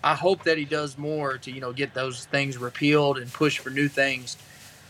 [0.02, 3.58] I hope that he does more to you know get those things repealed and push
[3.58, 4.36] for new things.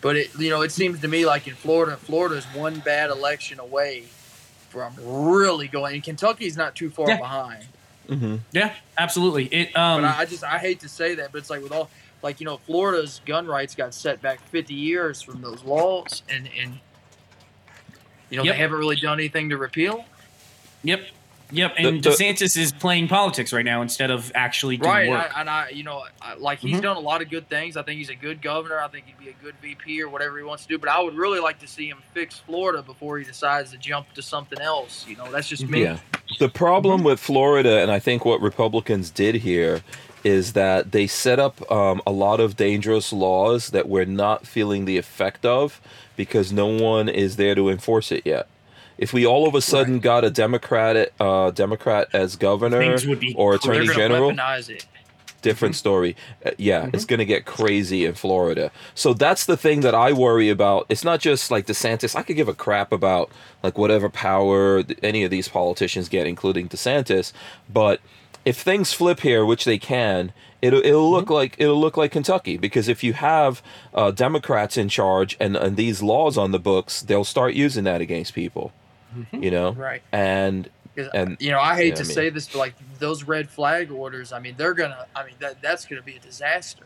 [0.01, 3.59] But it you know it seems to me like in Florida, Florida's one bad election
[3.59, 4.05] away
[4.69, 5.95] from really going.
[5.95, 7.17] And Kentucky's not too far Yeah.
[7.17, 7.65] behind.
[8.09, 8.37] Mm-hmm.
[8.53, 9.45] Yeah, absolutely.
[9.47, 11.73] It um But I, I just I hate to say that, but it's like with
[11.73, 11.91] all
[12.23, 16.49] like you know Florida's gun rights got set back 50 years from those laws, and
[16.61, 16.79] and
[18.31, 18.55] you know Yep.
[18.55, 20.05] they haven't really done anything to repeal.
[20.85, 21.07] Yep.
[21.51, 21.75] Yep.
[21.79, 25.11] And The- the- DeSantis is playing politics right now instead of actually doing Right, and
[25.11, 25.37] work.
[25.37, 26.83] I, and I, you know, I, like he's Mhm.
[26.83, 27.77] done a lot of good things.
[27.77, 28.79] I think he's a good governor.
[28.81, 30.79] I think he'd be a good VP or whatever he wants to do.
[30.79, 34.13] But I would really like to see him fix Florida before he decides to jump
[34.15, 35.07] to something else.
[35.09, 35.83] You know, that's just me.
[35.85, 35.99] Yeah.
[36.39, 39.83] The problem with Florida, and I think what Republicans did here,
[40.25, 44.85] is that they set up um, a lot of dangerous laws that we're not feeling
[44.85, 45.81] the effect of
[46.17, 48.49] because no one is there to enforce it yet.
[48.99, 53.21] If we all of a sudden got a Democrat, uh, Democrat as governor Things would
[53.21, 54.35] be or attorney general,
[55.43, 56.17] different story.
[56.45, 58.71] Uh, yeah, it's going to get crazy in Florida.
[58.95, 60.87] So that's the thing that I worry about.
[60.89, 62.17] It's not just like DeSantis.
[62.17, 63.31] I could give a crap about
[63.63, 67.33] like whatever power any of these politicians get, including DeSantis.
[67.73, 68.01] But
[68.45, 72.57] if things flip here, which they can, it'll it'll look like it'll look like Kentucky
[72.57, 73.63] because if you have
[73.95, 78.01] uh, Democrats in charge and, and these laws on the books, they'll start using that
[78.01, 78.73] against people.
[79.33, 80.03] You know, Right.
[80.13, 80.69] And
[81.15, 83.49] And- you know, I hate yeah, to I mean- say this, but like those red
[83.49, 85.07] flag orders, I mean, they're gonna.
[85.15, 86.85] I mean, that that's gonna be a disaster.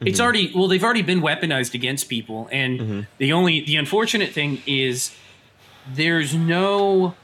[0.00, 0.22] It's Mhm.
[0.24, 3.06] already well, they've already been weaponized against people, and Mhm.
[3.18, 5.14] the only the unfortunate thing is
[5.88, 7.14] there's no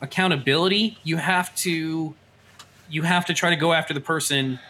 [0.00, 0.96] accountability.
[1.02, 2.14] You have to
[2.88, 4.60] you have to try to go after the person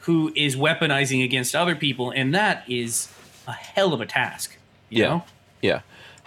[0.00, 3.08] who is weaponizing against other people, and that is
[3.48, 4.56] a hell of a task.
[4.90, 5.08] You Yeah.
[5.08, 5.24] know?
[5.62, 5.80] Yeah.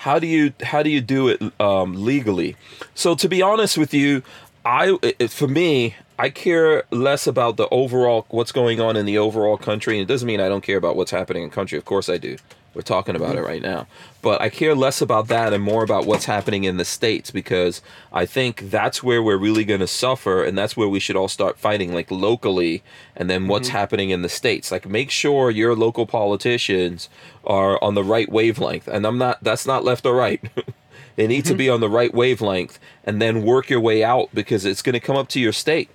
[0.05, 2.55] How do you how do you do it um, legally?
[2.93, 4.21] So to be honest with you,
[4.63, 9.17] I it, for me, I care less about the overall what's going on in the
[9.17, 9.97] overall country.
[9.97, 11.79] And it doesn't mean I don't care about what's happening in country.
[11.79, 12.37] Of course I do.
[12.75, 13.47] We're talking about it mm-hmm.
[13.47, 13.87] right now.
[14.21, 17.81] But I care less about that and more about what's happening in the states because
[18.11, 21.29] I think that's where we're really going to suffer and that's where we should all
[21.29, 22.83] start fighting like locally
[23.15, 23.77] and then what's mm-hmm.
[23.77, 24.71] happening in the states.
[24.71, 27.07] Like make sure your local politicians
[27.45, 28.89] are on the right wavelength.
[28.89, 30.43] And I'm not that's not left or right.
[31.15, 31.57] they need to mm-hmm.
[31.57, 34.99] be on the right wavelength and then work your way out because it's going to
[34.99, 35.89] come up to your state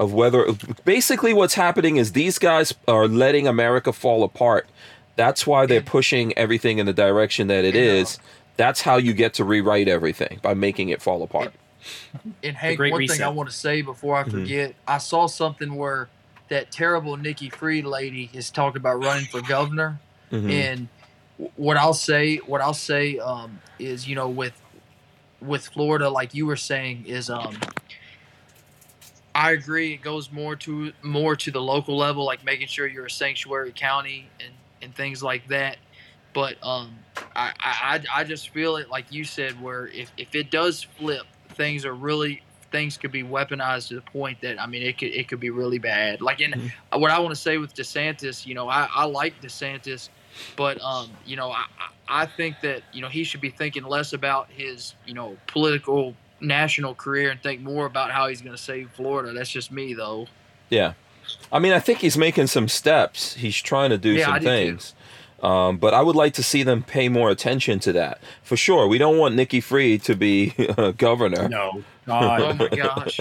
[0.00, 0.46] of whether
[0.86, 4.66] basically what's happening is these guys are letting America fall apart.
[5.20, 7.82] That's why they're pushing everything in the direction that it Yeah.
[7.82, 8.18] is.
[8.56, 11.52] That's how you get to rewrite everything by making it fall apart.
[12.42, 14.30] And Hank, Great one thing I want to say before I Mhm.
[14.30, 16.08] forget, I saw something where
[16.48, 20.00] that terrible Nikki Fried lady is talking about running for governor.
[20.32, 20.50] Mhm.
[20.50, 20.88] And
[21.56, 24.54] what I'll say, what I'll say, um, is you know with
[25.42, 27.58] with Florida, like you were saying, is um,
[29.34, 29.92] I agree.
[29.92, 33.72] It goes more to more to the local level, like making sure you're a sanctuary
[33.72, 35.76] county and and things like that.
[36.32, 36.96] But um,
[37.34, 41.26] I, I I- just feel it like you said, where if if it does flip,
[41.54, 45.12] things are really things could be weaponized to the point that I mean it could
[45.12, 46.20] it could be really bad.
[46.20, 50.08] Like in what I want to say with DeSantis, you know, I, I like DeSantis,
[50.56, 51.64] but um, you know, I
[52.08, 56.14] I think that you know he should be thinking less about his you know political
[56.40, 59.32] national career and think more about how he's going to save Florida.
[59.32, 60.26] That's just me though.
[60.70, 60.92] Yeah.
[61.52, 63.34] I mean, I think he's making some steps.
[63.34, 64.46] He's trying to do Yeah, I some do too.
[64.46, 64.94] things.
[65.42, 68.20] Um, but I would like to see them pay more attention to that.
[68.42, 68.86] For sure.
[68.86, 71.48] We don't want Nikki Fried to be uh, governor.
[71.48, 73.20] No, Oh my gosh.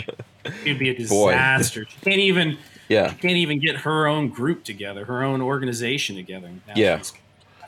[0.65, 1.31] it'd be a Boy.
[1.31, 1.85] disaster.
[1.85, 2.57] She can't even
[2.89, 3.13] Yeah.
[3.13, 6.49] can't even get her own group together, her own organization together.
[6.67, 6.97] Now Yeah.
[6.97, 7.13] she's-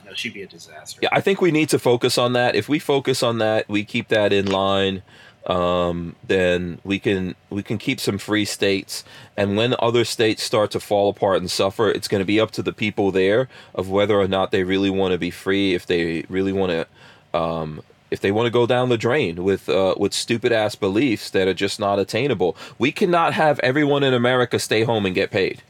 [0.06, 1.00] no, she'd be a disaster.
[1.02, 2.54] Yeah, I think we need to focus on that.
[2.56, 5.04] If we focus on that, we keep that in line.
[5.48, 9.04] Um, then we can we can keep some free states.
[9.36, 12.52] And when other states start to fall apart and suffer, it's going to be up
[12.52, 15.74] to the people there of whether or not they really want to be free.
[15.74, 17.82] If they really want to, um,
[18.12, 21.48] if they want to go down the drain with uh, with stupid ass beliefs that
[21.48, 22.56] are just not attainable.
[22.78, 25.64] We cannot have everyone in America stay home and get paid.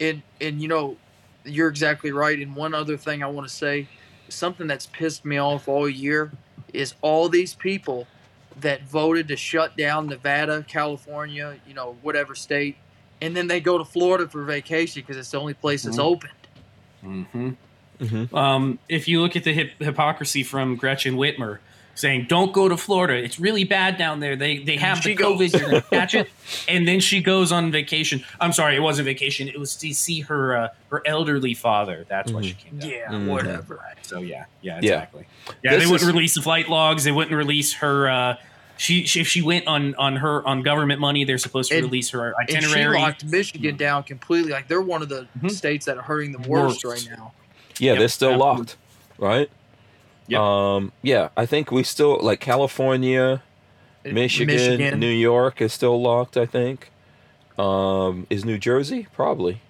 [0.00, 0.96] and and you know
[1.44, 3.88] you're exactly right and one other thing i want to say
[4.28, 6.32] something that's pissed me off all year
[6.72, 8.06] is all these people
[8.60, 12.76] that voted to shut down nevada california you know whatever state
[13.20, 16.04] and then they go to florida for vacation because it's the only place that's Mhm.
[16.04, 16.30] open
[17.02, 17.50] hmm
[18.00, 18.34] Mhm.
[18.34, 21.58] Um, if you look at the hip- hypocrisy from Gretchen Whitmer
[21.94, 24.36] saying, "Don't go to Florida; it's really bad down there.
[24.36, 25.40] They they have She the goes.
[25.40, 26.28] COVID, you're gonna catch it."
[26.68, 28.24] And then she goes on vacation.
[28.40, 29.48] I'm sorry, it wasn't vacation.
[29.48, 32.06] It was to see her uh, her elderly father.
[32.08, 32.90] That's why she came down.
[32.90, 33.26] yeah Mhm.
[33.26, 34.78] whatever So yeah, yeah, Yeah.
[34.78, 35.26] exactly.
[35.62, 37.04] Yeah, This they wouldn't is- release the flight logs.
[37.04, 38.08] They wouldn't release her.
[38.08, 38.36] Uh,
[38.78, 41.84] she, she if she went on on her on government money, they're supposed to And-
[41.86, 42.96] release her itinerary.
[42.96, 45.50] and she locked michigan down completely like they're one of the Mhm.
[45.52, 47.06] states that are hurting the worst, Worst.
[47.08, 47.32] right now
[47.78, 48.58] Yeah, Yep, they're still absolutely.
[48.58, 48.76] locked,
[49.18, 49.50] right?
[50.28, 50.40] Yep.
[50.40, 53.42] Um, yeah, I think we still like California,
[54.04, 56.36] Michigan, New York is still locked.
[56.36, 56.90] I think.
[57.58, 59.60] Um, is New Jersey probably?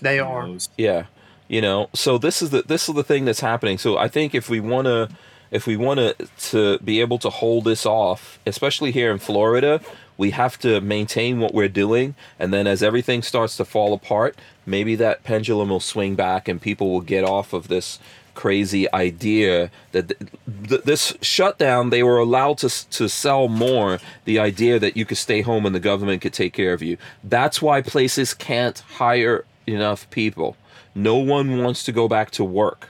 [0.00, 0.48] they are?
[0.76, 1.06] Yeah,
[1.48, 1.88] you know.
[1.94, 3.78] So this is the this is the thing that's happening.
[3.78, 5.08] So I think if we want to,
[5.50, 9.80] if we want to to be able to hold this off, especially here in Florida,
[10.16, 14.36] we have to maintain what we're doing, and then as everything starts to fall apart,
[14.66, 17.98] maybe that pendulum will swing back, and people will get off of this
[18.42, 20.30] crazy idea that th-
[20.68, 25.04] th- this shutdown they were allowed to s- to sell more the idea that you
[25.04, 28.78] could stay home and the government could take care of you that's why places can't
[28.98, 30.56] hire enough people
[30.94, 32.80] no one wants to go back to work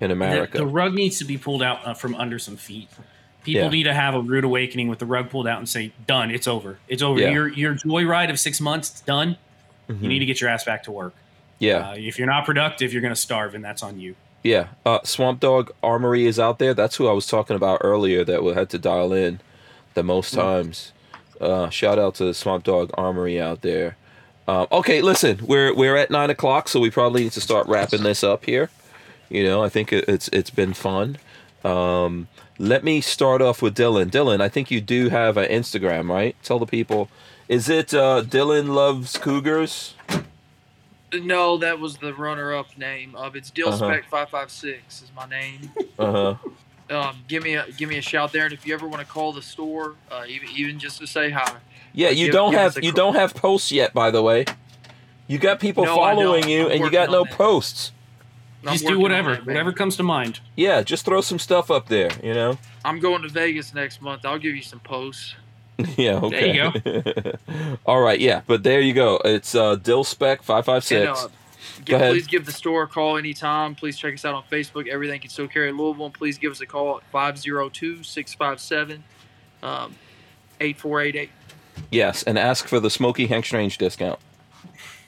[0.00, 2.88] in america the rug needs to be pulled out uh, from under some feet.
[3.44, 3.68] People Yeah.
[3.78, 6.28] need to have a rude awakening with the rug pulled out and say, "Done.
[6.30, 6.70] It's over.
[6.92, 7.18] It's over.
[7.20, 7.30] Yeah.
[7.36, 9.36] Your your joyride of six months, it's done.
[9.88, 10.02] Mhm.
[10.02, 11.14] You need to get your ass back to work.
[11.58, 14.14] Yeah, Uh, if you're not productive, you're going to starve, and that's on you.
[14.42, 14.68] Yeah.
[14.86, 16.74] Uh, Swamp Dog Armory is out there.
[16.74, 18.24] That's who I was talking about earlier.
[18.24, 19.40] That we had to dial in
[19.94, 20.40] the most Hmm.
[20.40, 20.92] times.
[21.40, 23.96] Uh, shout out to Swamp Dog Armory out there.
[24.48, 28.02] Um, okay, listen, we're we're at nine o'clock, so we probably need to start wrapping
[28.02, 28.70] this up here.
[29.28, 31.18] You know, I think it, it's it's been fun.
[31.64, 32.28] Um,
[32.58, 34.10] let me start off with Dylan.
[34.10, 36.34] Dylan, I think you do have an Instagram, right?
[36.42, 37.08] Tell the people.
[37.46, 39.94] Is it uh, Dylan loves Cougars?
[41.12, 43.76] No, that was the runner-up name of it's Dill Uh-huh.
[43.88, 45.70] Spec five five six is my name.
[45.98, 46.12] Uh
[46.90, 46.96] huh.
[46.96, 49.06] Um, give me a give me a shout there, and if you ever want to
[49.06, 51.56] call the store, uh, even even just to say hi.
[51.92, 54.44] Yeah, you Give- don't give have you cr- don't have posts yet, by the way.
[55.26, 57.32] You got people No, following you, I'm and you got no that.
[57.34, 57.92] posts.
[58.66, 60.40] I'm Just do whatever, that, whatever comes to mind.
[60.56, 62.10] Yeah, just throw some stuff up there.
[62.22, 62.58] You know.
[62.84, 64.24] I'm going to Vegas next month.
[64.24, 65.34] I'll give you some posts.
[65.96, 66.16] yeah.
[66.20, 66.54] Okay.
[66.54, 67.32] you
[67.86, 68.18] All right.
[68.18, 69.20] Yeah, but there you go.
[69.24, 71.24] It's uh, Dill Spec five five And, six.
[71.24, 72.12] uh, Go give, ahead.
[72.14, 73.74] please give the store a call anytime.
[73.74, 74.88] Please check us out on Facebook.
[74.88, 76.06] Everything concealed carry Louisville.
[76.06, 79.04] And please give us a call at 502 657
[79.62, 79.94] um,
[80.60, 81.30] 8488.
[81.92, 84.18] Yes, and ask for the Smoky Hank Strange discount.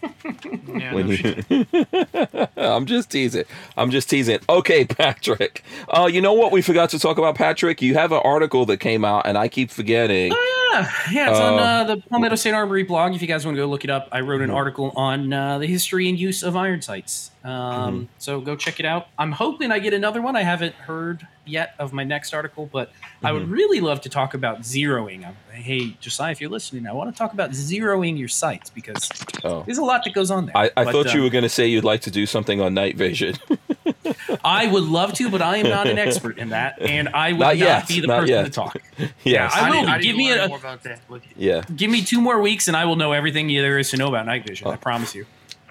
[0.02, 2.46] Yeah, when no you.
[2.56, 3.44] I'm just teasing.
[3.76, 4.38] I'm just teasing.
[4.48, 5.64] Okay, Patrick.
[5.88, 7.82] Uh, you know what we forgot to talk about, Patrick?
[7.82, 10.32] You have an article that came out, and I keep forgetting.
[10.32, 13.14] Yeah, yeah, it's on Uh, uh, the Palmetto State Armory blog.
[13.14, 15.58] If you guys want to go look it up, I wrote an article on uh,
[15.58, 17.29] the history and use of iron sights.
[17.42, 19.08] Um, So go check it out.
[19.18, 20.36] I'm hoping I get another one.
[20.36, 22.92] I haven't heard yet of my next article, but
[23.24, 25.26] I would really love to talk about zeroing.
[25.26, 29.08] Um, hey, Josiah, if you're listening, I want to talk about zeroing your sights because
[29.42, 29.62] Oh.
[29.64, 30.56] there's a lot that goes on there.
[30.56, 32.60] I, I But, thought you uh, were going to say you'd like to do something
[32.60, 33.36] on night vision.
[34.44, 37.38] I would love to, but I am not an expert in that, and I would
[37.40, 38.44] Not not, yet, be the not person yet.
[38.44, 38.76] to talk.
[39.24, 39.52] yes.
[39.54, 40.02] I will need- be.
[40.02, 41.32] Give to me a- more about that with you.
[41.36, 41.62] yeah.
[41.74, 44.26] Give me two more weeks, and I will know everything there is to know about
[44.26, 44.68] night vision.
[44.68, 45.26] I promise you.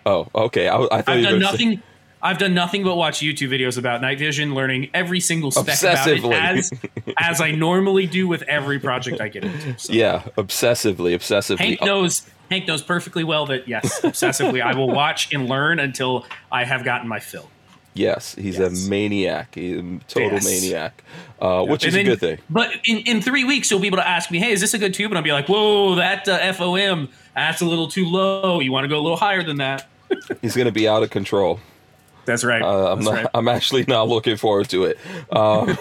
[0.09, 0.67] Oh, okay.
[0.67, 1.83] I, I thought I've you done say- nothing.
[2.21, 6.05] I've done nothing but watch YouTube videos about night vision, learning every single spec about
[6.09, 6.69] it as
[7.17, 9.79] as I normally do with every project I get into.
[9.79, 11.59] So Yeah, obsessively, obsessively.
[11.59, 12.27] Hank knows.
[12.51, 16.83] Hank knows perfectly well that yes, obsessively, I will watch and learn until I have
[16.83, 17.49] gotten my fill.
[17.93, 18.85] Yes, he's Yes.
[18.85, 19.55] a maniac.
[19.55, 20.45] He's a total Yes.
[20.45, 21.03] maniac,
[21.41, 22.37] uh, which And is a good thing.
[22.49, 24.77] But in, in three weeks, you'll be able to ask me, "Hey, is this a
[24.77, 28.59] good tube?" And I'll be like, "Whoa, that uh, FOM, that's a little too low.
[28.59, 29.87] You want to go a little higher than that?"
[30.41, 31.59] He's going to be out of control.
[32.25, 32.61] That's right.
[32.61, 33.15] Uh, I'm That's not.
[33.15, 33.27] right.
[33.33, 34.97] I'm actually not looking forward to it.
[35.31, 35.77] Um,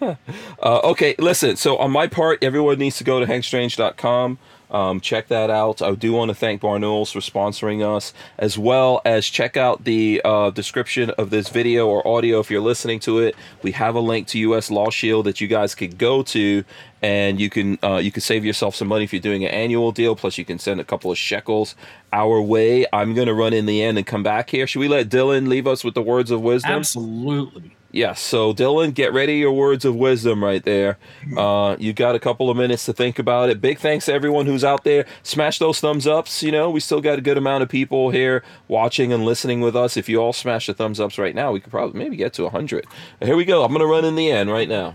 [0.62, 1.56] uh, okay, listen.
[1.56, 4.38] So on my part, everyone needs to go to hankstrange.com.
[4.70, 5.80] Um, check that out.
[5.80, 10.20] I do want to thank Barnauls for sponsoring us, as well as check out the
[10.24, 13.34] uh, description of this video or audio if you're listening to it.
[13.62, 16.64] We have a link to US Law Shield that you guys could go to,
[17.00, 19.92] and you can uh, you can save yourself some money if you're doing an annual
[19.92, 20.14] deal.
[20.14, 21.74] Plus, you can send a couple of shekels
[22.12, 22.86] our way.
[22.92, 24.66] I'm gonna run in the end and come back here.
[24.66, 26.72] Should we let Dylan leave us with the words of wisdom?
[26.72, 27.77] Absolutely.
[27.90, 28.20] Yes.
[28.20, 30.98] So Dylan, get ready your words of wisdom right there.
[31.36, 33.60] Uh, you got a couple of minutes to think about it.
[33.60, 35.06] Big thanks to everyone who's out there.
[35.22, 36.42] Smash those thumbs ups.
[36.42, 39.74] You know, we still got a good amount of people here watching and listening with
[39.74, 39.96] us.
[39.96, 42.48] If you all smash the thumbs ups right now, we could probably maybe get to
[42.50, 42.86] hundred.
[43.22, 43.64] Here we go.
[43.64, 44.94] I'm gonna run in the end right now.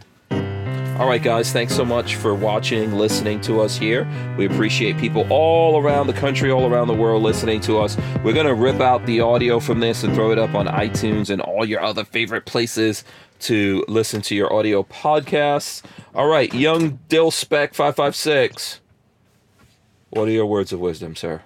[0.99, 4.07] All right, guys, thanks so much for watching, listening to us here.
[4.38, 7.98] We appreciate people all around the country, all around the world listening to us.
[8.24, 11.32] We're going to rip out the audio from this and throw it up on iTunes
[11.32, 13.03] and all your other favorite places
[13.40, 15.82] to listen to your audio podcasts.
[16.14, 18.80] All right, Young Dill Spec 556.
[20.11, 21.41] What are your words of wisdom, sir?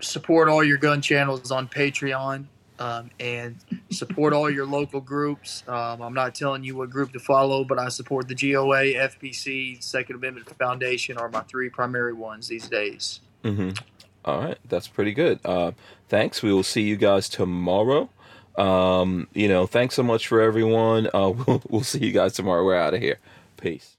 [0.00, 2.46] Support all your gun channels on Patreon
[2.82, 3.56] um, and
[3.90, 5.62] support all your local groups.
[5.68, 9.80] Um, I'm not telling you what group to follow, but I support the GOA, FPC,
[9.82, 13.20] Second Amendment Foundation are my three primary ones these days.
[13.44, 13.70] Mm-hmm.
[14.24, 15.38] All right, that's pretty good.
[15.44, 15.72] Uh,
[16.08, 16.42] thanks.
[16.42, 18.10] We will see you guys tomorrow.
[18.58, 21.06] Um, you know, thanks so much for everyone.
[21.06, 22.64] Uh, we'll, we'll see you guys tomorrow.
[22.64, 23.18] We're out of here.
[23.56, 23.91] Peace.